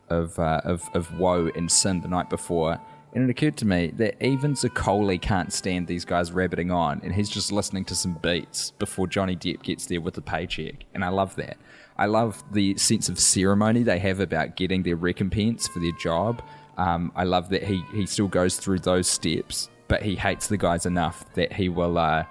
of, 0.09 0.39
uh, 0.39 0.61
of, 0.63 0.81
of 0.93 1.19
woe 1.19 1.49
and 1.55 1.69
sin 1.69 1.99
the 2.01 2.07
night 2.07 2.29
before. 2.29 2.79
And 3.15 3.23
it 3.23 3.29
occurred 3.29 3.55
to 3.57 3.65
me 3.65 3.91
that 3.95 4.21
even 4.21 4.55
Zaccoli 4.55 5.21
can't 5.21 5.53
stand 5.53 5.87
these 5.87 6.03
guys 6.03 6.33
rabbiting 6.33 6.69
on, 6.69 6.99
and 7.01 7.15
he's 7.15 7.29
just 7.29 7.49
listening 7.49 7.85
to 7.85 7.95
some 7.95 8.15
beats 8.21 8.71
before 8.71 9.07
Johnny 9.07 9.37
Depp 9.37 9.63
gets 9.63 9.85
there 9.85 10.01
with 10.01 10.15
the 10.15 10.21
paycheck. 10.21 10.83
And 10.93 11.03
I 11.03 11.07
love 11.07 11.33
that. 11.37 11.57
I 11.97 12.07
love 12.07 12.43
the 12.51 12.77
sense 12.77 13.07
of 13.07 13.17
ceremony 13.17 13.83
they 13.83 13.99
have 13.99 14.19
about 14.19 14.57
getting 14.57 14.83
their 14.83 14.97
recompense 14.97 15.65
for 15.65 15.79
their 15.79 15.93
job. 15.93 16.43
Um, 16.77 17.13
I 17.15 17.23
love 17.23 17.47
that 17.51 17.63
he, 17.63 17.81
he 17.93 18.05
still 18.05 18.27
goes 18.27 18.57
through 18.57 18.79
those 18.79 19.07
steps, 19.07 19.69
but 19.87 20.03
he 20.03 20.17
hates 20.17 20.47
the 20.47 20.57
guys 20.57 20.85
enough 20.85 21.23
that 21.35 21.53
he 21.53 21.69
will 21.69 21.97
uh, 21.97 22.25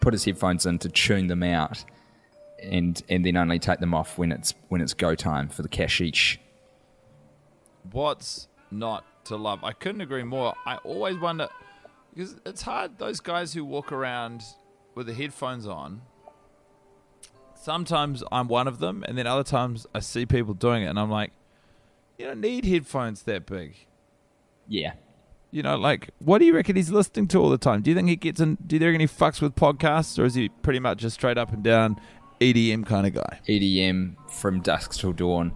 put 0.00 0.14
his 0.14 0.24
headphones 0.24 0.64
in 0.64 0.78
to 0.78 0.88
tune 0.88 1.26
them 1.26 1.42
out, 1.42 1.84
and 2.62 3.02
and 3.10 3.26
then 3.26 3.36
only 3.36 3.58
take 3.58 3.80
them 3.80 3.92
off 3.92 4.16
when 4.16 4.32
it's 4.32 4.54
when 4.70 4.80
it's 4.80 4.94
go 4.94 5.14
time 5.14 5.50
for 5.50 5.60
the 5.60 5.68
cashish. 5.68 6.40
what's 7.90 8.48
not 8.70 9.04
to 9.32 9.42
love 9.42 9.62
i 9.64 9.72
couldn't 9.72 10.00
agree 10.00 10.22
more 10.22 10.54
i 10.66 10.76
always 10.78 11.16
wonder 11.18 11.48
because 12.14 12.36
it's 12.46 12.62
hard 12.62 12.98
those 12.98 13.20
guys 13.20 13.52
who 13.54 13.64
walk 13.64 13.90
around 13.92 14.42
with 14.94 15.06
the 15.06 15.14
headphones 15.14 15.66
on 15.66 16.00
sometimes 17.54 18.22
i'm 18.32 18.48
one 18.48 18.66
of 18.68 18.78
them 18.78 19.04
and 19.06 19.16
then 19.16 19.26
other 19.26 19.44
times 19.44 19.86
i 19.94 20.00
see 20.00 20.26
people 20.26 20.54
doing 20.54 20.82
it 20.82 20.86
and 20.86 20.98
i'm 20.98 21.10
like 21.10 21.32
you 22.18 22.26
don't 22.26 22.40
need 22.40 22.64
headphones 22.64 23.22
that 23.22 23.46
big 23.46 23.74
Yeah, 24.68 24.92
You 25.50 25.62
know, 25.62 25.76
like, 25.76 26.10
what 26.18 26.38
do 26.38 26.44
you 26.44 26.54
reckon 26.54 26.76
he's 26.76 26.90
listening 26.90 27.26
to 27.28 27.38
all 27.38 27.50
the 27.50 27.58
time? 27.58 27.82
Do 27.82 27.90
you 27.90 27.96
think 27.96 28.08
he 28.08 28.16
gets 28.16 28.40
in? 28.40 28.56
Do 28.66 28.76
you 28.76 28.86
reckon 28.86 29.00
he 29.00 29.06
fucks 29.06 29.40
with 29.42 29.54
podcasts, 29.56 30.18
or 30.18 30.24
is 30.24 30.34
he 30.34 30.48
pretty 30.48 30.78
much 30.78 30.98
just 30.98 31.14
straight 31.14 31.36
up 31.36 31.52
and 31.52 31.62
down 31.64 32.00
EDM 32.40 32.86
kind 32.86 33.06
of 33.06 33.14
guy? 33.14 33.40
EDM 33.48 34.14
from 34.30 34.60
dusk 34.60 34.92
till 34.92 35.12
dawn. 35.12 35.52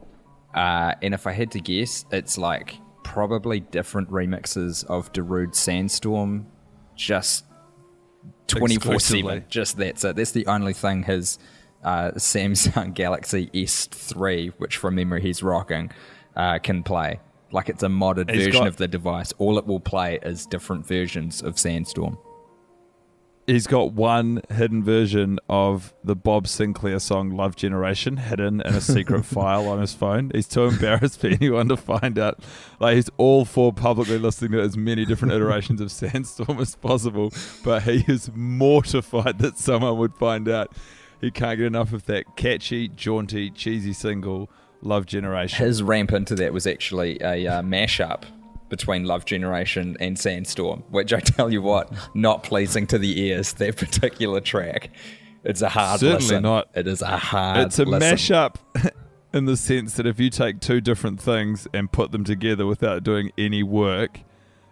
Uh, 0.54 0.92
and 1.02 1.14
if 1.14 1.26
I 1.26 1.32
had 1.32 1.50
to 1.52 1.60
guess, 1.60 2.04
it's 2.10 2.36
like 2.36 2.74
probably 3.06 3.60
different 3.60 4.10
remixes 4.10 4.84
of 4.86 5.12
Darude 5.12 5.54
Sandstorm, 5.54 6.46
just 6.94 7.44
24 8.48 9.00
7. 9.00 9.44
Just 9.48 9.76
that's 9.78 10.04
it. 10.04 10.16
That's 10.16 10.32
the 10.32 10.46
only 10.46 10.72
thing 10.72 11.02
his 11.04 11.38
uh, 11.84 12.10
Samsung 12.12 12.94
Galaxy 12.94 13.48
S3, 13.54 14.52
which 14.58 14.76
from 14.76 14.94
memory 14.96 15.22
he's 15.22 15.42
rocking, 15.42 15.90
uh, 16.34 16.58
can 16.58 16.82
play. 16.82 17.20
Like 17.52 17.68
it's 17.68 17.82
a 17.82 17.88
modded 17.88 18.28
He's 18.30 18.46
version 18.46 18.60
got- 18.62 18.68
of 18.68 18.76
the 18.76 18.88
device. 18.88 19.32
All 19.38 19.56
it 19.58 19.66
will 19.66 19.80
play 19.80 20.18
is 20.22 20.46
different 20.46 20.86
versions 20.86 21.42
of 21.42 21.58
Sandstorm. 21.58 22.18
He's 23.46 23.68
got 23.68 23.92
one 23.92 24.42
hidden 24.50 24.82
version 24.82 25.38
of 25.48 25.94
the 26.02 26.16
Bob 26.16 26.46
Sinclar 26.46 27.00
song 27.00 27.30
"Love 27.30 27.54
Generation" 27.54 28.16
hidden 28.16 28.60
in 28.60 28.74
a 28.74 28.80
secret 28.80 29.24
file 29.24 29.68
on 29.68 29.80
his 29.80 29.94
phone. 29.94 30.32
He's 30.34 30.48
too 30.48 30.64
embarrassed 30.64 31.20
for 31.20 31.28
anyone 31.28 31.68
to 31.68 31.76
find 31.76 32.18
out. 32.18 32.40
Like 32.80 32.96
he's 32.96 33.08
all 33.18 33.44
for 33.44 33.72
publicly 33.72 34.18
listening 34.18 34.50
to 34.52 34.60
as 34.60 34.76
many 34.76 35.04
different 35.04 35.32
iterations 35.32 35.80
of 35.80 35.92
Sandstorm 35.92 36.58
as 36.58 36.74
possible, 36.74 37.32
but 37.62 37.84
he 37.84 38.04
is 38.08 38.32
mortified 38.34 39.38
that 39.38 39.58
someone 39.58 39.96
would 39.98 40.14
find 40.14 40.48
out. 40.48 40.72
He 41.20 41.30
can't 41.30 41.58
get 41.58 41.66
enough 41.66 41.92
of 41.92 42.06
that 42.06 42.34
catchy, 42.34 42.88
jaunty, 42.88 43.50
cheesy 43.50 43.92
single 43.92 44.50
"Love 44.82 45.06
Generation." 45.06 45.64
His 45.64 45.84
ramp 45.84 46.10
into 46.10 46.34
that 46.34 46.52
was 46.52 46.66
actually 46.66 47.22
a 47.22 47.46
uh, 47.46 47.62
mashup 47.62 48.24
between 48.68 49.04
Love 49.04 49.24
Generation 49.24 49.96
and 50.00 50.18
Sandstorm, 50.18 50.82
which 50.90 51.12
I 51.12 51.20
tell 51.20 51.52
you 51.52 51.62
what, 51.62 51.92
not 52.14 52.42
pleasing 52.42 52.86
to 52.88 52.98
the 52.98 53.20
ears. 53.20 53.52
That 53.54 53.76
particular 53.76 54.40
track, 54.40 54.90
it's 55.44 55.62
a 55.62 55.68
hard 55.68 56.00
Certainly 56.00 56.22
listen. 56.24 56.42
not. 56.42 56.68
It 56.74 56.86
is 56.86 57.02
a 57.02 57.16
hard. 57.16 57.66
it's 57.66 57.78
a 57.78 57.84
listen. 57.84 58.16
mashup 58.16 58.56
in 59.32 59.44
the 59.44 59.56
sense 59.56 59.94
that 59.94 60.06
if 60.06 60.18
you 60.18 60.30
take 60.30 60.60
two 60.60 60.80
different 60.80 61.20
things 61.20 61.68
and 61.72 61.90
put 61.90 62.10
them 62.12 62.24
together 62.24 62.66
without 62.66 63.04
doing 63.04 63.30
any 63.38 63.62
work, 63.62 64.20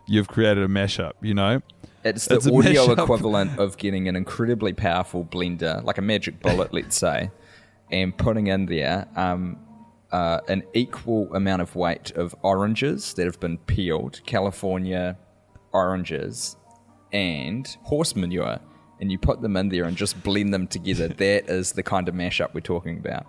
you've 0.07 0.29
created 0.29 0.65
a 0.65 0.69
mashup. 0.69 1.13
You 1.21 1.35
know, 1.35 1.63
It's 2.05 2.27
the 2.27 2.37
It's 2.37 2.47
audio 2.47 2.91
equivalent 2.93 3.59
of 3.59 3.77
getting 3.77 4.09
an 4.09 4.17
incredibly 4.17 4.73
powerful 4.73 5.25
blender, 5.25 5.83
like 5.85 5.99
a 5.99 6.03
magic 6.03 6.41
bullet, 6.41 6.73
let's 6.75 6.97
say, 6.97 7.31
and 7.91 8.17
putting 8.17 8.49
in 8.49 8.67
there 8.67 9.07
um, 9.17 9.59
uh, 10.15 10.41
an 10.47 10.63
equal 10.75 11.29
amount 11.35 11.61
of 11.61 11.75
weight 11.75 12.13
of 12.13 12.37
oranges 12.43 13.15
that 13.15 13.27
have 13.27 13.41
been 13.41 13.59
peeled, 13.59 14.21
California 14.25 15.19
oranges, 15.73 16.57
and 17.13 17.77
horse 17.83 18.15
manure, 18.15 18.61
and 19.01 19.11
you 19.11 19.19
put 19.19 19.43
them 19.43 19.57
in 19.57 19.71
there 19.71 19.85
and 19.87 19.97
just 19.97 20.23
blend 20.23 20.55
them 20.55 20.69
together. 20.69 21.09
that 21.19 21.51
is 21.51 21.73
the 21.73 21.83
kind 21.83 22.09
of 22.09 22.15
mashup 22.15 22.55
we're 22.55 22.61
talking 22.61 22.97
about. 22.97 23.27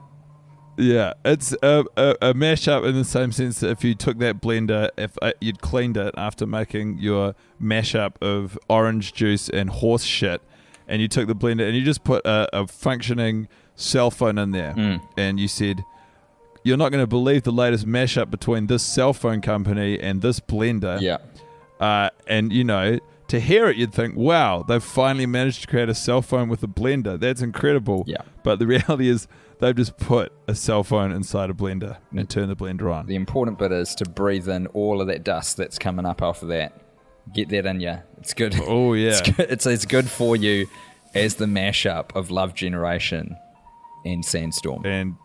Yeah, 0.78 1.14
it's 1.24 1.54
a, 1.64 1.86
a, 1.98 2.16
a 2.22 2.34
mashup 2.36 2.88
in 2.88 2.94
the 2.94 3.04
same 3.04 3.32
sense 3.32 3.62
that 3.62 3.72
if 3.72 3.84
you 3.84 3.96
took 3.96 4.20
that 4.20 4.40
blender, 4.40 4.92
if 4.96 5.18
uh, 5.24 5.32
you'd 5.42 5.62
cleaned 5.62 5.98
it 5.98 6.14
after 6.16 6.46
making 6.46 7.00
your 7.00 7.34
mashup 7.60 8.22
of 8.22 8.60
orange 8.70 9.12
juice 9.14 9.50
and 9.50 9.72
horse 9.72 10.04
shit, 10.04 10.40
and 10.88 11.02
you 11.02 11.08
took 11.08 11.26
the 11.28 11.36
blender 11.36 11.66
and 11.66 11.76
you 11.76 11.84
just 11.84 12.04
put 12.04 12.24
a, 12.28 12.48
a 12.56 12.68
functioning 12.68 13.48
cell 13.74 14.12
phone 14.12 14.38
in 14.38 14.52
there, 14.52 14.76
and 15.18 15.40
you 15.40 15.48
said, 15.48 15.84
"You're 16.66 16.78
not 16.78 16.92
going 16.92 17.04
to 17.04 17.08
believe 17.08 17.44
the 17.44 17.52
latest 17.52 17.86
mashup 17.88 18.30
between 18.30 18.68
this 18.68 18.84
cell 18.84 19.14
phone 19.14 19.40
company 19.40 19.98
and 20.00 20.22
this 20.22 20.42
blender." 20.42 21.00
Yeah. 21.00 21.18
Uh, 21.80 22.10
and 22.28 22.52
you 22.52 22.64
know, 22.66 23.00
to 23.28 23.40
hear 23.40 23.68
it, 23.68 23.78
you'd 23.78 23.94
think, 23.94 24.16
"Wow, 24.18 24.64
they've 24.68 24.84
finally 24.84 25.26
managed 25.26 25.62
to 25.62 25.68
create 25.68 25.88
a 25.90 25.96
cell 25.96 26.22
phone 26.22 26.50
with 26.50 26.62
a 26.64 26.68
blender. 26.68 27.20
That's 27.20 27.42
incredible." 27.42 28.04
Yeah. 28.08 28.24
But 28.44 28.60
the 28.60 28.68
reality 28.76 29.08
is, 29.08 29.28
they've 29.60 29.76
just 29.76 29.98
put 29.98 30.32
a 30.48 30.56
cell 30.56 30.84
phone 30.84 31.12
inside 31.12 31.50
a 31.50 31.54
blender 31.54 31.98
and 32.16 32.30
turned 32.30 32.50
the 32.50 32.56
blender 32.56 32.94
on. 32.94 33.06
The 33.06 33.16
important 33.16 33.58
bit 33.58 33.72
is 33.72 33.96
to 33.96 34.06
breathe 34.10 34.50
in 34.50 34.68
all 34.68 35.02
of 35.02 35.08
that 35.08 35.24
dust 35.24 35.58
that's 35.58 35.80
coming 35.80 36.06
up 36.06 36.22
off 36.22 36.42
of 36.42 36.50
that. 36.50 36.74
Get 37.34 37.50
that 37.50 37.66
in 37.66 37.80
you. 37.80 37.98
It's 38.18 38.34
good. 38.34 38.56
Oh, 38.68 38.94
yeah. 38.94 39.10
it's 39.10 39.22
good, 39.22 39.48
it's, 39.50 39.66
it's 39.66 39.86
good 39.86 40.10
for 40.10 40.36
you 40.36 40.68
as 41.14 41.36
the 41.36 41.46
mashup 41.46 42.16
of 42.16 42.30
Love 42.30 42.54
Generation 42.54 43.36
and 44.06 44.24
Sandstorm. 44.24 44.86
And 44.86 45.16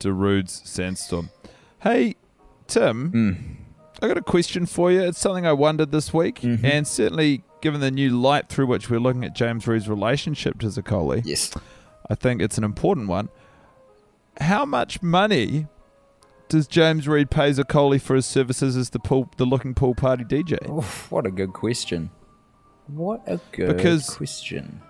Darude's 0.00 0.62
Sandstorm. 0.64 1.30
Hey, 1.82 2.16
Tim, 2.66 3.10
Hmm. 3.10 3.32
I 4.02 4.08
got 4.08 4.16
a 4.18 4.22
question 4.22 4.64
for 4.66 4.90
you. 4.90 5.02
It's 5.02 5.18
something 5.18 5.46
I 5.46 5.52
wondered 5.52 5.92
this 5.92 6.12
week, 6.12 6.40
Mm-hmm. 6.40 6.64
and 6.64 6.86
certainly 6.86 7.44
given 7.60 7.80
the 7.80 7.90
new 7.90 8.18
light 8.18 8.48
through 8.48 8.66
which 8.66 8.88
we're 8.88 8.98
looking 9.00 9.24
at 9.24 9.34
James 9.34 9.66
Reed's 9.66 9.88
relationship 9.88 10.58
to 10.60 10.66
Zaccoli, 10.68 11.22
Yes. 11.24 11.52
I 12.08 12.14
think 12.14 12.40
it's 12.40 12.56
an 12.58 12.64
important 12.64 13.08
one. 13.08 13.28
How 14.40 14.64
much 14.64 15.02
money 15.02 15.66
does 16.48 16.66
James 16.66 17.06
Reed 17.06 17.30
pay 17.30 17.50
Zaccoli 17.50 18.00
for 18.00 18.14
his 18.16 18.24
services 18.26 18.76
as 18.76 18.90
the 18.90 18.98
pool, 18.98 19.30
the 19.36 19.44
looking 19.44 19.74
pool 19.74 19.94
party 19.94 20.24
DJ? 20.24 20.56
Oof, 20.70 21.10
what 21.12 21.26
a 21.26 21.30
good 21.30 21.52
question. 21.52 22.10
What 22.86 23.22
a 23.26 23.38
good 23.52 23.76
Because- 23.76 24.08
question. 24.16 24.80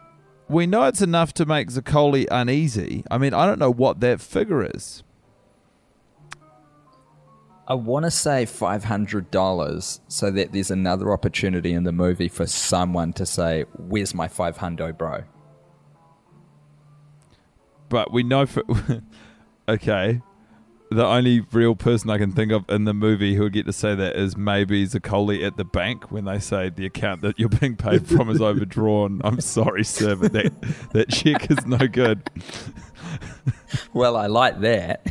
We 0.51 0.67
know 0.67 0.85
it's 0.85 1.01
enough 1.01 1.33
to 1.35 1.47
make 1.47 1.69
Zaccoli 1.69 2.27
uneasy. 2.31 3.05
I 3.11 3.19
mean, 3.19 3.33
I 3.33 3.47
don't 3.47 3.59
know 3.59 3.71
what 3.71 4.01
that 4.01 4.21
figure 4.21 4.69
is. 4.75 5.03
I 7.69 7.75
want 7.75 8.05
to 8.05 8.11
say 8.11 8.47
$500 8.47 10.01
so 10.09 10.31
that 10.33 10.53
there's 10.53 10.73
another 10.73 11.13
opportunity 11.13 11.73
in 11.73 11.85
the 11.85 11.93
movie 11.93 12.29
for 12.29 12.47
someone 12.47 13.13
to 13.13 13.25
say, 13.25 13.65
Where's 13.79 14.13
my 14.13 14.27
500, 14.27 14.99
bro? 14.99 15.23
but 17.91 18.11
we 18.13 18.23
know 18.23 18.47
for 18.47 18.63
okay 19.69 20.23
the 20.91 21.07
only 21.07 21.41
real 21.53 21.77
person 21.77 22.11
I 22.11 22.19
can 22.19 22.33
think 22.33 22.51
of 22.51 22.69
in 22.69 22.85
the 22.85 22.93
movie 22.93 23.35
who 23.35 23.45
would 23.45 23.53
get 23.53 23.67
to 23.67 23.73
say 23.73 23.95
that 23.95 24.17
is 24.17 24.37
maybe 24.37 24.85
Zaccoli 24.87 25.47
at 25.47 25.57
the 25.57 25.65
bank 25.65 26.11
when 26.11 26.25
they 26.25 26.41
say 26.41 26.69
the 26.69 26.85
account 26.85 27.23
that 27.23 27.39
you're 27.39 27.49
being 27.49 27.77
paid 27.77 28.09
from 28.09 28.29
is 28.29 28.41
overdrawn. 28.41 29.21
I'm 29.23 29.41
sorry, 29.41 29.85
sir, 29.85 30.17
but 30.17 30.33
that 30.33 30.53
that 30.93 31.09
check 31.11 31.51
is 31.51 31.65
no 31.65 31.87
good. 31.87 32.29
Well, 33.93 34.17
I 34.17 34.27
like 34.27 34.61
that. 34.61 35.07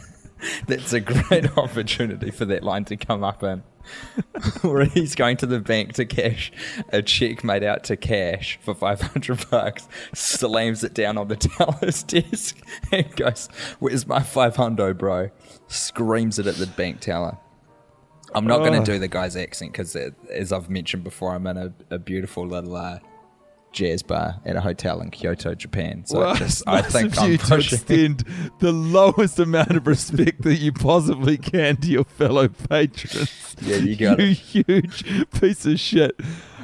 That's 0.67 0.93
a 0.93 0.99
great 0.99 1.57
opportunity 1.57 2.32
for 2.32 2.45
that 2.45 2.63
line 2.63 2.86
to 2.86 2.97
come 2.97 3.23
up 3.23 3.43
in. 3.43 3.63
Where 4.61 4.85
he's 4.85 5.15
going 5.15 5.37
to 5.37 5.45
the 5.45 5.59
bank 5.59 5.93
to 5.93 6.05
cash 6.05 6.51
a 6.89 7.01
check 7.01 7.43
made 7.43 7.63
out 7.63 7.83
to 7.85 7.97
cash 7.97 8.59
for 8.61 8.73
500 8.73 9.49
bucks, 9.49 9.87
slams 10.13 10.83
it 10.83 10.93
down 10.93 11.17
on 11.17 11.27
the 11.27 11.35
teller's 11.35 12.03
desk, 12.03 12.57
and 12.91 13.15
goes, 13.15 13.47
Where's 13.79 14.05
my 14.07 14.21
500, 14.21 14.97
bro? 14.97 15.29
Screams 15.67 16.39
it 16.39 16.47
at 16.47 16.55
the 16.55 16.67
bank 16.67 16.99
teller. 16.99 17.37
I'm 18.33 18.45
not 18.45 18.59
going 18.59 18.75
Oh. 18.75 18.83
to 18.83 18.91
do 18.93 18.99
the 18.99 19.07
guy's 19.07 19.35
accent 19.35 19.71
because, 19.71 19.95
as 19.95 20.51
I've 20.51 20.69
mentioned 20.69 21.03
before, 21.03 21.33
I'm 21.33 21.47
in 21.47 21.57
a, 21.57 21.73
a 21.89 21.97
beautiful 21.97 22.45
little 22.45 22.75
uh, 22.75 22.99
jazz 23.72 24.01
bar 24.03 24.36
at 24.45 24.55
a 24.55 24.61
hotel 24.61 24.99
in 25.01 25.11
Kyoto, 25.11 25.53
Japan. 25.55 26.03
So 26.05 26.20
Well, 26.20 26.30
I 26.30 26.38
just, 26.38 26.63
I 26.67 26.82
think 26.82 27.17
I'm 27.20 27.32
you 27.32 27.38
to 27.38 27.45
pushing. 27.45 27.78
extend 27.78 28.24
the 28.59 28.72
lowest 28.72 29.38
amount 29.39 29.72
of 29.72 29.86
respect 29.88 30.41
that 30.43 30.55
you 30.55 30.72
possibly 30.74 31.38
can 31.38 31.78
to 31.78 31.88
your 31.88 32.03
fellow 32.05 32.47
patrons. 32.47 33.55
Yeah, 33.61 33.78
you 33.78 33.95
got 33.95 34.20
you 34.20 34.26
it. 34.28 34.34
huge 34.38 35.32
piece 35.39 35.65
of 35.65 35.80
shit. 35.80 36.20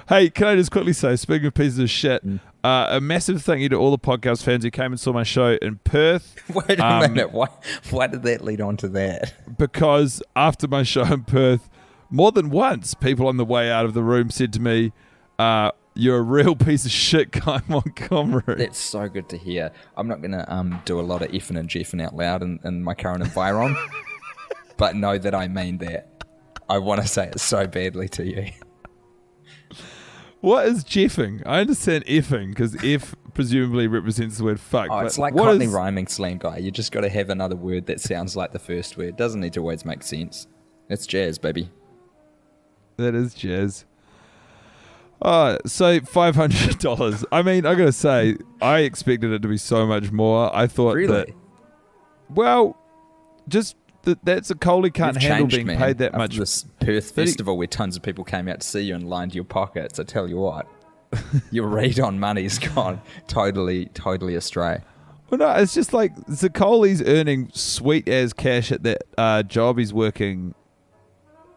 Hey, 0.08 0.30
can 0.30 0.47
I 0.47 0.56
just 0.56 0.72
quickly 0.72 0.93
say, 0.93 1.16
speaking 1.16 1.47
of 1.47 1.53
pieces 1.53 1.80
of 1.80 1.89
shit, 1.89 2.24
Mm. 2.26 2.39
uh, 2.64 2.88
a 2.91 3.01
massive 3.01 3.41
thank 3.41 3.62
you 3.62 3.70
to 3.70 3.76
all 3.76 3.89
the 3.91 3.97
podcast 3.97 4.43
fans 4.43 4.64
who 4.64 4.70
came 4.72 4.91
and 4.91 4.99
saw 4.99 5.12
my 5.14 5.24
show 5.24 5.58
in 5.62 5.80
Perth. 5.84 6.36
Wait 6.53 6.80
a 6.80 6.86
Um, 6.86 7.01
minute. 7.14 7.32
Why, 7.32 7.47
why 7.89 8.08
did 8.08 8.22
that 8.24 8.43
lead 8.43 8.62
on 8.62 8.78
to 8.78 8.88
that? 8.89 9.34
because 9.58 10.22
after 10.36 10.68
my 10.68 10.84
show 10.84 11.03
in 11.03 11.24
Perth, 11.24 11.70
more 12.12 12.32
than 12.32 12.49
once, 12.51 12.93
people 12.93 13.28
on 13.28 13.38
the 13.38 13.45
way 13.45 13.72
out 13.72 13.86
of 13.86 13.93
the 13.95 14.03
room 14.03 14.30
said 14.30 14.53
to 14.53 14.62
me, 14.62 14.93
uh, 15.39 15.72
"You're 15.96 16.18
a 16.18 16.22
real 16.22 16.56
piece 16.56 16.86
of 16.86 16.91
shit, 16.91 17.32
Guy 17.32 17.62
Montgomery." 17.68 18.56
That's 18.58 18.78
so 18.78 19.08
good 19.08 19.30
to 19.30 19.38
hear. 19.38 19.72
I'm 19.98 20.08
not 20.08 20.22
going 20.22 20.32
to 20.32 20.54
um, 20.54 20.82
do 20.86 21.00
a 21.00 21.02
lot 21.02 21.22
of 21.22 21.32
effing 21.32 21.58
and 21.60 21.70
jeffing 21.70 22.04
out 22.04 22.16
loud 22.16 22.43
in, 22.43 22.60
in 22.64 22.84
my 22.84 22.93
current 22.93 23.24
environ, 23.24 23.76
but 24.78 24.96
know 24.96 25.18
that 25.18 25.34
I 25.34 25.48
mean 25.48 25.78
that. 25.80 26.24
I 26.68 26.80
want 26.80 27.02
to 27.02 27.08
say 27.08 27.28
it 27.28 27.39
so 27.39 27.68
badly 27.68 28.10
to 28.10 28.26
you. 28.26 28.52
What 30.41 30.68
is 30.68 30.84
jeffing? 30.84 31.41
I 31.46 31.60
understand 31.62 32.06
effing 32.06 32.50
because 32.50 32.76
F 32.84 33.16
presumably 33.34 33.88
represents 33.88 34.38
the 34.38 34.43
word 34.43 34.60
fuck. 34.60 34.88
Oh, 34.91 34.98
but 34.98 35.06
it's 35.08 35.18
like 35.18 35.36
Cockney 35.36 35.66
is- 35.66 35.72
rhyming 35.74 36.08
slang 36.08 36.38
guy. 36.38 36.58
You 36.58 36.72
just 36.72 36.91
got 36.91 37.02
to 37.02 37.10
have 37.10 37.30
another 37.30 37.56
word 37.56 37.88
that 37.88 38.00
sounds 38.00 38.36
like 38.36 38.52
the 38.52 38.60
first 38.60 38.96
word. 38.98 39.18
Doesn't 39.18 39.41
need 39.41 39.54
to 39.54 39.60
always 39.62 39.86
make 39.86 40.04
sense. 40.04 40.48
It's 40.89 41.08
jazz, 41.08 41.38
baby. 41.39 41.72
That 42.98 43.16
is 43.16 43.34
jazz. 43.34 43.86
Oh, 45.22 45.57
so 45.66 45.99
five 46.01 46.36
hundred 46.36 46.80
dollars. 46.80 47.24
I 47.32 47.41
mean, 47.41 47.66
I 47.66 47.76
gotta 47.76 47.91
say, 47.93 48.38
I 48.61 48.80
expected 48.80 49.32
it 49.32 49.41
to 49.41 49.47
be 49.47 49.57
so 49.57 49.86
much 49.86 50.11
more. 50.11 50.55
I 50.55 50.68
thought 50.68 50.95
that. 51.07 51.30
Well, 52.30 52.78
just 53.47 53.76
that 54.03 54.24
that's 54.24 54.49
a 54.51 54.55
Coley 54.55 54.91
can't 54.91 55.16
You've 55.16 55.24
handle 55.24 55.47
changed, 55.47 55.55
being 55.55 55.68
man. 55.68 55.78
paid 55.78 55.97
that 55.99 56.07
After 56.07 56.18
much. 56.18 56.38
This 56.38 56.66
Perth 56.80 57.11
festival 57.11 57.57
where 57.57 57.68
tons 57.68 57.95
of 57.95 58.03
people 58.03 58.24
came 58.24 58.47
out 58.47 58.61
to 58.61 58.68
see 58.68 58.82
you 58.82 58.95
and 58.95 59.09
lined 59.09 59.36
your 59.36 59.43
pockets. 59.43 59.99
I 59.99 60.03
tell 60.03 60.28
you 60.28 60.38
what, 60.38 60.68
your 61.51 61.68
read 61.68 61.99
on 61.99 62.20
money's 62.20 62.59
gone 62.76 63.01
totally, 63.28 63.88
totally 63.88 64.36
astray. 64.36 64.82
Well, 65.30 65.39
no, 65.39 65.51
it's 65.53 65.74
just 65.74 65.91
like 65.91 66.16
Zaccoli's 66.28 67.01
earning 67.01 67.49
sweet 67.53 68.07
as 68.07 68.32
cash 68.32 68.72
at 68.72 68.84
that 68.84 69.03
uh, 69.18 69.43
job 69.43 69.80
he's 69.80 69.91
working 69.93 70.53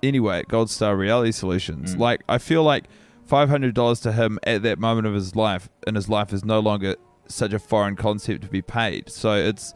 anyway 0.02 0.38
at 0.38 0.48
Gold 0.48 0.70
Star 0.70 0.96
Reality 0.96 1.32
Solutions. 1.32 1.94
Mm. 1.94 1.98
Like, 1.98 2.22
I 2.28 2.38
feel 2.38 2.62
like 2.62 2.84
five 3.28 3.48
hundred 3.50 3.74
dollars 3.74 4.00
to 4.00 4.12
him 4.12 4.38
at 4.44 4.62
that 4.62 4.78
moment 4.78 5.06
of 5.06 5.14
his 5.14 5.36
life 5.36 5.68
in 5.86 5.94
his 5.94 6.08
life 6.08 6.32
is 6.32 6.44
no 6.44 6.58
longer 6.60 6.96
such 7.28 7.52
a 7.52 7.58
foreign 7.58 7.94
concept 7.94 8.42
to 8.42 8.48
be 8.48 8.62
paid. 8.62 9.10
So 9.10 9.34
it's, 9.34 9.74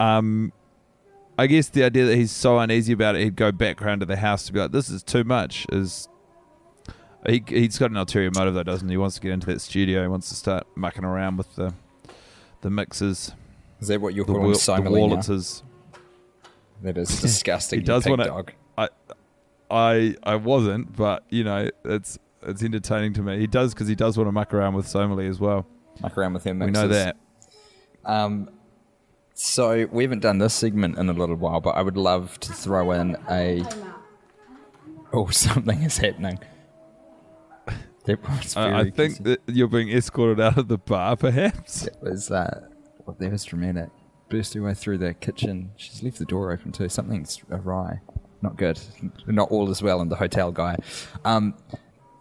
um, 0.00 0.52
I 1.38 1.46
guess 1.46 1.68
the 1.68 1.84
idea 1.84 2.04
that 2.06 2.16
he's 2.16 2.32
so 2.32 2.58
uneasy 2.58 2.92
about 2.92 3.14
it, 3.14 3.22
he'd 3.22 3.36
go 3.36 3.52
back 3.52 3.80
round 3.80 4.00
to 4.00 4.06
the 4.06 4.16
house 4.16 4.44
to 4.46 4.52
be 4.52 4.58
like, 4.58 4.72
"This 4.72 4.90
is 4.90 5.02
too 5.02 5.24
much." 5.24 5.66
Is 5.70 6.08
he? 7.26 7.42
He's 7.46 7.78
got 7.78 7.90
an 7.92 7.96
ulterior 7.96 8.30
motive 8.34 8.54
though, 8.54 8.64
doesn't 8.64 8.88
he? 8.88 8.94
He 8.94 8.98
wants 8.98 9.14
to 9.16 9.20
get 9.20 9.30
into 9.30 9.46
that 9.46 9.60
studio. 9.60 10.02
He 10.02 10.08
wants 10.08 10.28
to 10.30 10.34
start 10.34 10.66
mucking 10.74 11.04
around 11.04 11.36
with 11.36 11.54
the 11.54 11.72
the 12.62 12.70
mixes 12.70 13.32
Is 13.80 13.88
that 13.88 14.00
what 14.00 14.14
you're 14.14 14.24
the, 14.24 14.32
calling 14.32 14.52
the 14.52 14.58
Somalie 14.58 15.62
That 16.82 16.98
is 16.98 17.20
disgusting. 17.20 17.80
he 17.80 17.84
does 17.84 18.06
want 18.06 18.20
want 18.28 18.48
to. 18.48 18.54
I, 18.78 18.88
I, 19.70 20.16
I 20.22 20.36
wasn't, 20.36 20.96
but 20.96 21.24
you 21.28 21.44
know, 21.44 21.68
it's 21.84 22.18
it's 22.44 22.62
entertaining 22.62 23.12
to 23.14 23.22
me. 23.22 23.38
He 23.38 23.46
does 23.46 23.74
because 23.74 23.88
he 23.88 23.94
does 23.94 24.16
want 24.16 24.28
to 24.28 24.32
muck 24.32 24.52
around 24.54 24.74
with 24.74 24.86
Somalie 24.86 25.28
as 25.28 25.40
well. 25.40 25.66
muck 26.00 26.16
around 26.16 26.34
with 26.34 26.44
him. 26.44 26.58
We 26.58 26.70
know 26.70 26.88
that. 26.88 27.16
Um, 28.04 28.50
so 29.34 29.86
we 29.90 30.04
haven't 30.04 30.20
done 30.20 30.38
this 30.38 30.54
segment 30.54 30.98
in 30.98 31.08
a 31.08 31.12
little 31.12 31.36
while, 31.36 31.60
but 31.60 31.70
I 31.70 31.82
would 31.82 31.96
love 31.96 32.38
to 32.40 32.52
throw 32.52 32.92
in 32.92 33.16
a. 33.30 33.64
Oh, 35.12 35.26
something 35.30 35.82
is 35.82 35.98
happening. 35.98 36.38
That 38.04 38.20
was 38.28 38.56
I, 38.56 38.80
I 38.80 38.90
think 38.90 39.22
that 39.22 39.40
you're 39.46 39.68
being 39.68 39.88
escorted 39.88 40.40
out 40.40 40.58
of 40.58 40.66
the 40.66 40.76
bar, 40.76 41.16
perhaps. 41.16 41.86
It 41.86 41.96
was 42.02 42.32
uh, 42.32 42.62
well, 43.06 43.14
that 43.16 43.30
was 43.30 43.44
dramatic. 43.44 43.90
Burst 44.28 44.54
her 44.54 44.62
way 44.62 44.74
through 44.74 44.98
the 44.98 45.14
kitchen. 45.14 45.70
She's 45.76 46.02
left 46.02 46.18
the 46.18 46.24
door 46.24 46.50
open 46.50 46.72
too. 46.72 46.88
Something's 46.88 47.40
awry. 47.48 48.00
not 48.40 48.56
good. 48.56 48.80
Not 49.28 49.52
all 49.52 49.70
is 49.70 49.82
well 49.82 50.00
in 50.00 50.08
the 50.08 50.16
hotel 50.16 50.50
guy. 50.50 50.78
Um, 51.24 51.54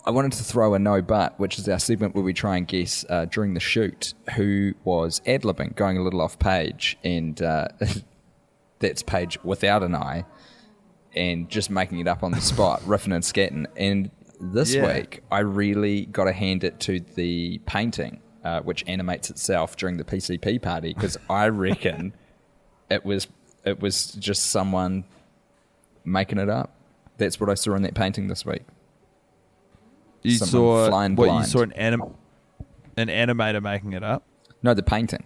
I 0.06 0.10
wanted 0.12 0.32
to 0.34 0.43
throw 0.43 0.74
a 0.74 0.80
no 0.80 1.02
but, 1.02 1.39
which 1.39 1.60
is 1.60 1.70
our 1.70 1.78
segment 1.80 2.16
where 2.16 2.24
we 2.24 2.34
try 2.34 2.58
and 2.58 2.68
guess 2.68 3.06
uh, 3.10 3.26
during 3.26 3.54
the 3.54 3.60
shoot 3.60 4.14
who 4.36 4.74
was 4.84 5.22
ad 5.28 5.43
libbing, 5.43 5.76
going 5.76 5.97
a 5.97 6.02
little 6.04 6.22
off 6.22 6.39
page, 6.39 6.97
and 7.04 7.39
uh, 7.41 7.68
that's 8.80 9.04
page 9.04 9.38
without 9.43 9.84
an 9.84 9.93
eye, 9.95 10.26
and 11.16 11.49
just 11.49 11.70
making 11.70 11.99
it 11.99 12.08
up 12.08 12.24
on 12.24 12.32
the 12.32 12.41
spot, 12.41 12.82
riffing 12.88 13.14
and 13.14 13.24
scatting. 13.24 13.66
And 13.78 14.10
this 14.39 14.74
Yeah. 14.74 14.88
week, 14.95 15.22
I 15.32 15.39
really 15.39 16.06
got 16.08 16.24
to 16.26 16.34
hand 16.34 16.64
it 16.64 16.80
to 16.82 16.99
the 16.99 17.60
painting, 17.68 18.22
uh, 18.43 18.62
which 18.62 18.84
animates 18.88 19.30
itself 19.30 19.78
during 19.78 19.97
the 19.97 20.04
PCP 20.04 20.60
party, 20.62 20.93
because 20.95 21.16
I 21.30 21.47
reckon 21.49 22.14
it 22.89 23.06
was 23.06 23.28
it 23.64 23.80
was 23.80 24.14
just 24.14 24.47
someone 24.47 25.04
making 26.04 26.39
it 26.39 26.49
up. 26.49 26.74
That's 27.18 27.39
what 27.39 27.52
I 27.52 27.54
saw 27.54 27.76
in 27.76 27.84
that 27.84 27.93
painting 27.93 28.28
this 28.28 28.43
week. 28.43 28.64
You 30.24 30.36
saw 30.36 30.88
flying 30.88 31.15
what? 31.15 31.39
You 31.39 31.45
saw 31.45 31.61
an 31.61 31.72
anim, 31.74 32.03
an 32.97 33.07
animator 33.07 33.61
making 33.61 33.93
it 33.93 34.03
up. 34.03 34.24
No, 34.63 34.74
the 34.74 34.84
painting. 34.84 35.24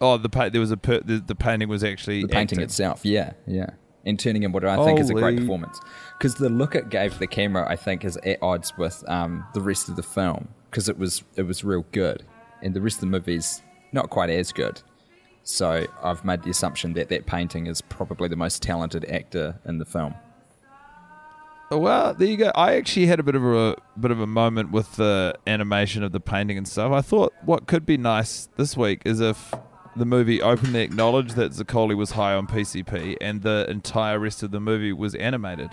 Oh, 0.00 0.16
the 0.16 0.28
pa- 0.28 0.48
there 0.48 0.60
was 0.60 0.70
a 0.70 0.76
per- 0.76 1.00
the, 1.00 1.18
the 1.18 1.34
painting 1.34 1.68
was 1.68 1.82
actually 1.82 2.22
the 2.22 2.28
painting 2.28 2.58
acting. 2.58 2.64
itself. 2.64 3.04
Yeah, 3.04 3.32
yeah, 3.46 3.70
and 4.06 4.18
turning 4.18 4.44
in 4.44 4.52
what 4.52 4.64
I 4.64 4.82
think 4.84 5.00
is 5.00 5.10
a 5.10 5.14
great 5.14 5.38
performance. 5.38 5.80
Because 6.16 6.36
the 6.36 6.48
look 6.48 6.74
it 6.74 6.88
gave 6.88 7.18
the 7.18 7.26
camera, 7.26 7.66
I 7.68 7.76
think, 7.76 8.04
is 8.04 8.16
at 8.18 8.42
odds 8.42 8.72
with 8.78 9.04
um, 9.08 9.44
the 9.54 9.60
rest 9.60 9.88
of 9.88 9.96
the 9.96 10.02
film. 10.02 10.48
Because 10.70 10.88
it 10.88 10.98
was 10.98 11.24
it 11.36 11.42
was 11.42 11.64
real 11.64 11.84
good, 11.92 12.24
and 12.62 12.74
the 12.74 12.80
rest 12.80 12.98
of 12.98 13.00
the 13.02 13.06
movie's 13.08 13.62
not 13.92 14.10
quite 14.10 14.30
as 14.30 14.52
good. 14.52 14.80
So 15.42 15.86
I've 16.02 16.24
made 16.24 16.42
the 16.42 16.50
assumption 16.50 16.92
that 16.92 17.08
that 17.08 17.26
painting 17.26 17.66
is 17.66 17.80
probably 17.80 18.28
the 18.28 18.36
most 18.36 18.62
talented 18.62 19.04
actor 19.10 19.58
in 19.64 19.78
the 19.78 19.86
film. 19.86 20.14
Well, 21.70 22.14
there 22.14 22.28
you 22.28 22.38
go. 22.38 22.50
I 22.54 22.76
actually 22.76 23.06
had 23.06 23.20
a 23.20 23.22
bit 23.22 23.34
of 23.34 23.44
a 23.44 23.76
bit 24.00 24.10
of 24.10 24.20
a 24.20 24.26
moment 24.26 24.70
with 24.70 24.96
the 24.96 25.34
animation 25.46 26.02
of 26.02 26.12
the 26.12 26.20
painting 26.20 26.56
and 26.56 26.66
stuff. 26.66 26.92
I 26.92 27.02
thought 27.02 27.34
what 27.42 27.66
could 27.66 27.84
be 27.84 27.98
nice 27.98 28.48
this 28.56 28.76
week 28.76 29.02
is 29.04 29.20
if 29.20 29.52
the 29.94 30.06
movie 30.06 30.40
openly 30.40 30.80
acknowledged 30.80 31.36
that 31.36 31.52
Zaccoli 31.52 31.96
was 31.96 32.12
high 32.12 32.34
on 32.34 32.46
PCP 32.46 33.16
and 33.20 33.42
the 33.42 33.66
entire 33.68 34.18
rest 34.18 34.42
of 34.42 34.50
the 34.50 34.60
movie 34.60 34.92
was 34.92 35.14
animated. 35.16 35.70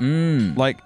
Mm. 0.00 0.56
Like, 0.56 0.80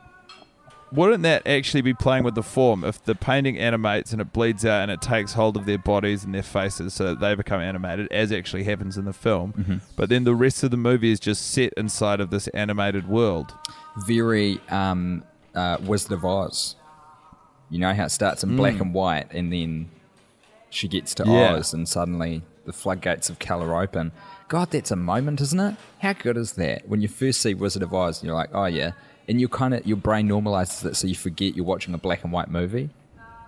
wouldn't 0.92 1.22
that 1.22 1.46
actually 1.46 1.82
be 1.82 1.94
playing 1.94 2.24
with 2.24 2.34
the 2.34 2.42
form 2.42 2.84
if 2.84 3.02
the 3.04 3.14
painting 3.14 3.58
animates 3.58 4.12
and 4.12 4.20
it 4.20 4.32
bleeds 4.32 4.64
out 4.64 4.82
and 4.82 4.90
it 4.90 5.00
takes 5.00 5.32
hold 5.34 5.56
of 5.56 5.66
their 5.66 5.78
bodies 5.78 6.24
and 6.24 6.34
their 6.34 6.42
faces 6.42 6.94
so 6.94 7.04
that 7.04 7.20
they 7.20 7.34
become 7.34 7.60
animated, 7.60 8.10
as 8.10 8.32
actually 8.32 8.64
happens 8.64 8.96
in 8.96 9.04
the 9.04 9.12
film? 9.12 9.52
Mm-hmm. 9.52 9.76
But 9.96 10.08
then 10.08 10.24
the 10.24 10.34
rest 10.34 10.62
of 10.62 10.70
the 10.70 10.76
movie 10.76 11.12
is 11.12 11.20
just 11.20 11.50
set 11.52 11.72
inside 11.76 12.20
of 12.20 12.30
this 12.30 12.48
animated 12.48 13.08
world. 13.08 13.54
Very 14.06 14.60
um, 14.68 15.24
uh, 15.54 15.78
Wizard 15.82 16.12
of 16.12 16.24
Oz. 16.24 16.76
You 17.68 17.78
know 17.78 17.94
how 17.94 18.06
it 18.06 18.10
starts 18.10 18.42
in 18.42 18.56
black 18.56 18.80
and 18.80 18.92
white, 18.92 19.32
and 19.32 19.52
then 19.52 19.90
she 20.70 20.88
gets 20.88 21.14
to 21.14 21.24
Yeah. 21.24 21.54
Oz, 21.54 21.72
and 21.72 21.88
suddenly 21.88 22.42
the 22.66 22.72
floodgates 22.72 23.30
of 23.30 23.38
color 23.38 23.80
open. 23.80 24.12
God, 24.48 24.72
that's 24.72 24.90
a 24.90 24.96
moment, 24.96 25.40
isn't 25.40 25.60
it? 25.60 25.76
How 26.00 26.12
good 26.12 26.36
is 26.36 26.54
that? 26.54 26.88
When 26.88 27.00
you 27.00 27.06
first 27.06 27.40
see 27.40 27.54
Wizard 27.54 27.84
of 27.84 27.94
Oz, 27.94 28.20
and 28.20 28.26
you're 28.26 28.34
like, 28.34 28.50
oh 28.52 28.66
yeah, 28.66 28.92
and 29.30 29.40
you 29.40 29.48
kind 29.48 29.72
of 29.72 29.86
your 29.86 29.96
brain 29.96 30.28
normalizes 30.28 30.84
it, 30.84 30.96
so 30.96 31.06
you 31.06 31.14
forget 31.14 31.54
you're 31.54 31.64
watching 31.64 31.94
a 31.94 31.98
black 31.98 32.24
and 32.24 32.32
white 32.32 32.50
movie, 32.50 32.90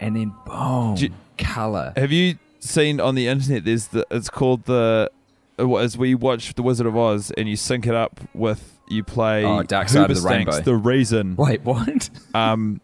and 0.00 0.16
then 0.16 0.32
boom, 0.46 0.96
you- 0.96 1.10
color. 1.36 1.92
Have 1.96 2.12
you 2.12 2.38
seen 2.60 3.00
on 3.00 3.16
the 3.16 3.26
internet? 3.28 3.64
There's 3.64 3.88
the. 3.88 4.06
It's 4.10 4.30
called 4.30 4.64
the. 4.64 5.10
As 5.58 5.98
we 5.98 6.14
watch 6.14 6.54
The 6.54 6.62
Wizard 6.62 6.86
of 6.86 6.96
Oz 6.96 7.30
and 7.36 7.48
you 7.48 7.56
sync 7.56 7.86
it 7.86 7.94
up 7.94 8.20
with 8.34 8.78
you 8.88 9.04
play 9.04 9.44
Oh, 9.44 9.62
Dark 9.62 9.88
Side 9.90 10.10
of 10.10 10.16
the 10.16 10.28
Hoobastank's 10.28 10.46
Rainbow. 10.56 10.60
The 10.62 10.74
Reason. 10.76 11.36
Wait, 11.36 11.60
what? 11.62 12.08
Um, 12.34 12.80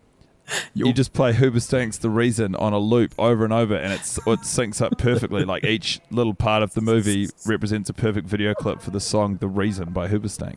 you 0.75 0.93
just 0.93 1.13
play 1.13 1.33
Hoobastank's 1.33 1.99
The 1.99 2.11
Reason 2.11 2.55
on 2.55 2.73
a 2.73 2.79
loop 2.79 3.15
over 3.19 3.45
and 3.45 3.53
over, 3.53 3.75
and 3.75 3.93
it's 3.93 4.19
it 4.19 4.41
syncs 4.41 4.81
up 4.83 4.97
perfectly. 4.99 5.45
Like 5.45 5.65
each 5.75 6.01
little 6.11 6.35
part 6.35 6.63
of 6.63 6.75
the 6.75 6.81
movie 6.81 7.29
represents 7.47 7.89
a 7.91 7.95
perfect 7.95 8.27
video 8.29 8.55
clip 8.55 8.81
for 8.83 8.91
the 8.91 9.01
song 9.01 9.37
The 9.39 9.49
Reason 9.49 9.91
by 9.93 10.09
Hoobastank. 10.09 10.57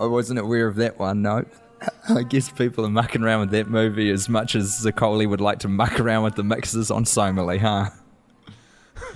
I 0.00 0.06
wasn't 0.06 0.38
aware 0.40 0.66
of 0.66 0.76
that 0.76 0.98
one. 0.98 1.22
No. 1.22 1.44
I 2.08 2.22
guess 2.24 2.50
people 2.50 2.84
are 2.84 2.90
mucking 2.90 3.22
around 3.22 3.40
with 3.40 3.50
that 3.50 3.68
movie 3.68 4.10
as 4.10 4.28
much 4.28 4.54
as 4.54 4.80
Zaccoli 4.84 5.28
would 5.28 5.40
like 5.40 5.60
to 5.60 5.68
muck 5.68 6.00
around 6.00 6.24
with 6.24 6.34
the 6.34 6.44
mixes 6.44 6.90
on 6.90 7.04
Somalie, 7.04 7.58
huh? 7.58 7.90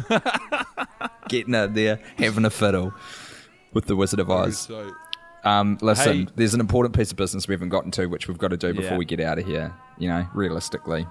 Getting 1.29 1.55
out 1.55 1.75
there, 1.75 2.01
having 2.19 2.45
a 2.45 2.51
fiddle 2.51 2.93
with 3.73 3.87
the 3.87 3.97
Wizard 3.97 4.21
of 4.21 4.31
Oz. 4.31 4.71
Um, 5.43 5.79
listen, 5.83 6.27
Hey. 6.27 6.33
there's 6.37 6.55
an 6.55 6.61
important 6.61 6.95
piece 6.97 7.11
of 7.11 7.17
business 7.17 7.49
we 7.49 7.55
haven't 7.55 7.69
gotten 7.71 7.91
to, 7.93 8.07
which 8.07 8.29
we've 8.29 8.39
got 8.39 8.49
to 8.49 8.57
do 8.57 8.73
before 8.73 8.93
Yeah. 8.93 8.99
we 8.99 9.05
get 9.05 9.21
out 9.21 9.39
of 9.39 9.47
here. 9.47 9.75
You 9.99 10.09
know, 10.09 10.27
realistically, 10.35 11.07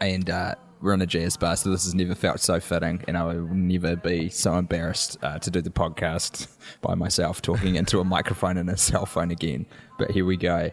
and 0.00 0.30
uh, 0.30 0.54
we're 0.80 0.94
in 0.94 1.02
a 1.02 1.06
jazz 1.06 1.36
bar, 1.36 1.56
so 1.56 1.70
this 1.70 1.84
has 1.84 1.94
never 1.94 2.14
felt 2.14 2.40
so 2.40 2.60
fitting, 2.60 3.02
and 3.08 3.16
I 3.18 3.24
will 3.24 3.48
never 3.48 3.96
be 3.96 4.28
so 4.28 4.56
embarrassed 4.56 5.18
uh, 5.22 5.38
to 5.40 5.50
do 5.50 5.60
the 5.60 5.70
podcast 5.70 6.48
by 6.80 6.94
myself 6.94 7.42
talking 7.42 7.74
into 7.76 8.00
a 8.00 8.04
microphone 8.04 8.56
and 8.56 8.70
a 8.70 8.76
cell 8.76 9.06
phone 9.06 9.30
again. 9.30 9.66
But 9.98 10.10
here 10.12 10.24
we 10.24 10.36
go. 10.36 10.70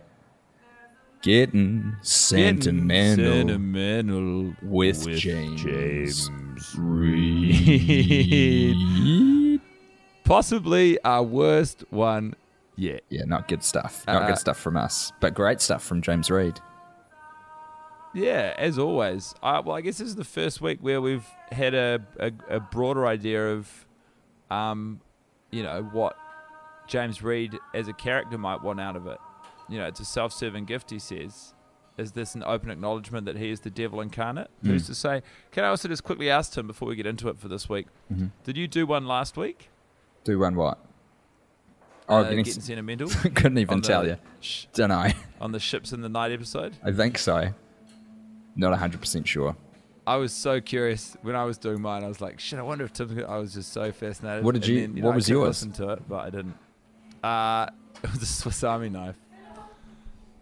Getting 1.21 1.95
sentimental, 2.01 3.25
Sentimental 3.25 4.53
with, 4.61 5.07
James, 5.17 5.63
James 5.63 6.75
Reed. 8.75 9.61
Possibly 10.23 11.01
our 11.03 11.23
worst 11.23 11.83
one 11.89 12.35
yet. 12.75 13.01
Yeah, 13.09 13.23
not 13.25 13.47
good 13.47 13.63
stuff. 13.63 14.03
Not 14.05 14.23
Uh, 14.23 14.27
good 14.27 14.37
stuff 14.37 14.57
from 14.59 14.77
us, 14.77 15.11
but 15.19 15.33
great 15.33 15.61
stuff 15.61 15.83
from 15.83 16.01
James 16.01 16.29
Reed. 16.29 16.59
Yeah, 18.15 18.53
as 18.57 18.79
always. 18.79 19.35
I, 19.43 19.59
well, 19.59 19.75
I 19.75 19.81
guess 19.81 19.97
this 19.97 20.07
is 20.07 20.15
the 20.15 20.23
first 20.23 20.61
week 20.61 20.79
where 20.81 21.01
we've 21.01 21.27
had 21.51 21.73
a, 21.73 22.01
a, 22.19 22.31
a 22.49 22.59
broader 22.59 23.05
idea 23.05 23.51
of, 23.51 23.85
um, 24.49 25.01
you 25.51 25.61
know, 25.61 25.83
what 25.91 26.15
James 26.87 27.21
Reed 27.21 27.57
as 27.73 27.87
a 27.87 27.93
character 27.93 28.37
might 28.37 28.61
want 28.63 28.79
out 28.79 28.95
of 28.95 29.05
it. 29.05 29.17
You 29.67 29.79
know, 29.79 29.85
it's 29.85 29.99
a 29.99 30.05
self-serving 30.05 30.65
gift. 30.65 30.91
He 30.91 30.99
says, 30.99 31.53
"Is 31.97 32.11
this 32.13 32.35
an 32.35 32.43
open 32.45 32.69
acknowledgement 32.69 33.25
that 33.25 33.35
he 33.37 33.49
is 33.49 33.59
the 33.61 33.69
devil 33.71 33.99
incarnate?" 33.99 34.49
Who's 34.63 34.85
to 34.87 34.95
say? 34.95 35.21
Can 35.51 35.63
I 35.65 35.67
also 35.69 35.87
just 35.87 36.03
quickly 36.03 36.29
ask 36.29 36.53
Tim 36.53 36.67
before 36.67 36.87
we 36.87 36.95
get 36.95 37.05
into 37.07 37.27
it 37.29 37.39
for 37.39 37.47
this 37.47 37.67
week? 37.67 37.87
Did 38.43 38.55
you 38.57 38.67
do 38.67 38.85
one 38.85 39.07
last 39.07 39.35
week? 39.37 39.69
Do 40.23 40.39
one 40.39 40.55
what? 40.55 40.77
Oh, 42.07 42.17
Uh, 42.17 42.23
getting 42.23 42.43
getting 42.43 42.61
sentimental 42.61 43.09
couldn't 43.33 43.57
even 43.57 43.73
on 43.75 43.81
the 43.81 43.87
tell 43.87 44.05
you. 44.07 44.17
sh- 44.39 44.65
Don't 44.73 44.89
know. 44.89 45.09
on 45.41 45.51
the 45.51 45.59
ships 45.59 45.91
in 45.91 46.01
the 46.01 46.09
night 46.09 46.31
episode. 46.31 46.75
I 46.83 46.91
think 46.91 47.17
so. 47.17 47.49
Not 48.55 48.77
hundred 48.77 49.01
percent 49.01 49.27
sure. 49.27 49.55
I 50.07 50.17
was 50.17 50.31
so 50.33 50.61
curious 50.61 51.17
when 51.23 51.35
I 51.35 51.45
was 51.45 51.57
doing 51.57 51.81
mine. 51.81 52.03
I 52.03 52.07
was 52.07 52.21
like, 52.21 52.39
"Shit, 52.39 52.59
I 52.59 52.61
wonder 52.61 52.85
if 52.85 52.93
Tim's." 52.93 53.21
I 53.27 53.37
was 53.37 53.53
just 53.53 53.73
so 53.73 53.91
fascinated. 53.91 54.43
What 54.45 54.53
did 54.53 54.67
you- 54.67 54.81
Then, 54.81 54.93
what 55.03 55.09
know, 55.11 55.15
was 55.15 55.25
couldn't 55.25 55.41
yours? 55.41 55.47
Listen 55.47 55.71
to 55.73 55.89
it, 55.93 56.07
but 56.07 56.17
I 56.17 56.29
didn't. 56.29 56.55
Uh, 57.23 57.67
it 58.03 58.11
was 58.11 58.21
a 58.21 58.25
Swiss 58.25 58.63
Army 58.63 58.89
knife, 58.89 59.15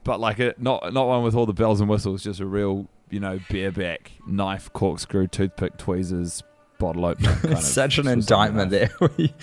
but 0.04 0.20
like 0.20 0.40
a 0.40 0.54
not 0.58 0.94
not 0.94 1.08
one 1.08 1.24
with 1.24 1.36
all 1.36 1.46
the 1.46 1.54
bells 1.54 1.80
and 1.80 1.90
whistles. 1.90 2.24
Just 2.24 2.40
a 2.42 2.46
real, 2.46 2.88
you 3.10 3.20
know, 3.20 3.40
bareback 3.50 4.12
knife, 4.28 4.72
corkscrew, 4.74 5.28
toothpick, 5.28 5.78
tweezers, 5.78 6.44
bottle 6.78 7.06
opener. 7.06 7.34
Kind 7.42 7.54
of 7.54 7.60
Such 7.64 7.98
an 8.00 8.04
Swiss 8.04 8.14
indictment 8.16 8.70
there. 8.70 8.92
we, 9.18 9.34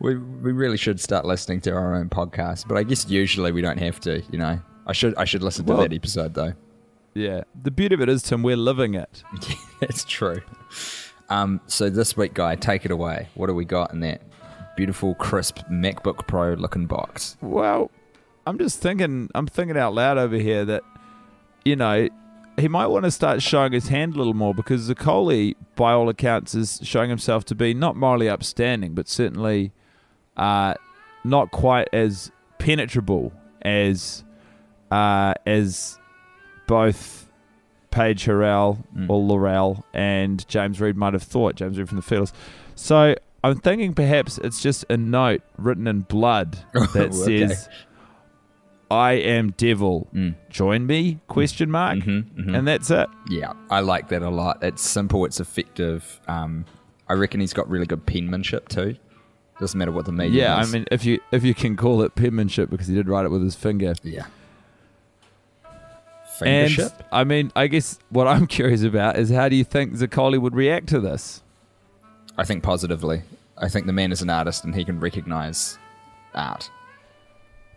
we 0.00 0.16
we 0.18 0.52
really 0.52 0.76
should 0.76 1.00
start 1.00 1.24
listening 1.24 1.60
to 1.62 1.70
our 1.72 1.94
own 1.94 2.10
podcast, 2.10 2.68
but 2.68 2.76
I 2.76 2.82
guess 2.82 3.08
usually 3.08 3.52
we 3.52 3.62
don't 3.62 3.78
have 3.78 4.00
to. 4.00 4.22
You 4.30 4.38
know, 4.38 4.60
I 4.86 4.92
should 4.92 5.14
I 5.16 5.24
should 5.24 5.42
listen 5.42 5.64
to 5.64 5.72
Well- 5.72 5.80
that 5.82 5.94
episode 5.94 6.34
though. 6.34 6.52
Yeah, 7.14 7.44
the 7.60 7.70
beauty 7.70 7.94
of 7.94 8.00
it 8.00 8.08
is, 8.08 8.22
Tim, 8.22 8.42
we're 8.42 8.56
living 8.56 8.94
it. 8.94 9.22
It's 9.82 10.04
true. 10.04 10.40
Um, 11.28 11.60
so 11.66 11.90
this 11.90 12.16
week, 12.16 12.34
guy, 12.34 12.54
take 12.54 12.84
it 12.84 12.92
away. 12.92 13.28
What 13.34 13.48
do 13.48 13.54
we 13.54 13.64
got 13.64 13.92
in 13.92 13.98
that 14.00 14.22
beautiful, 14.76 15.16
crisp 15.16 15.58
MacBook 15.68 16.28
Pro 16.28 16.52
looking 16.52 16.86
box? 16.86 17.36
Well, 17.40 17.90
I'm 18.46 18.58
just 18.58 18.78
thinking. 18.78 19.28
I'm 19.34 19.48
thinking 19.48 19.76
out 19.76 19.92
loud 19.92 20.18
over 20.18 20.36
here 20.36 20.64
that 20.66 20.84
you 21.64 21.74
know 21.74 22.08
he 22.58 22.68
might 22.68 22.86
want 22.86 23.06
to 23.06 23.10
start 23.10 23.42
showing 23.42 23.72
his 23.72 23.88
hand 23.88 24.14
a 24.14 24.18
little 24.18 24.34
more 24.34 24.54
because 24.54 24.88
Zaccoli, 24.88 25.56
by 25.74 25.92
all 25.92 26.08
accounts, 26.08 26.54
is 26.54 26.78
showing 26.82 27.08
himself 27.10 27.44
to 27.46 27.54
be 27.56 27.74
not 27.74 27.96
morally 27.96 28.28
upstanding, 28.28 28.94
but 28.94 29.08
certainly 29.08 29.72
uh, 30.36 30.74
not 31.24 31.50
quite 31.50 31.88
as 31.92 32.30
penetrable 32.58 33.32
as 33.62 34.22
uh, 34.90 35.34
as 35.46 35.98
both 36.66 37.28
Paige 37.90 38.24
Harrell 38.24 38.84
or 39.08 39.18
Laurel 39.20 39.84
and 39.92 40.46
James 40.48 40.80
Reed 40.80 40.96
might 40.96 41.12
have 41.12 41.22
thought. 41.22 41.56
James 41.56 41.78
Reed 41.78 41.88
from 41.88 41.96
the 41.96 42.02
Feelers. 42.02 42.32
So 42.74 43.14
I'm 43.44 43.56
thinking 43.58 43.92
perhaps 43.94 44.38
it's 44.38 44.62
just 44.62 44.84
a 44.88 44.96
note 44.96 45.42
written 45.58 45.86
in 45.86 46.00
blood 46.00 46.58
that 46.72 47.12
Okay. 47.12 47.46
says, 47.46 47.68
"I 48.90 49.12
am 49.12 49.50
devil. 49.56 50.08
Mm. 50.14 50.34
Join 50.50 50.86
me?" 50.86 51.18
Question 51.28 51.70
mark. 51.70 51.98
Mm-hmm, 51.98 52.54
And 52.54 52.66
that's 52.68 52.90
it. 52.90 53.08
Yeah, 53.30 53.52
I 53.70 53.80
like 53.80 54.08
that 54.08 54.22
a 54.22 54.30
lot. 54.30 54.62
It's 54.62 54.82
simple, 54.82 55.24
it's 55.24 55.40
effective. 55.40 56.20
Um, 56.28 56.64
I 57.08 57.14
reckon 57.14 57.40
he's 57.40 57.52
got 57.52 57.68
really 57.68 57.86
good 57.86 58.06
penmanship 58.06 58.68
too. 58.68 58.96
Doesn't 59.60 59.78
matter 59.78 59.92
what 59.92 60.06
the 60.06 60.12
medium 60.12 60.34
Yeah, 60.34 60.56
I 60.56 60.64
mean, 60.66 60.86
if 60.90 61.04
you 61.04 61.20
if 61.30 61.44
you 61.44 61.54
can 61.54 61.76
call 61.76 62.02
it 62.02 62.14
penmanship 62.14 62.70
because 62.70 62.86
he 62.86 62.94
did 62.94 63.08
write 63.08 63.24
it 63.26 63.30
with 63.30 63.42
his 63.42 63.54
finger. 63.54 63.94
yeah. 64.02 64.26
And 66.40 66.92
I 67.10 67.24
mean, 67.24 67.52
I 67.54 67.66
guess 67.66 67.98
what 68.10 68.26
I'm 68.26 68.46
curious 68.58 68.82
about 68.82 69.18
is 69.18 69.30
how 69.30 69.48
do 69.48 69.56
you 69.56 69.64
think 69.64 69.94
Zaccoli 69.94 70.40
would 70.40 70.54
react 70.54 70.88
to 70.88 71.00
this? 71.00 71.42
I 72.38 72.44
think 72.44 72.62
positively. 72.62 73.22
I 73.58 73.68
think 73.68 73.86
the 73.86 73.92
man 73.92 74.12
is 74.12 74.22
an 74.22 74.30
artist 74.30 74.64
and 74.64 74.74
he 74.74 74.84
can 74.84 74.98
recognize 74.98 75.78
art. 76.34 76.70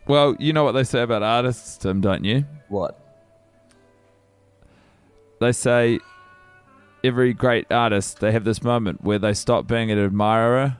Well, 0.08 0.36
you 0.39 0.53
know 0.53 0.64
what 0.64 0.74
they 0.74 0.84
say 0.84 1.01
about 1.01 1.24
artists, 1.24 1.78
Tim, 1.78 1.99
don't 1.99 2.24
you? 2.24 2.45
What? 2.70 2.99
They 5.39 5.51
say 5.51 5.99
every 7.03 7.34
great 7.34 7.72
artist 7.72 8.20
they 8.20 8.32
have 8.32 8.45
this 8.45 8.64
moment 8.64 9.03
where 9.03 9.20
they 9.20 9.34
stop 9.34 9.68
being 9.68 9.91
an 9.91 9.99
admirer 9.99 10.78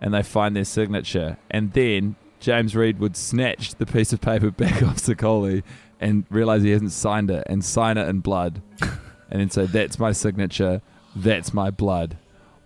and 0.00 0.14
they 0.14 0.22
find 0.22 0.54
their 0.54 0.64
signature, 0.64 1.38
and 1.50 1.72
then 1.72 2.16
James 2.40 2.76
Reed 2.76 2.98
would 2.98 3.16
snatch 3.16 3.74
the 3.76 3.86
piece 3.86 4.12
of 4.12 4.20
paper 4.20 4.50
back 4.52 4.82
off 4.82 4.96
Zaccoli 4.96 5.62
and 6.00 6.24
realize 6.30 6.62
he 6.62 6.70
hasn't 6.70 6.92
signed 6.92 7.30
it 7.30 7.44
and 7.48 7.64
sign 7.64 7.96
it 7.96 8.08
in 8.08 8.20
blood, 8.20 8.62
and 8.80 9.40
then 9.40 9.50
say, 9.50 9.66
"That's 9.66 9.98
my 9.98 10.12
signature. 10.12 10.82
That's 11.14 11.54
my 11.54 11.70
blood. 11.70 12.16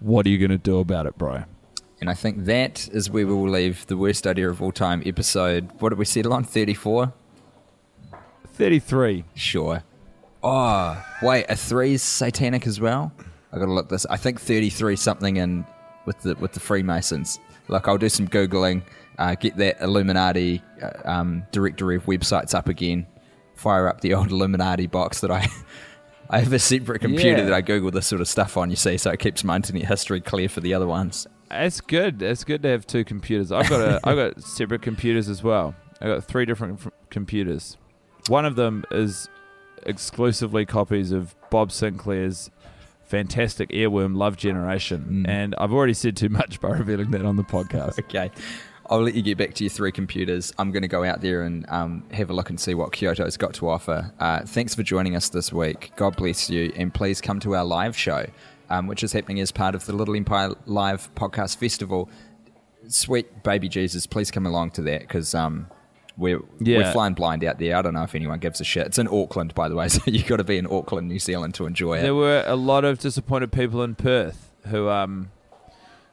What 0.01 0.27
are 0.27 0.31
you 0.31 0.39
going 0.39 0.51
to 0.51 0.59
do 0.59 0.79
about 0.79 1.07
it, 1.07 1.17
bro?" 1.19 1.45
And 2.01 2.09
I 2.09 2.15
think 2.15 2.47
that 2.47 2.89
is 2.93 3.11
where 3.11 3.27
we 3.27 3.35
will 3.35 3.51
leave 3.51 3.87
the 3.87 3.97
worst 3.97 4.27
idea 4.27 4.49
of 4.49 4.63
all 4.63 4.73
time 4.73 5.03
episode. 5.05 5.71
What 5.81 5.91
did 5.91 5.99
we 5.99 6.07
settle 6.07 6.33
on? 6.33 6.45
34? 6.45 7.13
Thirty-three. 8.55 9.25
Sure. 9.35 9.83
Oh, 10.43 11.03
wait, 11.23 11.47
a 11.49 11.57
three 11.57 11.95
is 11.95 12.03
satanic 12.03 12.67
as 12.67 12.81
well? 12.81 13.13
I 13.53 13.59
gotta 13.59 13.73
look 13.73 13.89
this. 13.89 14.07
I 14.07 14.17
think 14.17 14.41
33 14.41 14.97
something 14.97 15.37
in 15.37 15.67
with 16.07 16.21
the 16.23 16.35
with 16.37 16.53
the 16.53 16.61
Freemasons. 16.61 17.39
Look, 17.69 17.89
I'll 17.89 17.99
do 17.99 18.09
some 18.09 18.27
googling, 18.29 18.83
uh, 19.19 19.35
get 19.35 19.57
that 19.59 19.81
Illuminati 19.81 20.63
uh, 20.83 20.91
um, 21.05 21.45
directory 21.53 21.97
of 21.97 22.05
websites 22.07 22.55
up 22.55 22.69
again, 22.69 23.07
fire 23.61 23.89
up 23.89 24.01
the 24.01 24.15
old 24.15 24.31
Illuminati 24.31 24.87
box 24.87 25.21
that 25.21 25.31
I. 25.31 25.47
I 26.33 26.39
have 26.39 26.53
a 26.53 26.61
separate 26.61 27.01
computer 27.01 27.39
Yeah. 27.39 27.45
that 27.47 27.53
I 27.53 27.61
Google 27.61 27.91
this 27.91 28.07
sort 28.07 28.21
of 28.21 28.29
stuff 28.29 28.57
on, 28.57 28.71
you 28.71 28.77
see, 28.77 28.97
so 28.99 29.11
it 29.11 29.19
keeps 29.19 29.43
my 29.43 29.57
internet 29.57 29.87
history 29.87 30.21
clear 30.21 30.49
for 30.49 30.61
the 30.61 30.73
other 30.75 30.87
ones. 30.87 31.27
It's 31.51 31.81
good. 31.81 32.23
It's 32.23 32.45
good 32.45 32.63
to 32.63 32.69
have 32.69 32.87
two 32.87 33.05
computers. 33.05 33.51
I've 33.51 33.69
got 33.69 33.81
a, 33.81 34.01
I've 34.05 34.15
got 34.15 34.41
separate 34.41 34.81
computers 34.81 35.29
as 35.29 35.43
well. 35.43 35.75
I've 36.01 36.07
got 36.07 36.23
three 36.23 36.45
different 36.45 36.87
f- 36.87 36.93
computers. 37.11 37.77
One 38.29 38.45
of 38.45 38.55
them 38.55 38.85
is 38.93 39.29
exclusively 39.83 40.65
copies 40.67 41.11
of 41.11 41.35
Bob 41.51 41.71
Sinclar's 41.71 42.53
fantastic 43.03 43.71
earworm 43.71 44.17
Love 44.17 44.37
Generation, 44.37 45.25
mm. 45.27 45.29
and 45.29 45.57
I've 45.59 45.73
already 45.73 45.95
said 45.95 46.17
too 46.17 46.29
much 46.29 46.61
by 46.61 46.69
revealing 46.71 47.11
that 47.11 47.25
on 47.25 47.35
the 47.35 47.43
podcast. 47.43 47.99
Okay. 48.05 48.31
I'll 48.91 49.03
let 49.03 49.15
you 49.15 49.23
get 49.23 49.39
back 49.39 49.55
to 49.55 49.65
your 49.65 49.71
three 49.71 49.93
computers. 49.93 50.53
I'm 50.59 50.73
going 50.73 50.83
to 50.83 50.89
go 50.89 51.05
out 51.05 51.21
there 51.21 51.43
and 51.43 51.65
um, 51.69 52.03
have 52.11 52.29
a 52.29 52.33
look 52.33 52.51
and 52.51 52.59
see 52.59 52.75
what 52.75 52.91
Kyoto's 52.91 53.37
got 53.37 53.55
to 53.55 53.69
offer. 53.69 54.13
Uh, 54.19 54.41
thanks 54.45 54.75
for 54.75 54.83
joining 54.83 55.15
us 55.15 55.29
this 55.29 55.53
week. 55.53 55.93
God 55.95 56.17
bless 56.17 56.51
you. 56.51 56.73
And 56.75 56.93
please 56.93 57.21
come 57.21 57.39
to 57.41 57.55
our 57.55 57.65
live 57.65 57.97
show, 57.97 58.27
um, 58.69 58.89
which 58.89 59.05
is 59.05 59.13
happening 59.13 59.39
as 59.39 59.53
part 59.53 59.77
of 59.77 59.87
the 59.87 59.93
Little 59.93 60.17
Empire 60.17 60.55
Live 60.67 61.15
Podcast 61.15 61.59
Festival. 61.59 62.11
Sweet 62.89 63.45
baby 63.45 63.69
Jesus, 63.69 64.09
please 64.09 64.33
come 64.33 64.45
along 64.45 64.73
to 64.73 64.83
that 64.83 65.03
because 65.03 65.37
um, 65.37 65.69
we're, 66.17 66.41
we're 66.59 66.91
flying 66.91 67.15
blind 67.15 67.45
out 67.45 67.61
there. 67.61 67.77
I 67.77 67.83
don't 67.83 67.95
know 67.95 68.03
if 68.03 68.17
anyone 68.17 68.41
gives 68.41 68.61
a 68.61 68.65
shit. 68.65 68.89
It's 68.89 68.99
in 68.99 69.07
Auckland, 69.07 69.55
by 69.55 69.69
the 69.69 69.77
way, 69.77 69.87
so 69.89 70.03
you've 70.07 70.27
got 70.27 70.39
to 70.39 70.45
be 70.45 70.59
in 70.59 70.67
Auckland, 70.67 71.07
New 71.07 71.21
Zealand 71.21 71.55
to 71.55 71.67
enjoy 71.67 71.99
it. 71.99 72.03
There 72.03 72.17
were 72.17 72.43
a 72.45 72.57
lot 72.57 72.85
of 72.85 72.99
disappointed 72.99 73.53
people 73.53 73.85
in 73.85 73.95
Perth 73.95 74.51
who 74.67 74.89
um 74.89 75.31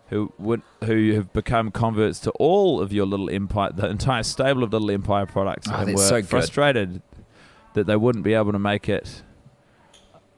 who 0.09 0.31
would 0.37 0.61
who 0.85 1.13
have 1.13 1.33
become 1.33 1.71
converts 1.71 2.19
to 2.21 2.31
all 2.31 2.79
of 2.81 2.93
your 2.93 3.05
little 3.05 3.29
empire, 3.29 3.71
the 3.73 3.87
entire 3.89 4.23
stable 4.23 4.63
of 4.63 4.71
little 4.71 4.89
empire 4.91 5.25
products, 5.25 5.67
Oh, 5.69 5.75
and 5.75 5.93
were 5.93 5.97
so 6.01 6.23
frustrated 6.23 7.01
that 7.73 7.87
they 7.87 7.95
wouldn't 7.95 8.23
be 8.23 8.33
able 8.33 8.51
to 8.53 8.59
make 8.59 8.89
it. 8.89 9.23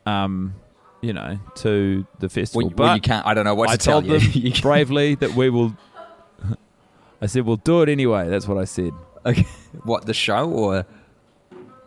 Um, 0.06 0.56
you 1.02 1.14
know, 1.14 1.40
to 1.56 2.06
the 2.20 2.28
festival. 2.30 2.68
Well, 2.68 2.74
but 2.76 2.84
well, 2.84 2.96
you 2.96 3.02
can't. 3.02 3.26
I 3.26 3.34
don't 3.34 3.46
know 3.46 3.56
what 3.56 3.70
I 3.70 3.78
to 3.78 3.78
tell 3.78 4.02
told 4.02 4.24
you. 4.24 4.52
them 4.52 4.54
bravely 4.62 5.16
that 5.16 5.34
we 5.34 5.50
will. 5.50 5.78
I 7.22 7.28
said 7.28 7.46
we'll 7.46 7.56
do 7.58 7.82
it 7.82 7.90
anyway. 7.90 8.28
That's 8.28 8.48
what 8.48 8.58
I 8.58 8.66
said. 8.66 8.92
Okay. 9.26 9.46
What 9.84 10.06
the 10.06 10.14
show 10.14 10.50
or? 10.50 10.86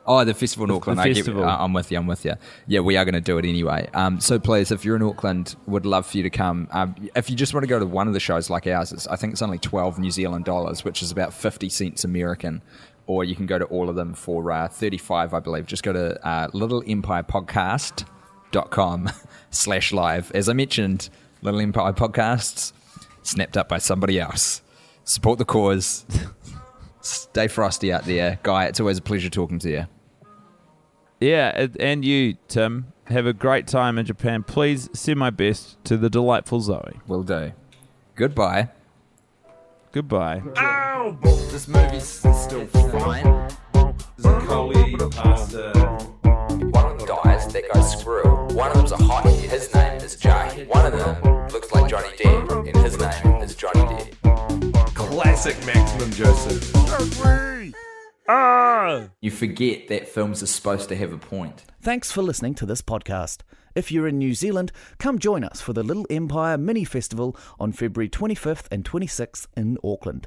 Oh, 0.05 0.25
the 0.25 0.35
festival 0.35 0.65
in 0.65 0.71
The- 0.71 0.75
Auckland. 0.77 0.99
the 0.99 1.03
I 1.05 1.15
festival. 1.15 1.45
uh, 1.45 1.57
I'm 1.59 1.73
with 1.73 1.93
you. 1.93 1.99
I'm 1.99 2.09
with 2.09 2.25
you. 2.25 2.35
Yeah, 2.67 2.81
we 2.81 2.97
are 2.97 3.05
going 3.05 3.15
to 3.15 3.21
do 3.21 3.39
it 3.39 3.45
anyway. 3.45 3.89
Um, 3.95 4.19
so 4.21 4.39
please, 4.41 4.73
if 4.73 4.85
you're 4.85 4.97
in 4.97 5.03
Auckland, 5.03 5.55
would 5.67 5.87
love 5.87 6.07
for 6.07 6.17
you 6.17 6.25
to 6.25 6.31
come. 6.31 6.67
Um, 6.73 6.97
if 7.15 7.31
you 7.31 7.37
just 7.37 7.55
want 7.55 7.63
to 7.63 7.69
go 7.69 7.79
to 7.79 7.87
one 7.87 8.09
of 8.09 8.15
the 8.15 8.19
shows 8.21 8.51
like 8.51 8.67
ours, 8.67 8.91
it's, 8.93 9.07
I 9.07 9.15
think 9.17 9.33
it's 9.33 9.43
only 9.43 9.59
12 9.59 9.99
New 10.01 10.11
Zealand 10.11 10.45
dollars, 10.45 10.85
which 10.85 11.03
is 11.03 11.13
about 11.13 11.33
50 11.33 11.69
cents 11.69 12.03
American. 12.05 12.63
Or 13.07 13.23
you 13.25 13.35
can 13.37 13.47
go 13.47 13.59
to 13.59 13.65
all 13.67 13.89
of 13.89 13.95
them 13.97 14.15
for 14.15 14.51
uh, 14.51 14.67
35, 14.69 15.35
I 15.35 15.41
believe. 15.41 15.67
Just 15.67 15.83
go 15.85 15.93
to 15.93 16.27
uh, 16.27 16.49
littleempirepodcast.com 16.49 19.11
slash 19.51 19.93
live. 19.93 20.33
As 20.33 20.49
I 20.49 20.53
mentioned, 20.53 21.09
Little 21.43 21.61
Empire 21.61 21.93
Podcasts 21.93 22.73
snapped 23.23 23.57
up 23.57 23.69
by 23.69 23.79
somebody 23.79 24.19
else. 24.21 24.63
Support 25.05 25.39
the 25.39 25.45
cause. 25.45 26.05
Stay 27.03 27.49
frosty 27.49 27.93
out 27.93 28.05
there, 28.05 28.39
guy. 28.43 28.67
It's 28.67 28.81
always 28.81 28.99
a 28.99 29.03
pleasure 29.03 29.29
talking 29.29 29.59
to 29.61 29.71
you. 29.71 29.87
Yeah, 31.21 31.53
and- 31.55 31.77
and 31.81 32.05
you, 32.05 32.37
Tim, 32.49 32.93
have 33.07 33.27
a 33.27 33.33
great 33.33 33.67
time 33.67 33.99
in 33.99 34.07
Japan. 34.07 34.43
Please 34.45 34.89
send 34.93 35.19
my 35.19 35.31
best 35.31 35.77
to 35.85 35.97
the 35.97 36.09
delightful 36.09 36.61
Zoe. 36.61 37.01
Will 37.07 37.23
do. 37.23 37.53
Goodbye. 38.15 38.69
Goodbye. 39.93 40.43
This 41.51 41.69
movie's 41.69 42.05
still 42.05 42.67
fine. 42.67 43.27
One 46.73 46.87
of 46.87 46.99
them 46.99 47.07
dies, 47.07 47.53
that 47.53 47.65
guy's 47.73 47.93
screw. 47.99 48.23
One 48.55 48.71
of 48.71 48.77
them's 48.77 48.93
a 48.93 48.97
hottie, 48.97 49.37
his 49.49 49.73
name 49.75 49.97
is 50.01 50.17
Jay. 50.17 50.65
One 50.69 50.87
of 50.87 50.93
them 50.93 51.49
looks 51.53 51.71
like 51.73 51.91
Johnny 51.91 52.09
Depp, 52.17 52.67
and 52.69 52.77
his 52.85 52.99
name 52.99 53.43
is 53.43 53.55
Johnny 53.55 53.81
Depp. 53.81 54.12
Classic 55.23 55.57
Maximum 55.65 56.11
Joseph. 56.11 56.69
You 59.21 59.31
forget 59.31 59.87
that 59.87 60.09
films 60.09 60.43
are 60.43 60.49
supposed 60.49 60.89
to 60.89 60.97
have 60.97 61.13
a 61.13 61.17
point. 61.17 61.63
Thanks 61.81 62.11
for 62.11 62.23
listening 62.23 62.57
to 62.57 62.67
this 62.67 62.83
podcast. 62.83 63.43
If 63.77 63.93
you're 63.93 64.09
in 64.09 64.19
New 64.19 64.35
Zealand, 64.35 64.73
come 64.99 65.21
join 65.21 65.45
us 65.45 65.61
for 65.61 65.75
the 65.75 65.85
Little 65.85 66.09
Empire 66.11 66.59
Mini 66.59 66.83
Festival 66.83 67.37
on 67.61 67.71
February 67.71 68.09
25th 68.09 68.67
and 68.73 68.85
26th 68.85 69.47
in 69.57 69.79
Auckland. 69.85 70.27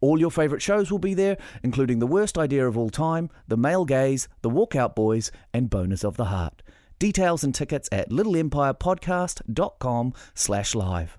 All 0.00 0.20
your 0.20 0.30
favourite 0.30 0.62
shows 0.62 0.92
will 0.92 1.00
be 1.00 1.14
there, 1.14 1.38
including 1.64 1.98
The 1.98 2.06
Worst 2.06 2.38
Idea 2.38 2.68
of 2.68 2.78
All 2.78 2.90
Time, 2.90 3.30
The 3.48 3.56
Male 3.56 3.84
Gaze, 3.84 4.28
The 4.42 4.50
Walkout 4.50 4.94
Boys, 4.94 5.32
and 5.52 5.68
Boners 5.68 6.04
of 6.04 6.16
the 6.16 6.26
Heart. 6.26 6.62
Details 7.00 7.42
and 7.42 7.52
tickets 7.52 7.88
at 7.90 8.10
littleempirepodcast.com 8.10 10.14
slash 10.34 10.74
live. 10.76 11.18